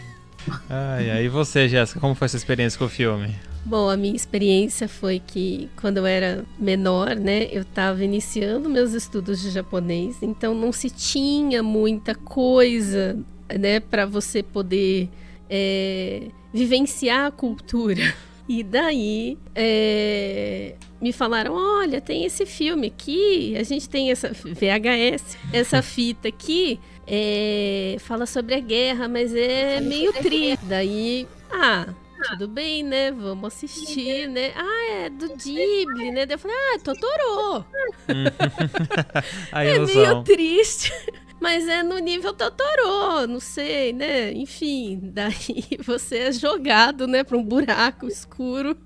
[0.69, 3.35] Ai, aí você, Jéssica, como foi essa experiência com o filme?
[3.65, 8.93] Bom, a minha experiência foi que quando eu era menor, né, eu estava iniciando meus
[8.93, 13.17] estudos de japonês, então não se tinha muita coisa,
[13.49, 15.09] né, para você poder
[15.49, 18.03] é, vivenciar a cultura.
[18.49, 25.39] E daí é, me falaram: olha, tem esse filme aqui, a gente tem essa VHS,
[25.53, 30.65] essa fita aqui, é, fala sobre a guerra, mas é meio triste.
[30.65, 31.87] Daí, ah,
[32.23, 33.11] tudo bem, né?
[33.11, 34.53] Vamos assistir, né?
[34.55, 36.27] Ah, é do Ghibli, né?
[36.27, 37.67] Daí eu falei, ah, é Totoro.
[39.53, 40.93] é meio triste.
[41.41, 44.33] Mas é no nível Totoro, não sei, né?
[44.33, 48.79] Enfim, daí você é jogado, né, para um buraco escuro.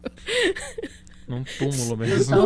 [1.28, 2.36] Num túmulo mesmo.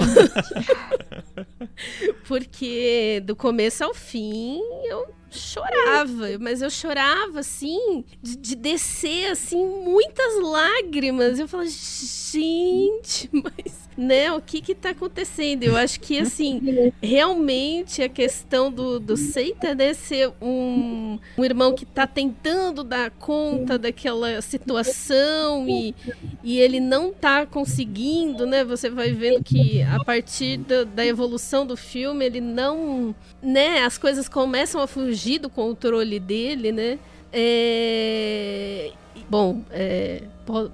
[2.26, 9.64] Porque do começo ao fim eu chorava, mas eu chorava assim, de, de, descer assim
[9.64, 11.38] muitas lágrimas.
[11.38, 15.62] Eu falava, gente, mas né, o que que tá acontecendo?
[15.62, 21.74] Eu acho que assim, realmente a questão do, do Seita né, ser um, um irmão
[21.74, 25.94] que tá tentando dar conta daquela situação e,
[26.42, 28.64] e ele não tá conseguindo, né?
[28.64, 33.98] Você vai vendo que a partir da, da evolução do filme, ele não, né, as
[33.98, 36.98] coisas começam a fugir do controle dele, né?
[37.30, 38.92] É...
[39.28, 40.22] Bom, é...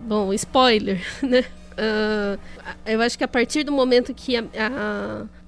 [0.00, 1.44] bom, spoiler, né?
[1.76, 2.38] Uh,
[2.86, 4.44] eu acho que a partir do momento que a,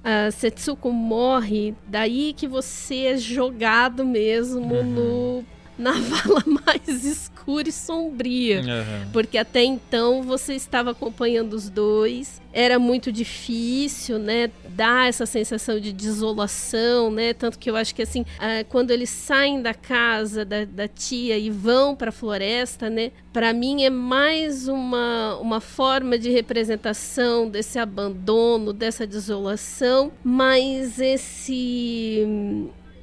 [0.03, 4.83] a, a, Setsuko morre, daí que você é jogado mesmo uhum.
[4.83, 5.45] no,
[5.77, 8.61] na vala mais escura e sombria.
[8.61, 9.11] Uhum.
[9.11, 15.79] Porque até então você estava acompanhando os dois era muito difícil, né, dar essa sensação
[15.79, 20.43] de desolação, né, tanto que eu acho que assim, ah, quando eles saem da casa
[20.43, 25.61] da, da tia e vão para a floresta, né, para mim é mais uma, uma
[25.61, 32.25] forma de representação desse abandono, dessa desolação, mas esse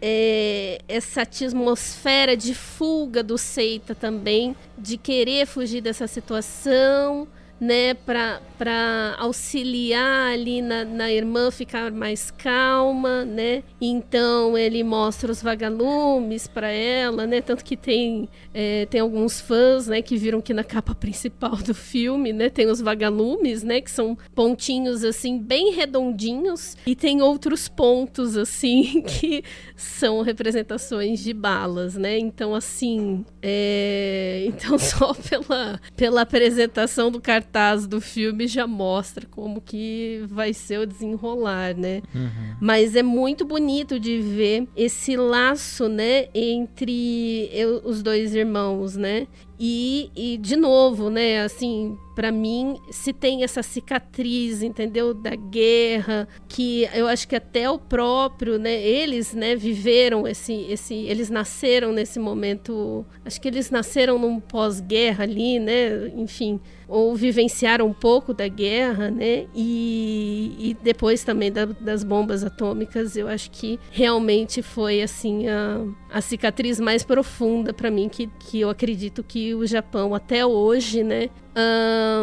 [0.01, 7.29] é, essa atmosfera de fuga do Seita também, de querer fugir dessa situação,
[7.61, 13.63] né, para auxiliar ali na, na irmã ficar mais calma, né?
[13.81, 17.41] Então ele mostra os vagalumes para ela, né?
[17.41, 21.75] Tanto que tem é, tem alguns fãs, né, que viram que na capa principal do
[21.75, 27.69] filme, né, tem os vagalumes, né, que são pontinhos assim bem redondinhos e tem outros
[27.69, 32.19] pontos assim que são representações de balas, né?
[32.19, 34.45] Então assim, é...
[34.49, 40.53] então só pela pela apresentação do cartão cartaz do filme já mostra como que vai
[40.53, 42.03] ser o desenrolar, né?
[42.15, 42.57] Uhum.
[42.61, 49.27] Mas é muito bonito de ver esse laço, né, entre eu, os dois irmãos, né?
[49.59, 56.27] E, e de novo, né, assim, para mim, se tem essa cicatriz, entendeu, da guerra,
[56.49, 61.93] que eu acho que até o próprio, né, eles, né, viveram esse, esse, eles nasceram
[61.93, 66.59] nesse momento, acho que eles nasceram num pós-guerra ali, né, enfim,
[66.89, 73.15] ou vivenciaram um pouco da guerra, né, e, e depois também da, das bombas atômicas,
[73.17, 78.61] eu acho que realmente foi, assim, a, a cicatriz mais profunda para mim, que, que
[78.61, 81.31] eu acredito que o Japão até hoje, né,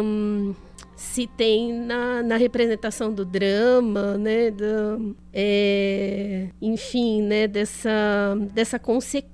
[0.02, 0.54] um,
[0.96, 9.33] se tem na, na representação do drama, né, do, é, enfim, né, dessa, dessa consequência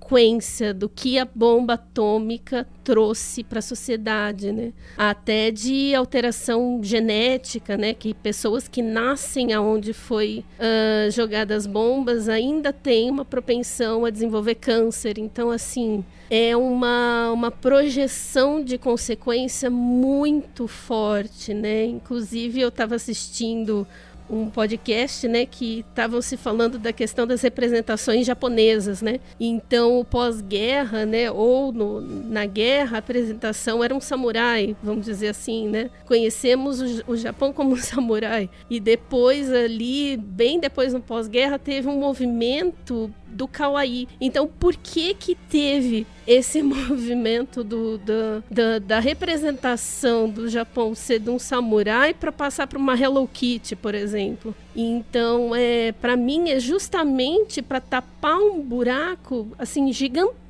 [0.75, 7.95] do que a bomba atômica trouxe para a sociedade, né, até de alteração genética, né,
[7.95, 14.57] que pessoas que nascem aonde foi uh, jogadas bombas ainda têm uma propensão a desenvolver
[14.57, 15.17] câncer.
[15.17, 21.85] Então, assim, é uma, uma projeção de consequência muito forte, né?
[21.85, 23.87] Inclusive, eu estava assistindo
[24.31, 29.21] um podcast, né, que estavam se falando da questão das representações japonesas, né?
[29.39, 35.69] Então, pós-guerra, né, ou no, na guerra, a apresentação era um samurai, vamos dizer assim,
[35.69, 35.91] né?
[36.07, 41.89] Conhecemos o, o Japão como um samurai e depois ali, bem depois no pós-guerra, teve
[41.89, 44.09] um movimento do kawaii.
[44.21, 51.19] Então, por que que teve esse movimento do, do da, da, representação do Japão ser
[51.21, 54.55] de um samurai para passar para uma Hello Kitty, por exemplo?
[54.75, 60.50] Então, é, para mim, é justamente para tapar um buraco assim gigantesco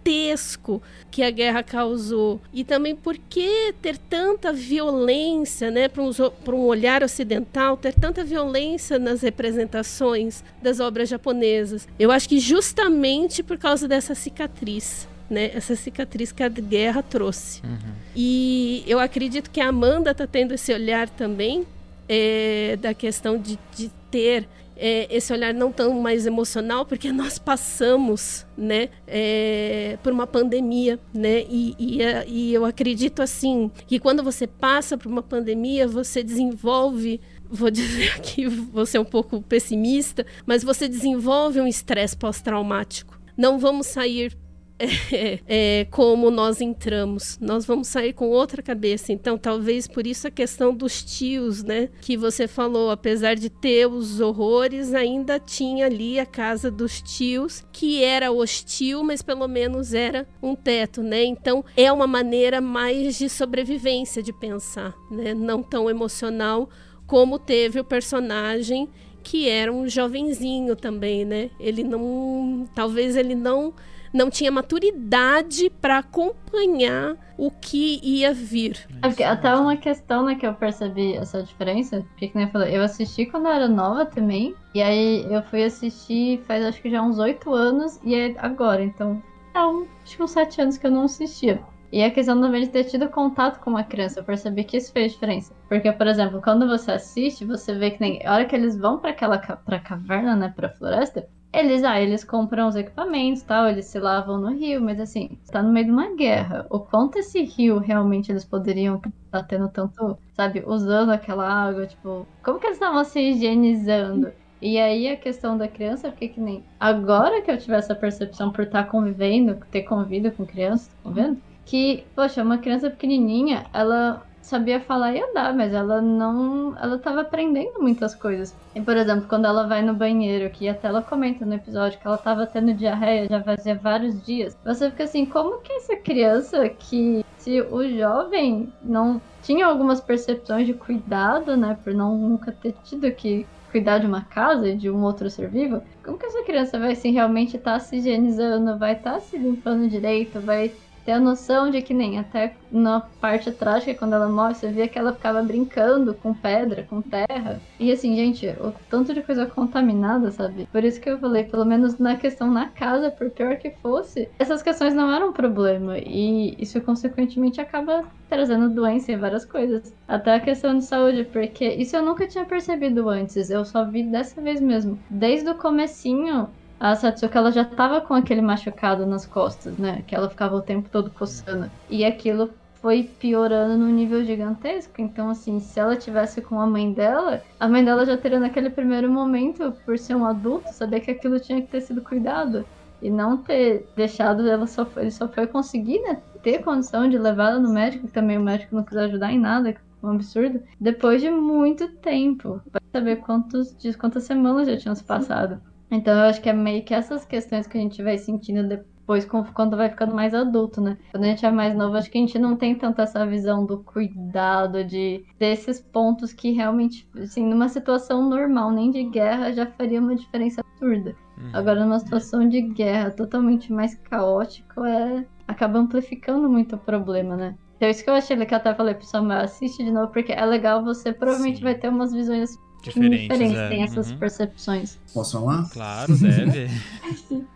[1.10, 2.40] que a guerra causou.
[2.52, 6.10] E também por que ter tanta violência, né, para um,
[6.48, 11.88] um olhar ocidental, ter tanta violência nas representações das obras japonesas.
[11.98, 15.08] Eu acho que justamente por causa dessa cicatriz.
[15.28, 17.62] Né, essa cicatriz que a guerra trouxe.
[17.62, 17.92] Uhum.
[18.16, 21.64] E eu acredito que a Amanda está tendo esse olhar também
[22.08, 24.48] é, da questão de, de ter
[24.82, 30.98] é, esse olhar não tão mais emocional, porque nós passamos, né, é, por uma pandemia,
[31.12, 35.86] né, e, e, é, e, eu acredito assim que quando você passa por uma pandemia,
[35.86, 37.20] você desenvolve
[37.50, 43.20] vou dizer aqui, vou ser um pouco pessimista, mas você desenvolve um estresse pós-traumático.
[43.36, 44.36] Não vamos sair
[45.12, 47.38] é, é, como nós entramos.
[47.40, 49.12] Nós vamos sair com outra cabeça.
[49.12, 51.90] Então, talvez por isso a questão dos tios, né?
[52.00, 57.64] Que você falou, apesar de ter os horrores, ainda tinha ali a casa dos tios,
[57.70, 61.24] que era hostil, mas pelo menos era um teto, né?
[61.24, 65.34] Então, é uma maneira mais de sobrevivência de pensar, né?
[65.34, 66.70] Não tão emocional
[67.06, 68.88] como teve o personagem
[69.22, 71.50] que era um jovenzinho também, né?
[71.60, 73.74] Ele não, talvez ele não
[74.12, 78.86] não tinha maturidade para acompanhar o que ia vir.
[79.02, 82.82] É até uma questão né, que eu percebi essa diferença, porque nem eu falei, eu
[82.82, 87.02] assisti quando eu era nova também, e aí eu fui assistir faz acho que já
[87.02, 89.22] uns oito anos, e é agora, então
[89.54, 91.60] é um, acho que uns sete anos que eu não assistia.
[91.92, 94.92] E a questão também de ter tido contato com uma criança, eu percebi que isso
[94.92, 95.52] fez diferença.
[95.68, 98.98] Porque, por exemplo, quando você assiste, você vê que nem a hora que eles vão
[98.98, 103.86] para aquela pra caverna, né, pra floresta, eles, ah, eles compram os equipamentos tal, eles
[103.86, 106.66] se lavam no rio, mas assim, tá no meio de uma guerra.
[106.70, 111.86] O quanto esse rio realmente eles poderiam estar tá tendo tanto, sabe, usando aquela água,
[111.86, 114.32] tipo, como que eles estavam se higienizando?
[114.62, 118.52] E aí a questão da criança, porque que nem agora que eu tive essa percepção
[118.52, 121.42] por estar tá convivendo, ter convido com crianças, tá vendo?
[121.64, 126.76] Que, poxa, uma criança pequenininha, ela sabia falar e andar, mas ela não.
[126.78, 128.54] Ela tava aprendendo muitas coisas.
[128.74, 132.06] E, por exemplo, quando ela vai no banheiro, que até ela comenta no episódio que
[132.06, 136.68] ela tava tendo diarreia já fazia vários dias, você fica assim, como que essa criança
[136.68, 137.24] que.
[137.38, 143.10] Se o jovem não tinha algumas percepções de cuidado, né, por não nunca ter tido
[143.12, 146.78] que cuidar de uma casa e de um outro ser vivo, como que essa criança
[146.78, 150.72] vai se realmente estar tá se higienizando, vai estar tá se limpando direito, vai
[151.04, 154.88] ter a noção de que nem até na parte trágica, quando ela morre, você via
[154.88, 157.60] que ela ficava brincando com pedra, com terra.
[157.78, 160.68] E assim, gente, o tanto de coisa contaminada, sabe?
[160.70, 164.28] Por isso que eu falei, pelo menos na questão na casa, por pior que fosse,
[164.38, 165.98] essas questões não eram um problema.
[165.98, 169.92] E isso, consequentemente, acaba trazendo doença e várias coisas.
[170.06, 173.50] Até a questão de saúde, porque isso eu nunca tinha percebido antes.
[173.50, 174.98] Eu só vi dessa vez mesmo.
[175.10, 176.48] Desde o comecinho,
[176.80, 180.02] a Satsuka ela já tava com aquele machucado nas costas, né?
[180.06, 181.70] Que ela ficava o tempo todo coçando.
[181.90, 182.50] E aquilo
[182.80, 184.94] foi piorando num nível gigantesco.
[185.02, 188.70] Então, assim, se ela tivesse com a mãe dela, a mãe dela já teria naquele
[188.70, 192.64] primeiro momento, por ser um adulto, saber que aquilo tinha que ter sido cuidado.
[193.02, 197.18] E não ter deixado ela só foi, ele só foi conseguir, né, ter condição de
[197.18, 200.62] levar ela no médico, que também o médico não quis ajudar em nada, um absurdo,
[200.80, 202.62] depois de muito tempo.
[202.70, 205.60] Vai saber quantos dias, quantas semanas já tinham se passado.
[205.90, 209.26] Então eu acho que é meio que essas questões que a gente vai sentindo depois
[209.52, 210.96] quando vai ficando mais adulto, né?
[211.10, 213.66] Quando a gente é mais novo, acho que a gente não tem tanto essa visão
[213.66, 219.66] do cuidado, de desses pontos que realmente, assim, numa situação normal, nem de guerra, já
[219.66, 221.16] faria uma diferença absurda.
[221.36, 221.50] Uhum.
[221.52, 227.56] Agora, numa situação de guerra totalmente mais caótico, é acaba amplificando muito o problema, né?
[227.76, 230.32] Então, isso que eu achei que eu até falei pro Samuel, assiste de novo, porque
[230.32, 231.64] é legal, você provavelmente Sim.
[231.64, 233.22] vai ter umas visões diferentes.
[233.22, 233.68] diferentes é.
[233.68, 234.18] tem essas uhum.
[234.18, 234.98] percepções.
[235.12, 235.68] Posso falar?
[235.70, 236.68] Claro, deve.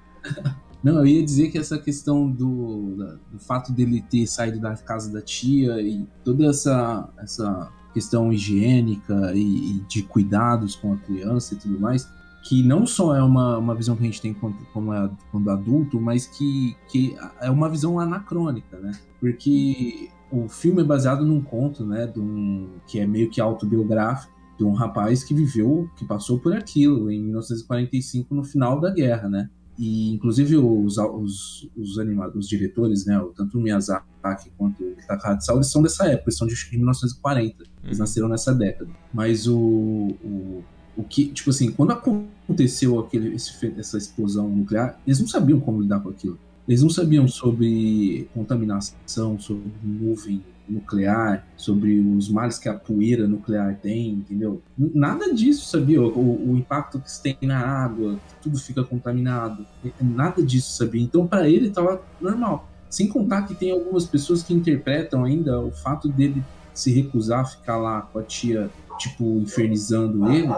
[0.82, 4.76] Não, eu ia dizer que essa questão do, da, do fato dele ter saído da
[4.76, 10.96] casa da tia e toda essa, essa questão higiênica e, e de cuidados com a
[10.98, 12.06] criança e tudo mais,
[12.42, 15.50] que não só é uma, uma visão que a gente tem quando, como é, quando
[15.50, 18.92] adulto, mas que, que é uma visão anacrônica, né?
[19.18, 24.33] Porque o filme é baseado num conto, né, de um, que é meio que autobiográfico,
[24.56, 29.28] de um rapaz que viveu, que passou por aquilo em 1945 no final da guerra,
[29.28, 29.50] né?
[29.76, 35.52] E inclusive os, os, os, animados, os diretores, né, tanto o Miyazaki quanto o Takahata,
[35.52, 38.02] eles são dessa época, eles são de 1940, eles uhum.
[38.02, 38.90] nasceram nessa década.
[39.12, 40.64] Mas o, o,
[40.96, 45.82] o que, tipo assim, quando aconteceu aquele, esse, essa explosão nuclear, eles não sabiam como
[45.82, 46.38] lidar com aquilo.
[46.68, 53.76] Eles não sabiam sobre contaminação, sobre nuvem nuclear, sobre os males que a poeira nuclear
[53.80, 54.62] tem, entendeu?
[54.76, 56.00] Nada disso, sabia?
[56.00, 59.66] O, o impacto que isso tem na água, tudo fica contaminado.
[60.00, 61.02] Nada disso, sabia?
[61.02, 62.68] Então, para ele, estava normal.
[62.88, 66.42] Sem contar que tem algumas pessoas que interpretam ainda o fato dele
[66.72, 70.52] se recusar a ficar lá com a tia, tipo, infernizando ele.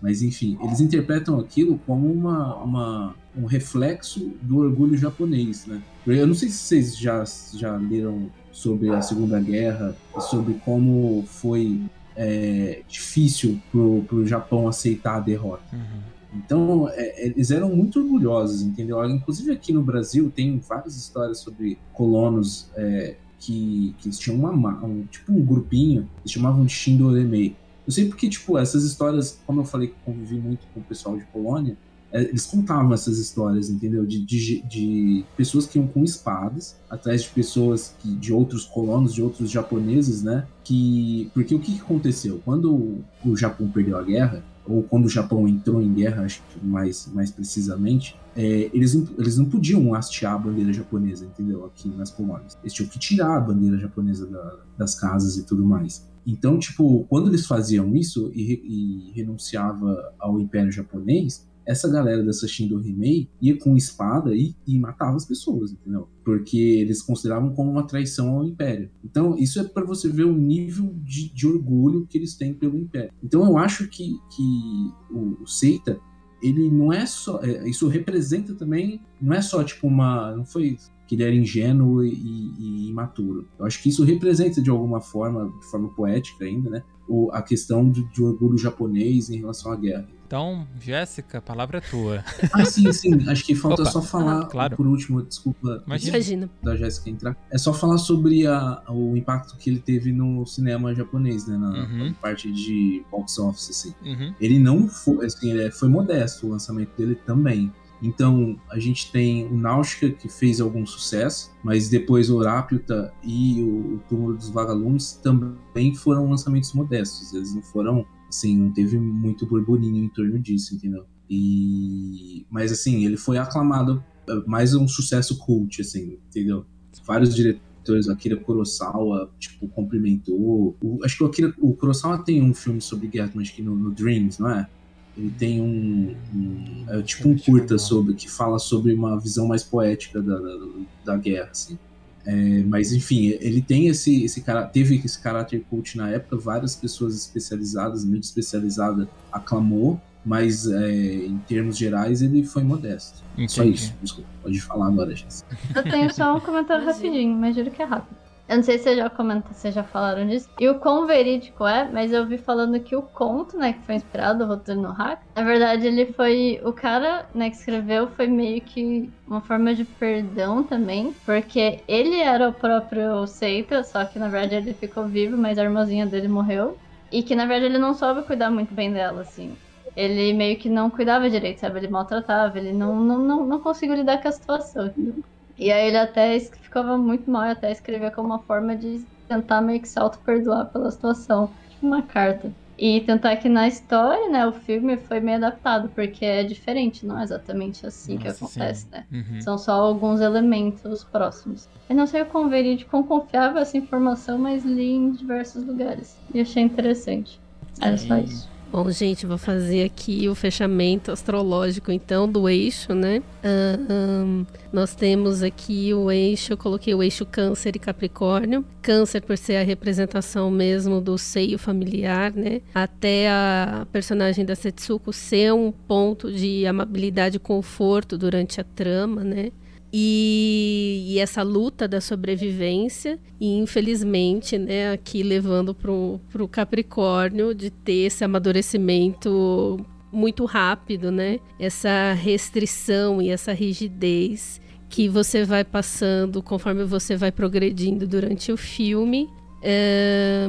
[0.00, 5.80] Mas, enfim, eles interpretam aquilo como uma, uma um reflexo do orgulho japonês, né?
[6.06, 7.22] Eu não sei se vocês já,
[7.54, 11.80] já leram sobre a Segunda Guerra e sobre como foi
[12.16, 15.62] é, difícil pro, pro Japão aceitar a derrota.
[15.72, 16.00] Uhum.
[16.34, 19.04] Então, é, eles eram muito orgulhosos, entendeu?
[19.08, 25.04] Inclusive aqui no Brasil tem várias histórias sobre colonos é, que, que tinham uma, um,
[25.04, 27.56] tipo um grupinho, eles chamavam de Shindoremei.
[27.86, 31.16] Eu sei porque, tipo, essas histórias, como eu falei que convivi muito com o pessoal
[31.16, 34.04] de Polônia, é, eles contavam essas histórias, entendeu?
[34.04, 39.14] De, de, de, pessoas que iam com espadas atrás de pessoas que, de outros colonos,
[39.14, 40.46] de outros japoneses, né?
[40.64, 45.48] Que porque o que aconteceu quando o Japão perdeu a guerra ou quando o Japão
[45.48, 50.34] entrou em guerra, acho que mais mais precisamente, é, eles, não, eles não podiam hastear
[50.34, 51.64] a bandeira japonesa, entendeu?
[51.64, 52.56] Aqui nas colônias.
[52.62, 56.08] Eles tinham que tirar a bandeira japonesa da, das casas e tudo mais.
[56.26, 62.48] Então, tipo, quando eles faziam isso e, e renunciava ao Império Japonês, essa galera dessa
[62.48, 66.08] Shindo Himei ia com espada e, e matava as pessoas, entendeu?
[66.24, 68.90] Porque eles consideravam como uma traição ao Império.
[69.04, 72.76] Então, isso é para você ver o nível de, de, orgulho que eles têm pelo
[72.76, 73.12] Império.
[73.22, 76.00] Então, eu acho que, que o, o Seita,
[76.42, 77.40] ele não é só.
[77.40, 79.00] É, isso representa também.
[79.20, 80.34] Não é só tipo uma.
[80.34, 80.76] Não foi
[81.06, 83.46] que ele era ingênuo e, e, imaturo.
[83.58, 86.82] Eu acho que isso representa de alguma forma, de forma poética ainda, né?
[87.08, 90.08] O, a questão de, de orgulho japonês em relação à guerra.
[90.30, 92.24] Então, Jéssica, a palavra é tua.
[92.52, 93.28] Ah, sim, sim.
[93.28, 93.90] Acho que falta Opa.
[93.90, 94.76] só falar, ah, claro.
[94.76, 96.48] por último, desculpa Imagina.
[96.62, 97.36] da Jéssica entrar.
[97.50, 101.56] É só falar sobre a, o impacto que ele teve no cinema japonês, né?
[101.56, 102.14] Na, uhum.
[102.14, 103.94] parte de box office, assim.
[104.04, 104.32] Uhum.
[104.40, 107.72] Ele não foi, assim, ele foi modesto o lançamento dele também.
[108.00, 113.60] Então, a gente tem o Náutica, que fez algum sucesso, mas depois o Orápita e
[113.62, 117.32] o, o Túmulo dos Vagalumes também foram lançamentos modestos.
[117.34, 121.04] Eles não foram Assim, não teve muito burburinho em torno disso, entendeu?
[121.28, 122.46] E...
[122.48, 126.64] Mas, assim, ele foi aclamado é, mais um sucesso cult, assim, entendeu?
[127.04, 130.76] Vários diretores, o Akira Kurosawa, tipo, cumprimentou.
[130.80, 133.74] O, acho que o Akira o Kurosawa tem um filme sobre guerra, acho que no,
[133.74, 134.68] no Dreams, não é?
[135.16, 139.62] Ele tem um, um é, tipo um curta sobre que fala sobre uma visão mais
[139.64, 140.58] poética da, da,
[141.04, 141.76] da guerra, assim.
[142.26, 146.76] É, mas enfim, ele tem esse, esse cara, teve esse caráter cult na época, várias
[146.76, 153.22] pessoas especializadas, muito especializada, aclamou, mas é, em termos gerais ele foi modesto.
[153.34, 153.52] Entendi.
[153.52, 155.56] Só isso, desculpa, pode falar agora, Jéssica.
[155.74, 158.16] Eu tenho só um comentário rapidinho, mas juro que é rápido.
[158.50, 159.08] Eu não sei se vocês já
[159.48, 160.50] vocês já falaram disso.
[160.58, 163.94] E o quão verídico é, mas eu vi falando que o conto, né, que foi
[163.94, 166.60] inspirado, o roteiro no hack, na verdade ele foi.
[166.64, 172.16] O cara, né, que escreveu foi meio que uma forma de perdão também, porque ele
[172.16, 176.26] era o próprio Seita, só que na verdade ele ficou vivo, mas a irmãzinha dele
[176.26, 176.76] morreu.
[177.12, 179.56] E que na verdade ele não soube cuidar muito bem dela, assim
[179.96, 181.78] ele meio que não cuidava direito, sabe?
[181.80, 185.24] Ele maltratava, ele não, não, não, não conseguiu lidar com a situação, entendeu?
[185.60, 189.60] E aí ele até ficava muito mal e até escrevia como uma forma de tentar
[189.60, 191.52] meio que se auto-perdoar pela situação.
[191.68, 192.50] Tipo uma carta.
[192.78, 197.20] E tentar que na história, né, o filme foi meio adaptado, porque é diferente, não
[197.20, 198.88] é exatamente assim Nossa, que acontece, sim.
[198.90, 199.04] né?
[199.12, 199.40] Uhum.
[199.42, 201.68] São só alguns elementos próximos.
[201.90, 206.18] Eu não sei o quão verídico, quão confiável essa informação, mas li em diversos lugares.
[206.32, 207.38] E achei interessante.
[207.82, 208.48] Era só isso.
[208.72, 213.20] Bom, gente, vou fazer aqui o fechamento astrológico, então, do eixo, né?
[213.44, 218.64] Um, nós temos aqui o eixo, eu coloquei o eixo Câncer e Capricórnio.
[218.80, 222.60] Câncer por ser a representação mesmo do seio familiar, né?
[222.72, 229.24] Até a personagem da Setsuko ser um ponto de amabilidade e conforto durante a trama,
[229.24, 229.50] né?
[229.92, 237.70] E, e, essa luta da sobrevivência e infelizmente né aqui levando para o Capricórnio de
[237.70, 246.40] ter esse amadurecimento muito rápido né essa restrição e essa rigidez que você vai passando
[246.40, 249.28] conforme você vai progredindo durante o filme
[249.60, 250.46] é,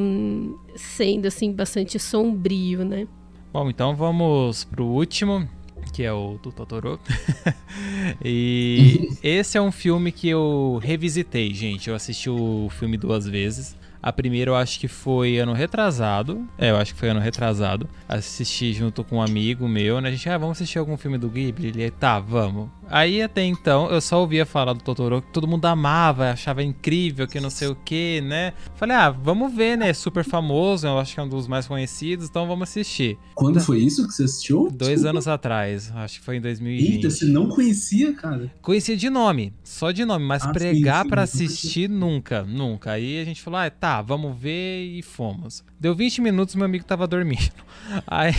[0.76, 3.08] sendo assim bastante sombrio né.
[3.52, 5.48] Bom então vamos para o último
[5.92, 7.00] que é o do Totoro.
[8.24, 11.90] e esse é um filme que eu revisitei, gente.
[11.90, 13.76] Eu assisti o filme duas vezes.
[14.02, 16.48] A primeira eu acho que foi ano retrasado.
[16.58, 17.88] É, eu acho que foi ano retrasado.
[18.10, 20.10] Assisti junto com um amigo meu, né?
[20.10, 21.68] A gente, ah, vamos assistir algum filme do Ghibli?
[21.68, 22.70] Ele, tá, vamos.
[22.92, 27.26] Aí até então eu só ouvia falar do Totoro que todo mundo amava, achava incrível,
[27.26, 28.54] que não sei o que, né?
[28.76, 29.94] Falei, ah, vamos ver, né?
[29.94, 33.18] Super famoso, eu acho que é um dos mais conhecidos, então vamos assistir.
[33.34, 34.70] Quando foi isso que você assistiu?
[34.70, 35.10] Dois Desculpa.
[35.10, 36.92] anos atrás, acho que foi em 2020.
[36.96, 38.52] Eita, você não conhecia, cara?
[38.62, 42.92] Conhecia de nome, só de nome, mas ah, pregar para assistir nunca, nunca.
[42.92, 45.64] Aí a gente falou, ah, tá, vamos ver e fomos.
[45.80, 47.52] Deu 20 minutos, meu amigo tava dormindo.
[48.06, 48.34] Aí.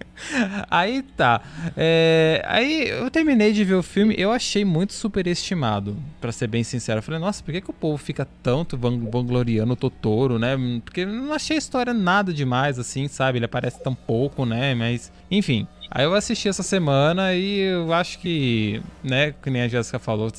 [0.70, 1.40] Aí tá.
[1.76, 6.62] É, aí eu terminei de ver o filme, eu achei muito superestimado, para ser bem
[6.62, 6.98] sincero.
[6.98, 10.56] Eu falei, nossa, por que, que o povo fica tanto vangloriando o Totoro, né?
[10.84, 13.38] Porque eu não achei a história nada demais, assim, sabe?
[13.38, 14.74] Ele aparece tão pouco, né?
[14.74, 15.66] Mas, enfim.
[15.90, 20.30] Aí eu assisti essa semana e eu acho que, né, que nem a Jéssica falou,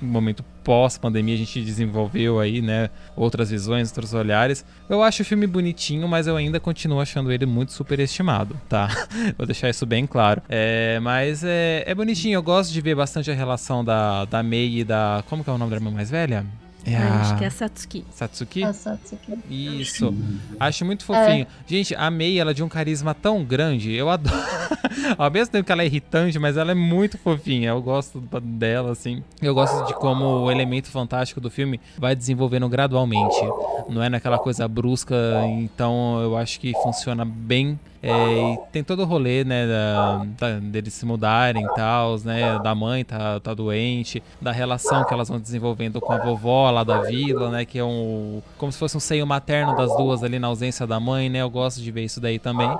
[0.00, 4.64] momento pós-pandemia a gente desenvolveu aí, né, outras visões, outros olhares.
[4.88, 8.88] Eu acho o filme bonitinho, mas eu ainda continuo achando ele muito superestimado, tá?
[9.36, 10.42] Vou deixar isso bem claro.
[10.48, 14.80] É, mas é, é bonitinho, eu gosto de ver bastante a relação da, da Mei
[14.80, 15.24] e da...
[15.28, 16.44] Como que é o nome da irmã mais velha?
[16.84, 17.20] É a...
[17.20, 18.04] Acho que é a Satsuki.
[18.10, 18.64] Satsuki?
[18.64, 19.38] A Satsuki.
[19.50, 20.14] Isso.
[20.58, 21.44] Acho muito fofinho.
[21.44, 21.46] É.
[21.66, 23.92] Gente, a Mei, ela é de um carisma tão grande.
[23.92, 24.36] Eu adoro.
[25.16, 27.70] Ao mesmo tempo que ela é irritante, mas ela é muito fofinha.
[27.70, 29.22] Eu gosto dela, assim.
[29.40, 33.40] Eu gosto de como o elemento fantástico do filme vai desenvolvendo gradualmente.
[33.88, 35.14] Não é naquela coisa brusca.
[35.46, 40.58] Então eu acho que funciona bem é, e tem todo o rolê, né, da, da,
[40.60, 45.28] deles se mudarem e tal, né, da mãe tá, tá doente, da relação que elas
[45.28, 48.96] vão desenvolvendo com a vovó lá da vila, né, que é um, como se fosse
[48.96, 52.04] um seio materno das duas ali na ausência da mãe, né, eu gosto de ver
[52.04, 52.70] isso daí também.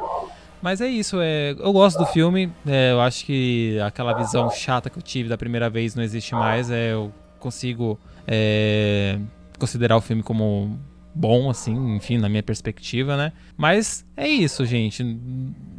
[0.61, 4.91] Mas é isso, é, eu gosto do filme, é, eu acho que aquela visão chata
[4.91, 9.19] que eu tive da primeira vez não existe mais, é, eu consigo é,
[9.59, 10.79] considerar o filme como
[11.15, 13.33] bom, assim, enfim, na minha perspectiva, né?
[13.57, 15.05] Mas é isso, gente.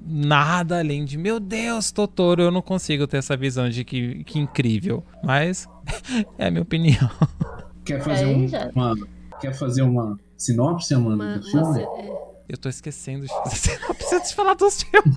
[0.06, 4.40] Nada além de, meu Deus, Totoro, eu não consigo ter essa visão de que, que
[4.40, 5.04] incrível.
[5.24, 5.68] Mas
[6.38, 7.10] é a minha opinião.
[7.86, 8.96] Quer fazer, um, uma,
[9.42, 11.82] quer fazer uma sinopse, Amanda, uma, do filme?
[11.82, 12.30] É.
[12.48, 15.16] Eu tô esquecendo de fazer sinopse antes de falar dos filmes.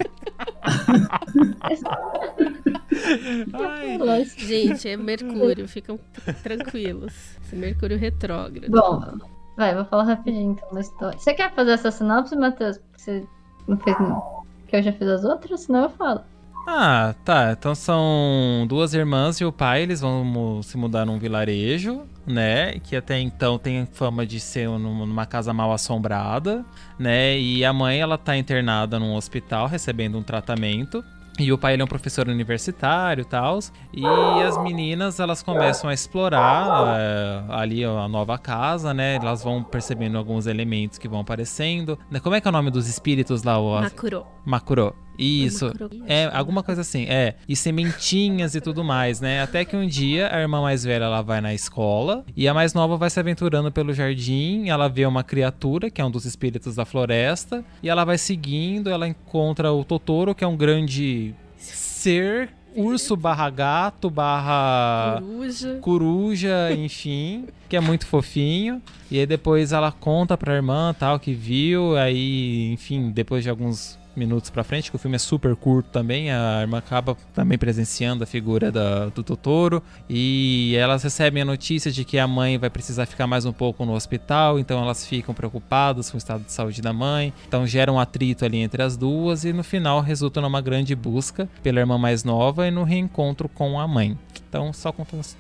[3.53, 4.25] Ai.
[4.39, 6.01] Gente, é Mercúrio, ficam
[6.43, 7.13] tranquilos.
[7.45, 8.71] Esse Mercúrio retrógrado.
[8.71, 9.19] Bom,
[9.57, 11.19] Vai, vou falar rapidinho então da história.
[11.19, 12.79] Você quer fazer essa sinopse, Matheus?
[12.79, 13.27] Porque você
[13.69, 14.43] não fez não.
[14.67, 16.23] Que eu já fiz as outras, senão eu falo.
[16.67, 17.53] Ah, tá.
[17.53, 22.79] Então são duas irmãs e o pai, eles vão se mudar num vilarejo, né?
[22.79, 26.65] Que até então tem fama de ser numa casa mal assombrada,
[26.99, 27.39] né?
[27.39, 31.05] E a mãe, ela tá internada num hospital recebendo um tratamento.
[31.39, 33.59] E o pai ele é um professor universitário e tal.
[33.93, 39.17] E as meninas elas começam a explorar é, ali a nova casa, né?
[39.17, 41.99] Elas vão percebendo alguns elementos que vão aparecendo.
[42.23, 43.59] Como é que é o nome dos espíritos lá?
[43.59, 43.81] O...
[43.81, 44.27] Makuro.
[44.45, 44.95] Makuro.
[45.19, 45.73] Isso.
[46.07, 47.05] É, alguma coisa assim.
[47.05, 47.37] É.
[47.49, 49.43] E sementinhas e tudo mais, né?
[49.43, 52.75] Até que um dia a irmã mais velha ela vai na escola e a mais
[52.75, 54.69] nova vai se aventurando pelo jardim.
[54.69, 57.65] ela vê uma criatura, que é um dos espíritos da floresta.
[57.83, 63.51] E ela vai seguindo, ela encontra o Totoro, que é um grande ser urso barra
[63.51, 65.79] gato barra coruja.
[65.81, 68.81] coruja, enfim, que é muito fofinho.
[69.11, 73.99] E aí depois ela conta pra irmã tal que viu, aí, enfim, depois de alguns
[74.19, 76.31] minutos pra frente, que o filme é super curto também.
[76.31, 79.83] A irmã acaba também presenciando a figura da, do Totoro.
[80.09, 83.85] E elas recebem a notícia de que a mãe vai precisar ficar mais um pouco
[83.85, 84.59] no hospital.
[84.59, 87.33] Então elas ficam preocupadas com o estado de saúde da mãe.
[87.47, 89.45] Então gera um atrito ali entre as duas.
[89.45, 93.79] E no final resulta numa grande busca pela irmã mais nova e no reencontro com
[93.79, 94.19] a mãe.
[94.49, 94.95] Então, só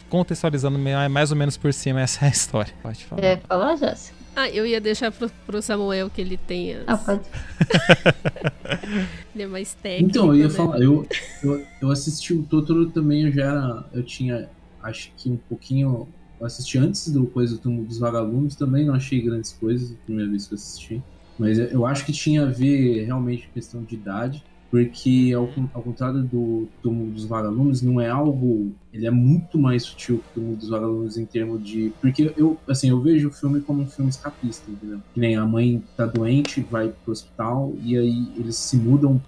[0.09, 0.78] contextualizando
[1.11, 2.73] mais ou menos por cima, essa é história.
[2.82, 3.23] Pode falar.
[3.23, 3.40] É,
[3.77, 4.22] Jéssica.
[4.34, 6.82] Ah, eu ia deixar pro, pro Samuel que ele tenha.
[6.86, 7.20] Ah, pode.
[9.34, 10.10] ele é mais técnico.
[10.10, 10.50] Então, eu ia né?
[10.50, 11.06] falar, eu,
[11.42, 13.84] eu, eu assisti o Totoro também, eu já era.
[13.92, 14.48] Eu tinha,
[14.82, 16.09] acho que um pouquinho.
[16.40, 20.04] Eu assisti antes do Coisa do Túmulo dos Vagalumes, também não achei grandes coisas, a
[20.04, 21.02] primeira vez que eu assisti.
[21.38, 24.42] Mas eu acho que tinha a ver realmente com questão de idade
[24.73, 28.73] porque ao, ao contrário do Túmulo dos Vagalumes, não é algo.
[28.90, 31.93] Ele é muito mais sutil que o Túmulo dos Vagalumes em termos de.
[32.01, 34.99] Porque eu, assim, eu vejo o filme como um filme escapista, entendeu?
[35.12, 39.20] Que nem a mãe tá doente, vai pro hospital, e aí eles se mudam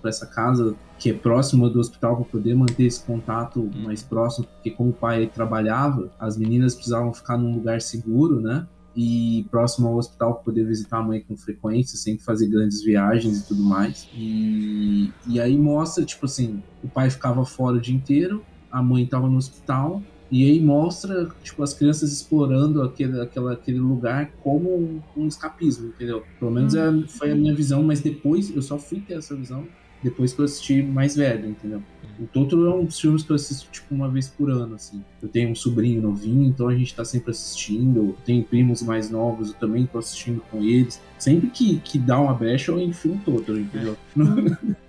[0.00, 4.46] para essa casa que é próxima do hospital para poder manter esse contato mais próximo,
[4.46, 8.66] porque como o pai trabalhava, as meninas precisavam ficar num lugar seguro, né?
[8.94, 13.40] E próximo ao hospital para poder visitar a mãe com frequência, sem fazer grandes viagens
[13.40, 14.08] e tudo mais.
[14.14, 19.04] E, e aí mostra, tipo assim, o pai ficava fora o dia inteiro, a mãe
[19.04, 24.76] estava no hospital, e aí mostra, tipo, as crianças explorando aquele, aquela, aquele lugar como
[24.76, 26.22] um, um escapismo, entendeu?
[26.38, 29.66] Pelo menos é, foi a minha visão, mas depois eu só fui ter essa visão
[30.02, 31.82] depois que eu assisti mais velho, entendeu?
[32.18, 35.02] O Totoro é um dos filmes que eu assisto tipo uma vez por ano, assim.
[35.22, 37.98] Eu tenho um sobrinho novinho, então a gente tá sempre assistindo.
[37.98, 41.00] Eu tenho primos mais novos, eu também tô assistindo com eles.
[41.18, 43.96] Sempre que, que dá uma brecha, eu enfio o Totoro, entendeu?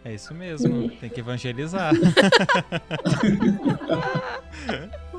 [0.04, 1.94] É isso mesmo, tem que evangelizar.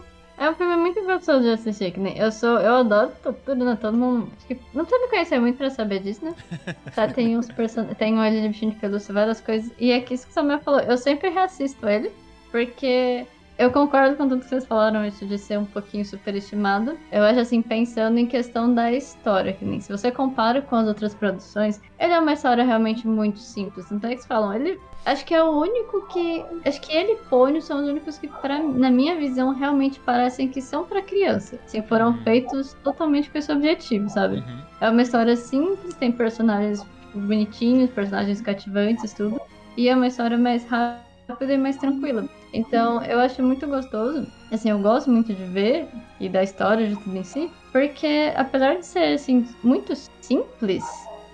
[0.42, 3.12] É um filme muito gostoso de assistir, que nem eu sou, eu adoro
[3.44, 3.78] tudo, né?
[3.80, 4.28] Todo mundo.
[4.36, 6.34] Acho que não precisa me conhecer muito pra saber disso, né?
[6.96, 7.84] Tá, tem uns person...
[7.94, 9.70] tem um olho de bichinho de pelúcia, várias coisas.
[9.78, 12.10] E é que isso que o Samuel falou, eu sempre reassisto ele,
[12.50, 13.24] porque
[13.62, 16.98] eu concordo com tudo que vocês falaram, isso de ser um pouquinho superestimado.
[17.10, 20.86] Eu acho assim, pensando em questão da história, que nem se você compara com as
[20.88, 23.90] outras produções, ele é uma história realmente muito simples.
[23.92, 26.44] Então eles falam, ele acho que é o único que.
[26.66, 30.48] Acho que ele e Pônio são os únicos que, pra, na minha visão, realmente parecem
[30.48, 31.58] que são para criança.
[31.64, 32.22] Assim, foram Uhum.
[32.24, 34.36] feitos totalmente com esse objetivo, sabe?
[34.36, 34.58] Uhum.
[34.80, 36.84] É uma história simples, tem personagens
[37.14, 39.40] bonitinhos, personagens cativantes, tudo.
[39.76, 42.28] E é uma história mais rápida e mais tranquila.
[42.52, 44.26] Então, eu acho muito gostoso.
[44.50, 45.88] Assim, eu gosto muito de ver
[46.20, 50.84] e da história de tudo em si, porque apesar de ser assim muito simples,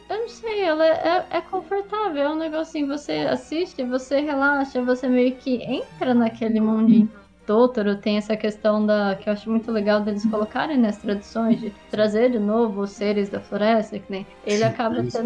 [0.08, 4.82] eu não sei, ela é, é confortável, é um negócio assim, você assiste, você relaxa,
[4.82, 7.10] você meio que entra naquele mundinho.
[7.46, 11.70] Totoro tem essa questão da que eu acho muito legal deles colocarem nas traduções de
[11.90, 15.18] trazer de novo os seres da floresta, que nem ele acaba isso.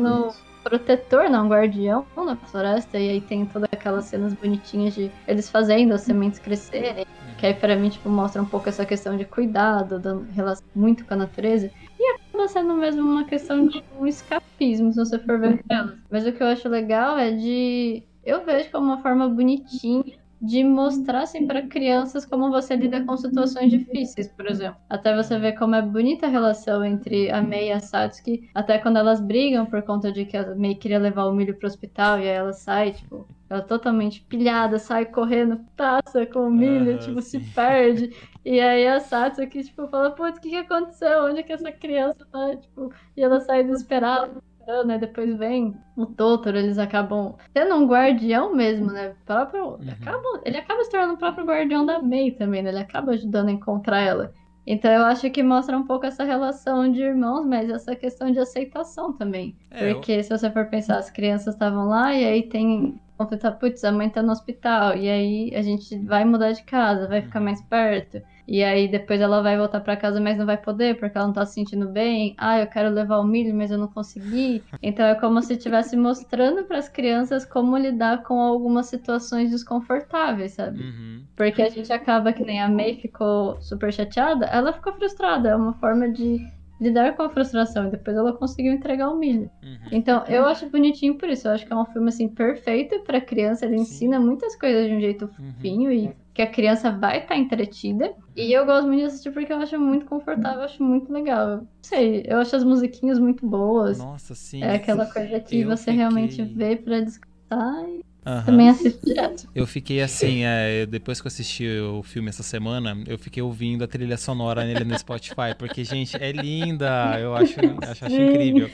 [0.62, 5.92] Protetor, não guardião na floresta e aí tem todas aquelas cenas bonitinhas de eles fazendo
[5.92, 7.06] as sementes crescerem,
[7.38, 11.04] que aí pra mim tipo mostra um pouco essa questão de cuidado, dando relação muito
[11.04, 11.70] com a natureza.
[11.98, 15.96] E acaba sendo mesmo uma questão de um escapismo, se você for ver elas.
[16.10, 18.02] Mas o que eu acho legal é de.
[18.24, 23.16] Eu vejo como uma forma bonitinha de mostrar assim para crianças como você lida com
[23.16, 24.80] situações difíceis, por exemplo.
[24.90, 28.76] Até você ver como é bonita a relação entre a Mei e a Satsuki, até
[28.78, 32.18] quando elas brigam por conta de que a Mei queria levar o milho pro hospital
[32.18, 37.22] e aí ela sai, tipo, ela totalmente pilhada, sai correndo, passa com o milho, tipo,
[37.22, 37.52] se sim.
[37.54, 38.12] perde.
[38.44, 41.26] E aí a Satsuki, tipo, fala, putz, o que que aconteceu?
[41.26, 42.56] Onde é que essa criança tá?
[42.56, 44.42] Tipo, e ela sai desesperada,
[44.84, 44.98] né?
[44.98, 49.14] Depois vem o Totoro, eles acabam sendo um guardião mesmo, né?
[49.24, 52.70] Próprio, acabam- ele acaba se tornando o próprio guardião da Mei também, né?
[52.70, 54.32] Ele acaba ajudando a encontrar ela.
[54.66, 58.38] Então eu acho que mostra um pouco essa relação de irmãos, mas essa questão de
[58.38, 59.56] aceitação também.
[59.70, 63.50] É, eu- Porque se você for pensar, as crianças estavam lá e aí tem conflito,
[63.58, 67.22] putz, a mãe tá no hospital, e aí a gente vai mudar de casa, vai
[67.22, 68.20] ficar mais perto.
[68.46, 71.32] E aí depois ela vai voltar para casa, mas não vai poder, porque ela não
[71.34, 72.34] tá se sentindo bem.
[72.36, 74.64] Ah, eu quero levar o milho, mas eu não consegui.
[74.82, 80.52] Então é como se estivesse mostrando para as crianças como lidar com algumas situações desconfortáveis,
[80.52, 80.82] sabe?
[80.82, 81.22] Uhum.
[81.36, 85.48] Porque a gente acaba que nem a May ficou super chateada, ela ficou frustrada.
[85.50, 86.38] É uma forma de
[86.80, 87.86] lidar com a frustração.
[87.86, 89.48] E depois ela conseguiu entregar o milho.
[89.62, 89.78] Uhum.
[89.92, 91.46] Então, eu acho bonitinho por isso.
[91.46, 93.64] Eu acho que é um filme, assim, perfeito pra criança.
[93.64, 93.82] Ele Sim.
[93.82, 95.52] ensina muitas coisas de um jeito Uhum.
[95.54, 98.14] fofinho e que a criança vai estar entretida.
[98.34, 101.58] E eu gosto muito de assistir porque eu acho muito confortável, eu acho muito legal.
[101.58, 103.98] Não sei, eu acho as musiquinhas muito boas.
[103.98, 104.62] Nossa, sim.
[104.62, 108.44] é aquela coisa que Eu você fiquei- realmente vê pra descansar e Aham.
[108.44, 109.48] também assiste direto.
[109.54, 113.82] Eu fiquei assim, é, depois que eu assisti o filme essa semana, eu fiquei ouvindo
[113.82, 118.70] a trilha sonora nele no Spotify, porque, gente, é linda, eu acho, acho, acho incrível.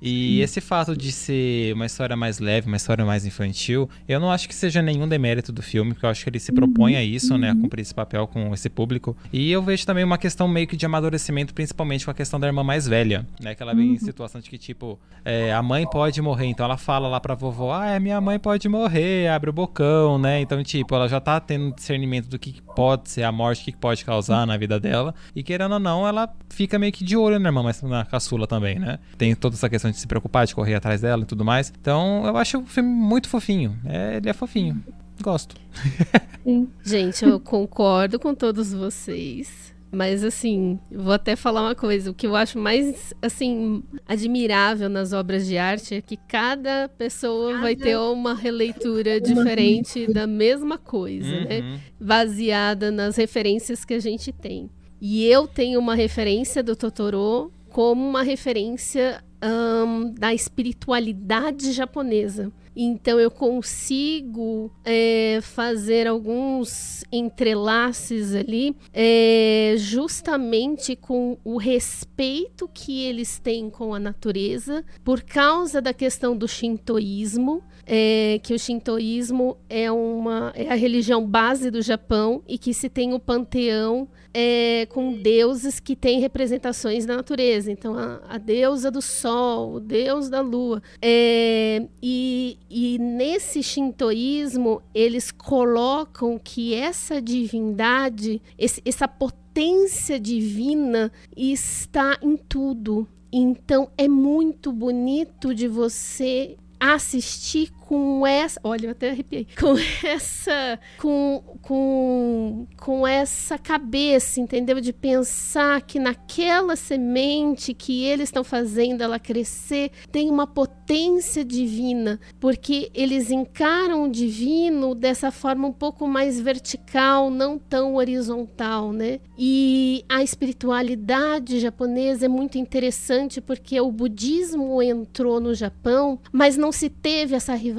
[0.00, 4.30] E esse fato de ser uma história mais leve, uma história mais infantil, eu não
[4.30, 7.02] acho que seja nenhum demérito do filme, porque eu acho que ele se propõe a
[7.02, 9.16] isso, né, a cumprir esse papel com esse público.
[9.32, 12.46] E eu vejo também uma questão meio que de amadurecimento, principalmente com a questão da
[12.46, 15.86] irmã mais velha, né, que ela vem em situação de que, tipo, é, a mãe
[15.86, 18.85] pode morrer, então ela fala lá pra vovó, ah, a minha mãe pode morrer,
[19.32, 20.40] abre o bocão, né?
[20.40, 23.72] Então, tipo, ela já tá tendo discernimento do que pode ser a morte, o que
[23.72, 25.14] que pode causar na vida dela.
[25.34, 28.46] E querendo ou não, ela fica meio que de olho na irmã, mas na caçula
[28.46, 28.98] também, né?
[29.16, 31.72] Tem toda essa questão de se preocupar, de correr atrás dela e tudo mais.
[31.80, 33.78] Então, eu acho o filme muito fofinho.
[33.84, 34.82] É, ele é fofinho.
[35.22, 35.56] Gosto.
[36.44, 36.68] Sim.
[36.84, 39.74] Gente, eu concordo com todos vocês.
[39.96, 42.10] Mas assim, vou até falar uma coisa.
[42.10, 47.58] O que eu acho mais assim admirável nas obras de arte é que cada pessoa
[47.62, 51.60] vai ter uma releitura diferente da mesma coisa, né?
[51.60, 51.78] Uhum.
[51.98, 54.68] Baseada nas referências que a gente tem.
[55.00, 62.52] E eu tenho uma referência do Totoro como uma referência ahn, da espiritualidade japonesa.
[62.76, 73.38] Então eu consigo é, fazer alguns entrelaces ali, é, justamente com o respeito que eles
[73.38, 79.90] têm com a natureza, por causa da questão do shintoísmo, é, que o shintoísmo é
[79.92, 85.12] uma é a religião base do Japão e que se tem o panteão é, com
[85.14, 87.70] deuses que têm representações da natureza.
[87.72, 90.82] Então, a, a deusa do sol, o deus da lua.
[91.00, 102.18] É, e, e nesse shintoísmo, eles colocam que essa divindade, esse- essa potência divina está
[102.20, 103.06] em tudo.
[103.32, 110.78] Então, é muito bonito de você assistir com essa, olha, eu até arrepiei, com essa,
[110.98, 114.80] com, com, com essa cabeça, entendeu?
[114.80, 122.18] De pensar que naquela semente que eles estão fazendo ela crescer tem uma potência divina,
[122.40, 129.20] porque eles encaram o divino dessa forma um pouco mais vertical, não tão horizontal, né?
[129.38, 136.72] E a espiritualidade japonesa é muito interessante porque o budismo entrou no Japão, mas não
[136.72, 137.75] se teve essa rivalidade,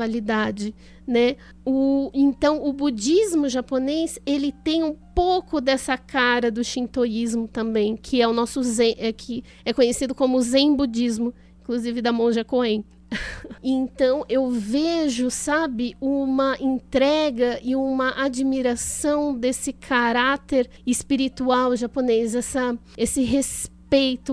[1.08, 1.36] né?
[1.66, 8.22] O, então o budismo japonês ele tem um pouco dessa cara do shintoísmo também, que
[8.22, 12.84] é o nosso zen, é, que é conhecido como zen budismo, inclusive da monja Koen.
[13.64, 23.24] Então eu vejo, sabe, uma entrega e uma admiração desse caráter espiritual japonês, essa, esse
[23.24, 23.77] respeito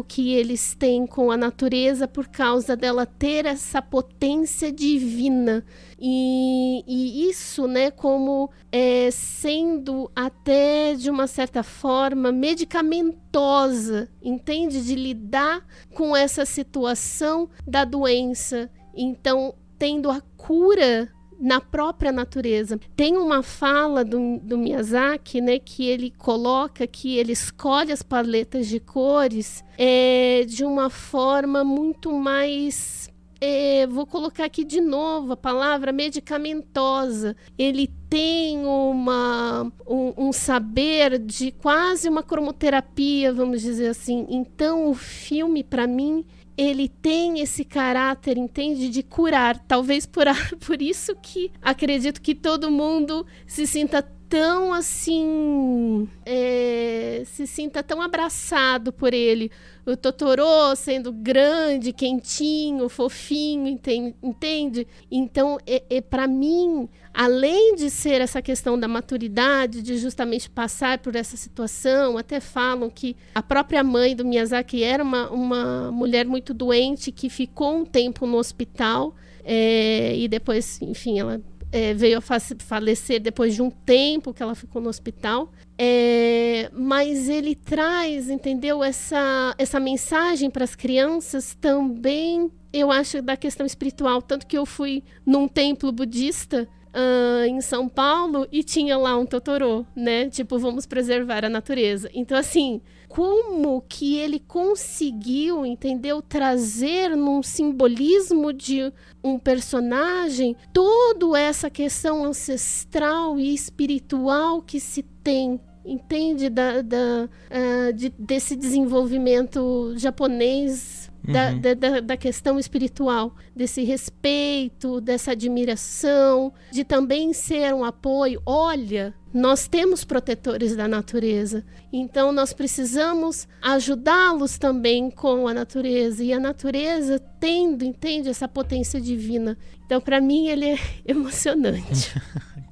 [0.03, 5.65] que eles têm com a natureza por causa dela ter essa potência divina.
[5.99, 14.85] E, e isso, né, como é, sendo até de uma certa forma medicamentosa, entende?
[14.85, 15.65] De lidar
[15.95, 18.71] com essa situação da doença.
[18.95, 22.79] Então, tendo a cura na própria natureza.
[22.97, 28.67] Tem uma fala do, do Miyazaki, né, que ele coloca que ele escolhe as paletas
[28.67, 33.05] de cores é, de uma forma muito mais
[33.47, 37.37] é, vou colocar aqui de novo a palavra medicamentosa.
[37.59, 44.27] Ele tem uma, um, um saber de quase uma cromoterapia, vamos dizer assim.
[44.31, 46.25] Então, o filme, para mim,
[46.57, 49.59] ele tem esse caráter, entende, de curar.
[49.59, 50.27] Talvez por,
[50.65, 54.03] por isso que acredito que todo mundo se sinta
[54.35, 56.09] tão assim.
[56.27, 59.49] é, se sinta tão abraçado por ele.
[59.87, 60.45] O Totoro
[60.75, 64.89] sendo grande, quentinho, fofinho, enten- entende?
[65.09, 70.99] Então, é, é para mim, além de ser essa questão da maturidade, de justamente passar
[70.99, 76.27] por essa situação, até falam que a própria mãe do Miyazaki era uma, uma mulher
[76.27, 81.41] muito doente que ficou um tempo no hospital é, e depois, enfim, ela
[81.75, 85.51] é, veio a falecer depois de um tempo que ela ficou no hospital.
[85.77, 93.37] É, mas ele traz, entendeu, essa, essa mensagem para as crianças também, eu acho, da
[93.37, 94.23] questão espiritual.
[94.23, 99.27] Tanto que eu fui num templo budista uh, em São Paulo e tinha lá um
[99.27, 100.31] Totorô, né?
[100.31, 102.09] Tipo, vamos preservar a natureza.
[102.15, 102.81] Então, assim,
[103.15, 108.93] como que ele conseguiu, entendeu, trazer num simbolismo de
[109.23, 117.93] um personagem toda essa questão ancestral e espiritual que se tem entende da, da uh,
[117.93, 121.61] de, desse desenvolvimento japonês da, uhum.
[121.61, 128.43] da, da, da, questão espiritual, desse respeito, dessa admiração, de também ser um apoio.
[128.45, 136.33] Olha, nós temos protetores da natureza, então nós precisamos ajudá-los também com a natureza e
[136.33, 139.57] a natureza tendo, entende, essa potência divina.
[139.87, 142.13] Então, para mim, ele é emocionante.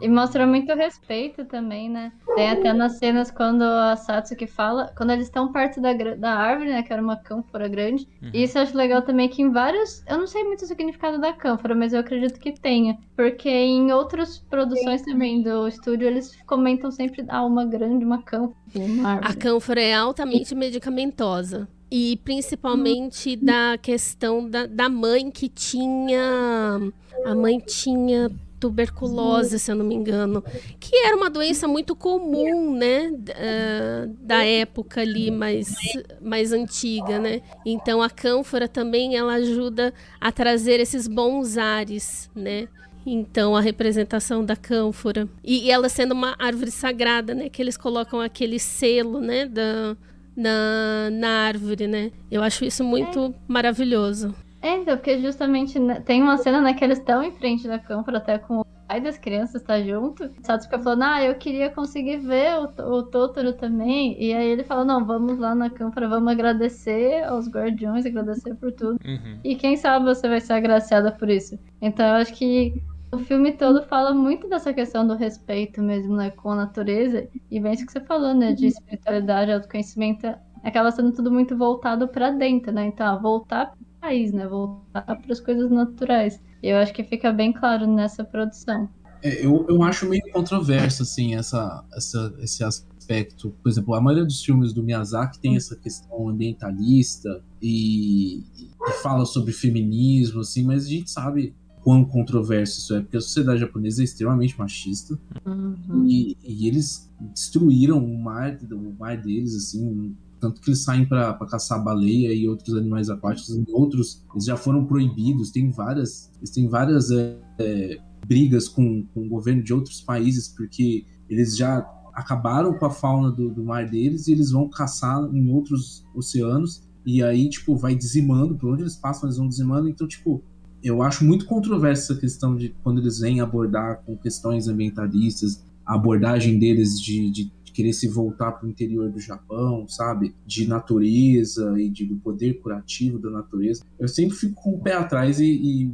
[0.00, 2.12] E mostra muito respeito também, né?
[2.34, 6.70] Tem até nas cenas quando a Satsuki fala, quando eles estão perto da, da árvore,
[6.70, 6.82] né?
[6.82, 8.08] Que era uma cânfora grande.
[8.22, 8.30] Uhum.
[8.32, 10.02] E isso eu acho legal também que em vários.
[10.06, 12.98] Eu não sei muito o significado da cânfora, mas eu acredito que tenha.
[13.14, 18.56] Porque em outras produções também do estúdio, eles comentam sempre ah, uma grande, uma cânfora.
[18.74, 21.68] Uma a cânfora é altamente medicamentosa.
[21.90, 23.44] E principalmente uhum.
[23.44, 26.80] da questão da, da mãe que tinha.
[27.26, 30.44] A mãe tinha tuberculose, se eu não me engano,
[30.78, 35.74] que era uma doença muito comum, né, uh, da época ali mais,
[36.20, 37.40] mais antiga, né?
[37.64, 42.68] Então a cânfora também ela ajuda a trazer esses bons ares, né?
[43.04, 47.48] Então a representação da cânfora e, e ela sendo uma árvore sagrada, né?
[47.48, 49.46] Que eles colocam aquele selo, né?
[49.46, 49.96] Da,
[50.36, 52.12] na, na árvore, né?
[52.30, 54.34] Eu acho isso muito maravilhoso.
[54.62, 57.78] É, então, porque justamente né, tem uma cena né, que eles estão em frente da
[57.78, 60.24] câmara, até com o pai das crianças tá junto.
[60.24, 64.20] O Sato fica falando, ah, eu queria conseguir ver o, o Totoro também.
[64.22, 68.72] E aí ele fala, não, vamos lá na câmara, vamos agradecer aos guardiões, agradecer por
[68.72, 68.98] tudo.
[69.04, 69.38] Uhum.
[69.42, 71.58] E quem sabe você vai ser agraciada por isso.
[71.80, 72.82] Então eu acho que
[73.12, 77.28] o filme todo fala muito dessa questão do respeito mesmo, né, com a natureza.
[77.50, 80.26] E bem isso que você falou, né, de espiritualidade, autoconhecimento,
[80.62, 82.84] acaba sendo tudo muito voltado para dentro, né?
[82.84, 84.46] Então, voltar país, né?
[84.46, 86.40] Voltar para as coisas naturais.
[86.62, 88.88] Eu acho que fica bem claro nessa produção.
[89.22, 93.54] É, eu, eu acho meio controverso, assim, essa, essa, esse aspecto.
[93.62, 99.26] Por exemplo, a maioria dos filmes do Miyazaki tem essa questão ambientalista e, e fala
[99.26, 104.02] sobre feminismo, assim, mas a gente sabe quão controverso isso é, porque a sociedade japonesa
[104.02, 106.04] é extremamente machista uhum.
[106.06, 111.34] e, e, eles destruíram o mar, o mar deles, assim, tanto que eles saem para
[111.46, 115.50] caçar baleia e outros animais aquáticos, em outros eles já foram proibidos.
[115.50, 120.48] Tem várias, eles têm várias é, é, brigas com, com o governo de outros países
[120.48, 121.78] porque eles já
[122.14, 126.82] acabaram com a fauna do, do mar deles e eles vão caçar em outros oceanos
[127.06, 130.42] e aí tipo vai dizimando por onde eles passam eles vão dizimando então tipo
[130.82, 135.94] eu acho muito controversa essa questão de quando eles vêm abordar com questões ambientalistas a
[135.94, 140.34] abordagem deles de, de de querer se voltar para o interior do Japão, sabe?
[140.46, 143.82] De natureza e de, do poder curativo da natureza.
[143.98, 145.90] Eu sempre fico com o pé atrás e, e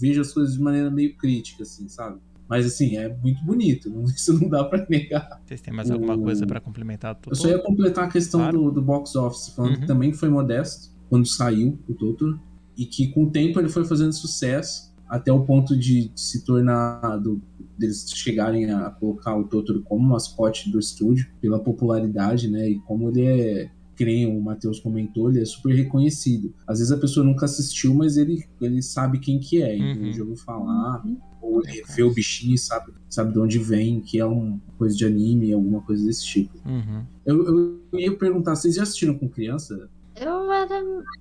[0.00, 2.18] vejo as coisas de maneira meio crítica, assim, sabe?
[2.48, 5.42] Mas assim, é muito bonito, isso não dá para negar.
[5.44, 6.22] Vocês têm mais alguma o...
[6.22, 7.14] coisa para complementar?
[7.16, 7.32] Tudo?
[7.32, 8.62] Eu só ia completar a questão claro.
[8.62, 9.80] do, do, box office, falando uhum.
[9.80, 12.40] que também foi modesto quando saiu o Totoro,
[12.76, 17.18] e que com o tempo ele foi fazendo sucesso até o ponto de se tornar
[17.18, 17.40] do,
[17.78, 22.70] deles chegarem a colocar o Totoro como mascote do estúdio pela popularidade, né?
[22.70, 23.70] E como ele é
[24.04, 26.52] nem o Matheus comentou, ele é super reconhecido.
[26.66, 30.12] Às vezes a pessoa nunca assistiu, mas ele, ele sabe quem que é, então uhum.
[30.12, 31.18] já ouviu falar, uhum.
[31.40, 34.94] ou ele vê o bichinho e sabe, sabe de onde vem, que é uma coisa
[34.94, 36.58] de anime, alguma coisa desse tipo.
[36.68, 37.04] Uhum.
[37.24, 37.46] Eu,
[37.92, 39.88] eu ia perguntar, vocês já assistiram com criança?
[40.14, 40.74] Eu era.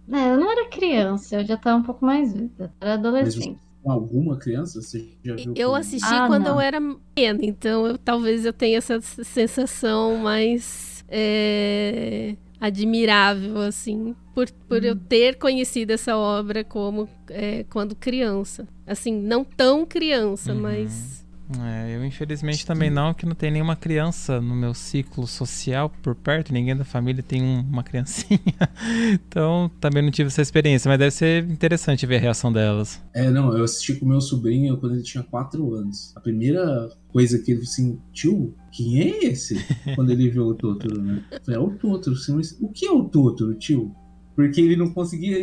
[0.10, 3.92] É, eu não era criança, eu já estava um pouco mais velha, era adolescente com
[3.92, 4.82] alguma criança?
[4.82, 5.54] Você já viu?
[5.56, 6.56] Eu assisti ah, quando não.
[6.56, 14.50] eu era pequena, então eu, talvez eu tenha essa sensação mais é, admirável, assim, por,
[14.68, 14.86] por hum.
[14.86, 18.68] eu ter conhecido essa obra como é, quando criança.
[18.88, 20.62] Assim, não tão criança, uhum.
[20.62, 21.25] mas
[21.60, 26.16] é, eu infelizmente também não, que não tem nenhuma criança no meu ciclo social por
[26.16, 28.40] perto, ninguém da família tem uma criancinha.
[29.14, 33.02] então também não tive essa experiência, mas deve ser interessante ver a reação delas.
[33.14, 36.12] É, não, eu assisti com meu sobrinho quando ele tinha 4 anos.
[36.16, 37.66] A primeira coisa que ele
[38.12, 39.56] tio, quem é esse?
[39.96, 41.24] quando ele viu o Totoro, né?
[41.48, 42.16] É o Totoro,
[42.62, 43.96] o que é o Totoro, tio?
[44.36, 45.40] Porque ele não conseguia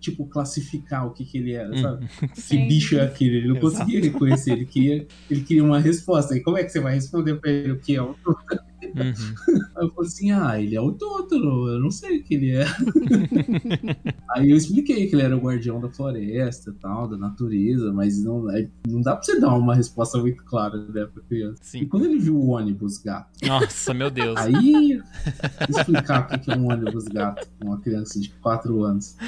[0.00, 2.08] tipo, classificar o que, que ele era, sabe?
[2.34, 2.66] Que Sim.
[2.66, 3.36] bicho é aquele?
[3.36, 3.72] Ele não Exato.
[3.72, 6.36] conseguia reconhecer, ele queria, ele queria uma resposta.
[6.36, 8.69] E como é que você vai responder pra ele o que é o Totoro?
[8.82, 9.12] Uhum.
[9.76, 12.56] Aí eu falei assim, ah, ele é o Totoro, eu não sei o que ele
[12.56, 12.64] é.
[14.30, 18.22] Aí eu expliquei que ele era o guardião da floresta e tal, da natureza, mas
[18.22, 21.60] não, aí não dá pra você dar uma resposta muito clara, né, pra criança.
[21.62, 21.86] E Sim.
[21.86, 24.36] quando ele viu o ônibus gato, Nossa, meu Deus.
[24.36, 25.00] aí
[25.68, 29.16] explicar o que que é um ônibus gato com uma criança de 4 anos.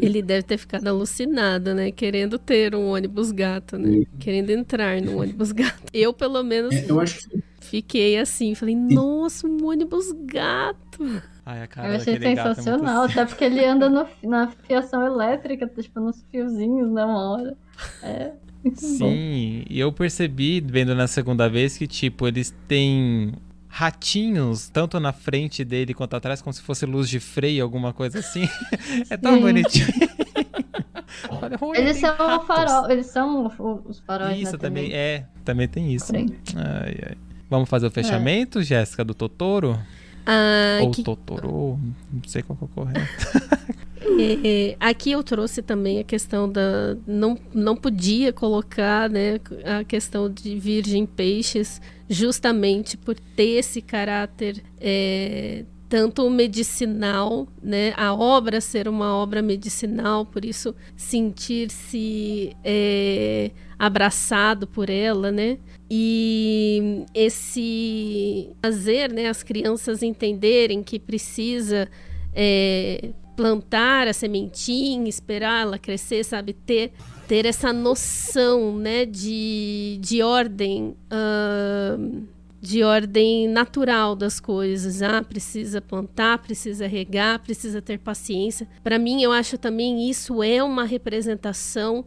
[0.00, 1.90] Ele deve ter ficado alucinado, né?
[1.90, 4.04] Querendo ter um ônibus gato, né?
[4.18, 5.82] Querendo entrar no ônibus gato.
[5.92, 8.54] Eu, pelo menos, É, eu acho que fiquei assim.
[8.54, 11.22] Falei, nossa, um ônibus gato.
[11.44, 15.06] Ai, a cara Eu achei é muito sensacional, até porque ele anda no- na fiação
[15.06, 17.56] elétrica, tipo, nos fiozinhos, né, uma hora.
[18.02, 18.32] É,
[18.64, 18.86] muito bom.
[18.96, 23.32] Sim, e eu percebi, vendo na segunda vez, que, tipo, eles têm
[23.76, 28.20] ratinhos, tanto na frente dele quanto atrás, como se fosse luz de freio, alguma coisa
[28.20, 28.48] assim.
[29.10, 29.40] é tão Sim.
[29.42, 29.86] bonitinho.
[31.28, 33.52] Olha, Eles são o farol, eles são
[33.86, 36.10] os faróis, Isso né, também, é, também tem isso.
[36.14, 37.16] Ai, ai.
[37.50, 39.78] Vamos fazer o fechamento, Jéssica, do Totoro?
[40.24, 41.78] Ah, Ou que- Totoro?
[42.12, 43.26] Não sei qual que é o correto.
[44.44, 46.96] É, aqui eu trouxe também a questão da.
[47.06, 54.62] Não, não podia colocar né, a questão de Virgem Peixes, justamente por ter esse caráter
[54.80, 64.66] é, tanto medicinal, né, a obra ser uma obra medicinal, por isso sentir-se é, abraçado
[64.66, 65.58] por ela, né?
[65.88, 71.88] E esse fazer né, as crianças entenderem que precisa
[72.34, 76.54] é, plantar a sementinha, esperar ela crescer, sabe?
[76.54, 76.92] Ter,
[77.28, 82.24] ter essa noção, né, de, de ordem, ahn,
[82.66, 85.00] de ordem natural das coisas.
[85.02, 88.66] Ah, precisa plantar, precisa regar, precisa ter paciência.
[88.82, 92.04] Para mim, eu acho também isso é uma representação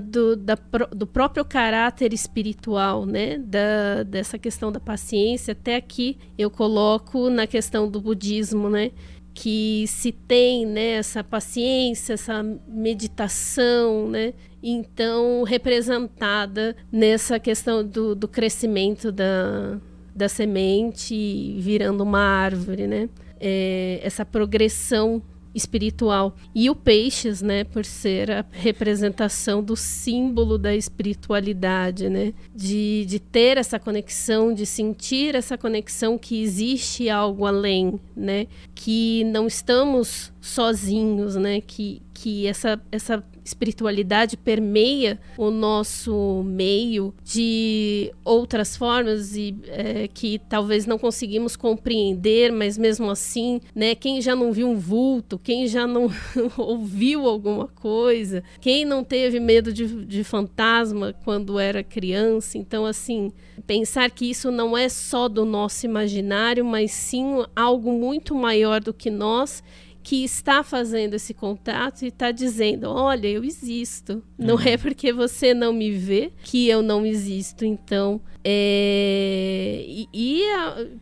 [0.00, 0.56] do, da
[0.94, 3.38] do próprio caráter espiritual, né?
[3.38, 5.52] Da, dessa questão da paciência.
[5.52, 8.90] Até aqui eu coloco na questão do budismo, né?
[9.36, 14.32] Que se tem né, essa paciência, essa meditação, né?
[14.62, 19.78] Então, representada nessa questão do, do crescimento da,
[20.14, 23.10] da semente virando uma árvore, né?
[23.38, 25.22] É, essa progressão
[25.56, 26.36] espiritual.
[26.54, 32.34] E o peixes, né, por ser a representação do símbolo da espiritualidade, né?
[32.54, 38.46] De, de ter essa conexão, de sentir essa conexão que existe algo além, né?
[38.74, 41.60] Que não estamos sozinhos, né?
[41.60, 50.40] Que, que essa, essa espiritualidade permeia o nosso meio de outras formas e é, que
[50.48, 53.94] talvez não conseguimos compreender, mas mesmo assim, né?
[53.94, 56.10] Quem já não viu um vulto, quem já não
[56.58, 63.32] ouviu alguma coisa, quem não teve medo de, de fantasma quando era criança, então assim
[63.66, 68.92] pensar que isso não é só do nosso imaginário, mas sim algo muito maior do
[68.92, 69.62] que nós
[70.06, 74.22] que está fazendo esse contato e está dizendo: Olha, eu existo.
[74.38, 77.64] Não é porque você não me vê que eu não existo.
[77.64, 79.84] Então, é...
[79.84, 80.42] e, e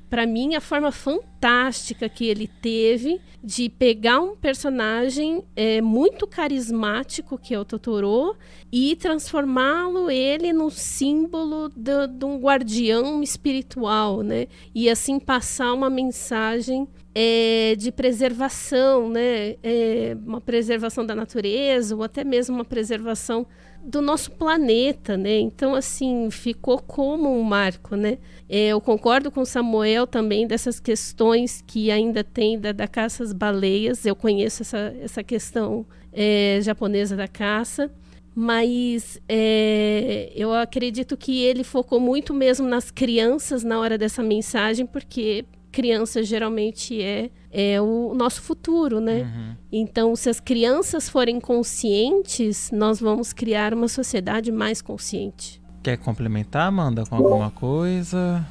[0.08, 7.36] para mim, a forma fantástica que ele teve de pegar um personagem é, muito carismático,
[7.36, 8.34] que é o Totoro,
[8.72, 14.46] e transformá-lo ele no símbolo de, de um guardião espiritual, né?
[14.74, 19.56] E assim passar uma mensagem é, de preservação, né?
[19.62, 23.46] É, uma preservação da natureza ou até mesmo uma preservação
[23.84, 25.38] do nosso planeta, né?
[25.38, 28.18] Então, assim, ficou como um marco, né?
[28.48, 33.32] É, eu concordo com Samuel também dessas questões que ainda tem da, da caça às
[33.32, 34.04] baleias.
[34.04, 37.90] Eu conheço essa, essa questão é, japonesa da caça.
[38.36, 44.84] Mas é, eu acredito que ele focou muito mesmo nas crianças na hora dessa mensagem,
[44.86, 45.44] porque
[45.74, 49.22] criança geralmente é, é o nosso futuro, né?
[49.22, 49.56] Uhum.
[49.72, 55.60] Então, se as crianças forem conscientes, nós vamos criar uma sociedade mais consciente.
[55.82, 58.46] Quer complementar, Amanda, com alguma coisa?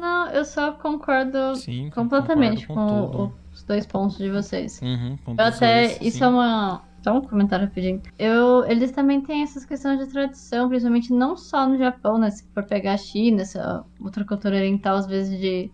[0.00, 4.80] Não, eu só concordo Sim, completamente concordo com, com os dois pontos de vocês.
[4.82, 5.88] Uhum, Eu até.
[5.88, 6.24] dois, isso sim.
[6.24, 6.82] é uma.
[7.02, 8.02] Só um comentário rapidinho.
[8.18, 12.28] Eu, eles também têm essas questões de tradição, principalmente não só no Japão, né?
[12.30, 15.70] Se for pegar a China, essa outra cultura oriental, às vezes de.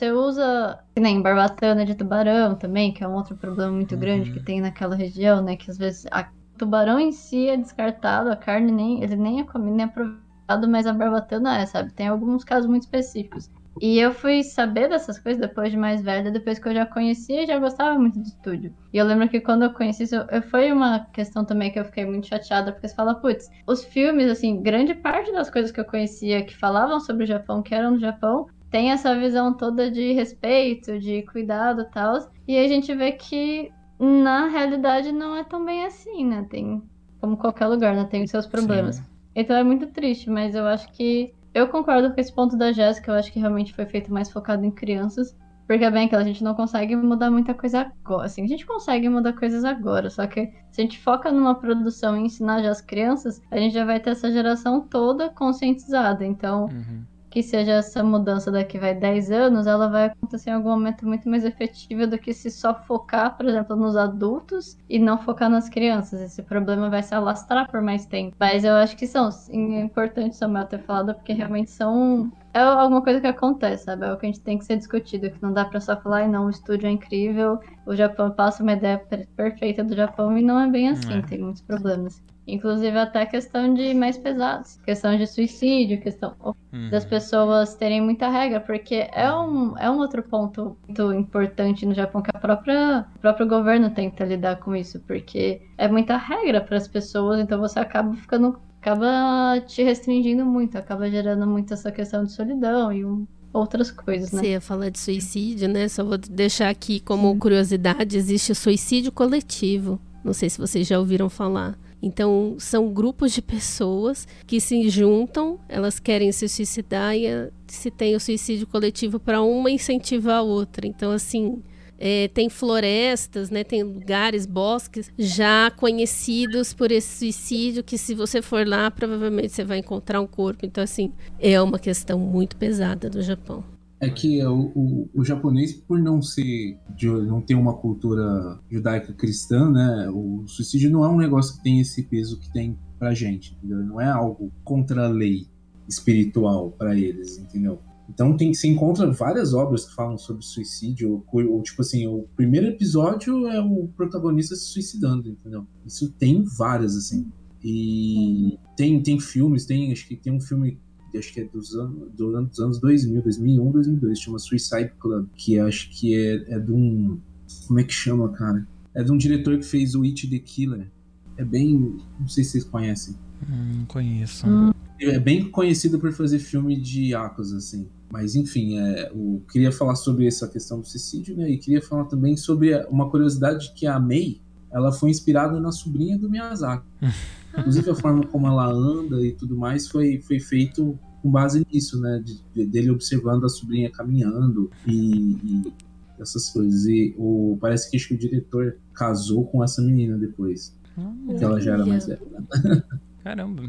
[0.00, 4.00] Você usa, que nem barbatana de tubarão também, que é um outro problema muito Uhum.
[4.00, 5.56] grande que tem naquela região, né?
[5.56, 6.22] Que às vezes a
[6.54, 9.88] o tubarão em si é descartado, a carne nem, ele nem é comido, nem é
[9.88, 11.92] aproveitado, mas a barbatana é, sabe?
[11.92, 13.50] Tem alguns casos muito específicos.
[13.80, 17.42] E eu fui saber dessas coisas depois de mais velha, depois que eu já conhecia
[17.44, 18.74] e já gostava muito de estúdio.
[18.92, 21.84] E eu lembro que quando eu conheci isso, eu, foi uma questão também que eu
[21.84, 25.80] fiquei muito chateada, porque você fala, putz, os filmes, assim, grande parte das coisas que
[25.80, 29.90] eu conhecia que falavam sobre o Japão, que eram no Japão, tem essa visão toda
[29.90, 32.30] de respeito, de cuidado e tal.
[32.46, 36.46] E a gente vê que na realidade não é tão bem assim, né?
[36.48, 36.82] Tem,
[37.20, 38.04] como qualquer lugar, né?
[38.04, 38.96] Tem os seus problemas.
[38.96, 39.04] Sim.
[39.34, 43.10] Então é muito triste, mas eu acho que eu concordo com esse ponto da Jéssica,
[43.10, 45.36] eu acho que realmente foi feito mais focado em crianças.
[45.66, 48.26] Porque é bem que a gente não consegue mudar muita coisa agora.
[48.26, 52.16] Assim, a gente consegue mudar coisas agora, só que se a gente foca numa produção
[52.16, 56.26] e ensinar já as crianças, a gente já vai ter essa geração toda conscientizada.
[56.26, 60.70] Então, uhum que seja essa mudança daqui vai 10 anos, ela vai acontecer em algum
[60.70, 65.16] momento muito mais efetiva do que se só focar, por exemplo, nos adultos e não
[65.16, 66.20] focar nas crianças.
[66.20, 68.36] Esse problema vai se alastrar por mais tempo.
[68.38, 73.00] Mas eu acho que são é importante Samuel ter falado, porque realmente são é alguma
[73.00, 74.06] coisa que acontece, sabe?
[74.06, 76.28] É o que a gente tem que ser discutido, que não dá pra só falar,
[76.28, 79.00] não, o estúdio é incrível, o Japão passa uma ideia
[79.36, 81.22] perfeita do Japão e não é bem assim, é.
[81.22, 82.20] tem muitos problemas.
[82.52, 86.34] Inclusive até questão de mais pesados, questão de suicídio, questão
[86.72, 86.90] uhum.
[86.90, 91.94] das pessoas terem muita regra, porque é um, é um outro ponto muito importante no
[91.94, 96.60] Japão que a própria o próprio governo tenta lidar com isso, porque é muita regra
[96.60, 101.92] para as pessoas, então você acaba ficando acaba te restringindo muito, acaba gerando muito essa
[101.92, 104.40] questão de solidão e um, outras coisas, né?
[104.40, 105.88] Você ia falar de suicídio, né?
[105.88, 107.38] Só vou deixar aqui como Sim.
[107.38, 110.00] curiosidade, existe o suicídio coletivo.
[110.24, 111.78] Não sei se vocês já ouviram falar.
[112.02, 117.90] Então, são grupos de pessoas que se juntam, elas querem se suicidar e eh, se
[117.90, 120.86] tem o suicídio coletivo para uma incentivar a outra.
[120.86, 121.62] Então, assim,
[122.00, 128.40] é, tem florestas, né, tem lugares, bosques já conhecidos por esse suicídio que se você
[128.40, 130.64] for lá provavelmente você vai encontrar um corpo.
[130.64, 133.62] Então assim é uma questão muito pesada do Japão.
[134.00, 139.12] É que o, o, o, japonês, por não ser, de, não ter uma cultura judaica
[139.12, 143.12] cristã, né, o suicídio não é um negócio que tem esse peso que tem pra
[143.12, 143.84] gente, entendeu?
[143.84, 145.46] Não é algo contra a lei
[145.86, 147.78] espiritual para eles, entendeu?
[148.08, 152.26] Então tem, você encontra várias obras que falam sobre suicídio, ou, ou, tipo assim, o
[152.34, 155.66] primeiro episódio é o protagonista se suicidando, entendeu?
[155.86, 157.30] Isso tem várias, assim.
[157.62, 160.78] E tem, tem filmes, tem, acho que tem um filme
[161.18, 165.90] acho que é dos anos, dos anos 2000, 2001, 2002, chama Suicide Club, que acho
[165.90, 167.18] que é, é de um.
[167.66, 168.66] Como é que chama, cara?
[168.94, 170.90] É de um diretor que fez o It the Killer.
[171.36, 171.98] É bem.
[172.18, 173.14] Não sei se vocês conhecem.
[173.48, 174.46] Hum, não conheço.
[174.46, 174.72] Hum.
[175.00, 177.88] É bem conhecido por fazer filme de Yakuza, assim.
[178.12, 181.48] Mas, enfim, é, eu queria falar sobre essa questão do suicídio, né?
[181.48, 186.18] E queria falar também sobre uma curiosidade que a Mei, ela foi inspirada na sobrinha
[186.18, 186.84] do Miyazaki.
[187.58, 192.00] Inclusive a forma como ela anda e tudo mais foi, foi feito com base nisso,
[192.00, 192.22] né?
[192.54, 195.72] De, dele observando a sobrinha caminhando e, e
[196.18, 196.86] essas coisas.
[196.86, 200.76] E o, parece que, acho que o diretor casou com essa menina depois.
[200.96, 202.20] Hum, que ela já era mais velha.
[203.22, 203.62] Caramba.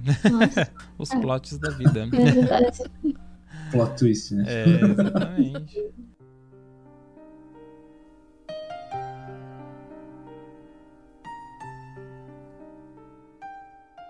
[0.97, 2.07] Os plots da vida.
[3.71, 4.45] Plot twist, né?
[4.47, 5.91] É, exatamente.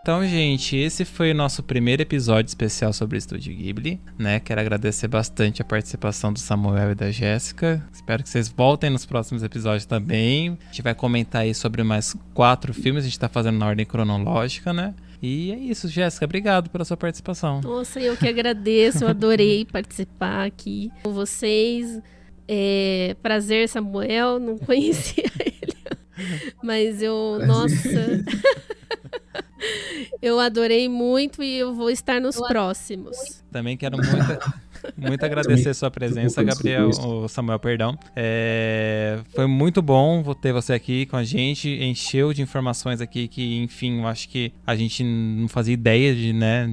[0.01, 4.39] Então, gente, esse foi o nosso primeiro episódio especial sobre o Estúdio Ghibli, né?
[4.39, 7.87] Quero agradecer bastante a participação do Samuel e da Jéssica.
[7.93, 10.57] Espero que vocês voltem nos próximos episódios também.
[10.59, 13.85] A gente vai comentar aí sobre mais quatro filmes, a gente tá fazendo na ordem
[13.85, 14.95] cronológica, né?
[15.21, 16.25] E é isso, Jéssica.
[16.25, 17.61] Obrigado pela sua participação.
[17.61, 19.03] Nossa, eu que agradeço.
[19.03, 22.01] Eu adorei participar aqui com vocês.
[22.47, 24.39] É, prazer, Samuel.
[24.39, 25.75] Não conhecia ele.
[26.63, 27.47] Mas eu, prazer.
[27.47, 28.25] nossa.
[30.21, 33.43] Eu adorei muito e eu vou estar nos eu próximos.
[33.51, 34.53] Também quero muito,
[34.97, 37.97] muito agradecer a sua presença, Gabriel, ou Samuel, perdão.
[38.15, 43.57] É, foi muito bom ter você aqui com a gente, encheu de informações aqui que,
[43.57, 46.67] enfim, eu acho que a gente não fazia ideia de, né,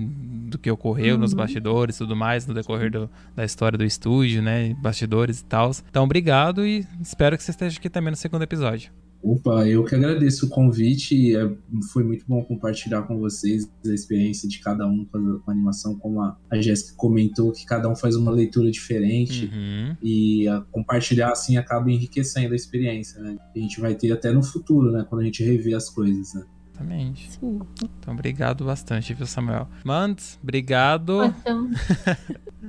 [0.49, 1.21] do que ocorreu uhum.
[1.21, 5.45] nos bastidores e tudo mais, no decorrer do, da história do estúdio, né, bastidores e
[5.45, 5.71] tal.
[5.89, 8.93] Então, obrigado e espero que você esteja aqui também no segundo episódio.
[9.23, 11.37] Opa, eu que agradeço o convite.
[11.37, 11.51] É,
[11.93, 16.21] foi muito bom compartilhar com vocês a experiência de cada um com a, animação, como
[16.23, 19.97] a, a Jéssica comentou, que cada um faz uma leitura diferente uhum.
[20.03, 23.37] e a, compartilhar assim acaba enriquecendo a experiência, né?
[23.55, 25.05] A gente vai ter até no futuro, né?
[25.09, 26.45] Quando a gente rever as coisas, né?
[26.73, 27.33] Exatamente.
[27.33, 27.61] Sim.
[27.99, 29.69] Então, obrigado bastante, viu, Samuel?
[29.85, 31.23] Mantes, obrigado.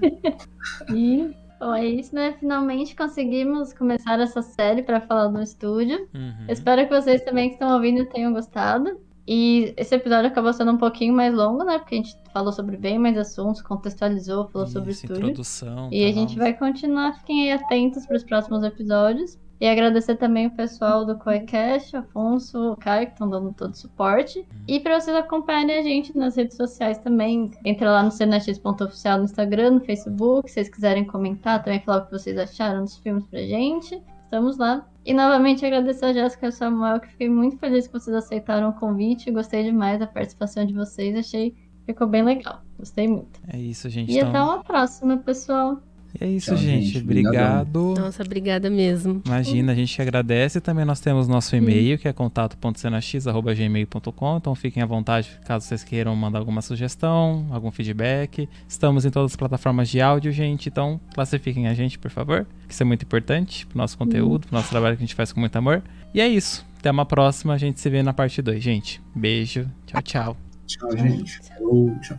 [0.96, 2.34] e Bom, é isso, né?
[2.40, 6.08] Finalmente conseguimos começar essa série para falar do estúdio.
[6.14, 6.46] Uhum.
[6.48, 8.98] Espero que vocês também que estão ouvindo tenham gostado.
[9.28, 11.78] E esse episódio acabou sendo um pouquinho mais longo, né?
[11.78, 15.18] Porque a gente falou sobre bem mais assuntos, contextualizou, falou Isso, sobre o estúdio.
[15.18, 15.90] introdução.
[15.92, 16.14] E a tal.
[16.14, 19.38] gente vai continuar, fiquem aí atentos para os próximos episódios.
[19.60, 23.78] E agradecer também o pessoal do Coecast, Afonso, o Caio, que estão dando todo o
[23.78, 24.46] suporte.
[24.66, 27.52] E para vocês acompanharem a gente nas redes sociais também.
[27.66, 30.48] Entra lá no cenax.oficial no Instagram, no Facebook.
[30.48, 34.02] Se vocês quiserem comentar, também falar o que vocês acharam dos filmes pra gente.
[34.24, 34.88] Estamos lá.
[35.06, 38.70] E novamente agradecer a Jéssica e ao Samuel, que fiquei muito feliz que vocês aceitaram
[38.70, 39.32] o convite.
[39.32, 41.18] Gostei demais da participação de vocês.
[41.18, 42.62] Achei que ficou bem legal.
[42.78, 43.42] Gostei muito.
[43.52, 44.12] É isso, gente.
[44.12, 44.30] E então...
[44.30, 45.82] até uma próxima, pessoal.
[46.20, 46.88] E é isso, Tchau, gente.
[46.88, 47.04] gente.
[47.04, 47.94] Obrigado.
[47.98, 49.22] Nossa, obrigada mesmo.
[49.26, 50.60] Imagina, a gente que agradece.
[50.62, 54.38] Também nós temos nosso e-mail, que é contato.cenax.gmail.com.
[54.38, 58.48] Então fiquem à vontade caso vocês queiram mandar alguma sugestão, algum feedback.
[58.68, 60.70] Estamos em todas as plataformas de áudio, gente.
[60.70, 62.46] Então classifiquem a gente, por favor.
[62.68, 65.32] Que isso é muito importante pro nosso conteúdo, pro nosso trabalho que a gente faz
[65.32, 65.82] com muito amor.
[66.14, 66.66] E é isso.
[66.80, 67.54] Até uma próxima.
[67.54, 69.02] A gente se vê na parte 2, gente.
[69.16, 69.70] Beijo.
[69.86, 70.38] Tchau, tchau.
[70.66, 71.40] Tchau, gente.
[71.48, 72.18] Falou, tchau.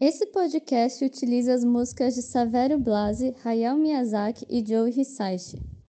[0.00, 5.60] Esse podcast utiliza as músicas de Saverio Blasi, Hayao Miyazaki e Joe Hisaishi.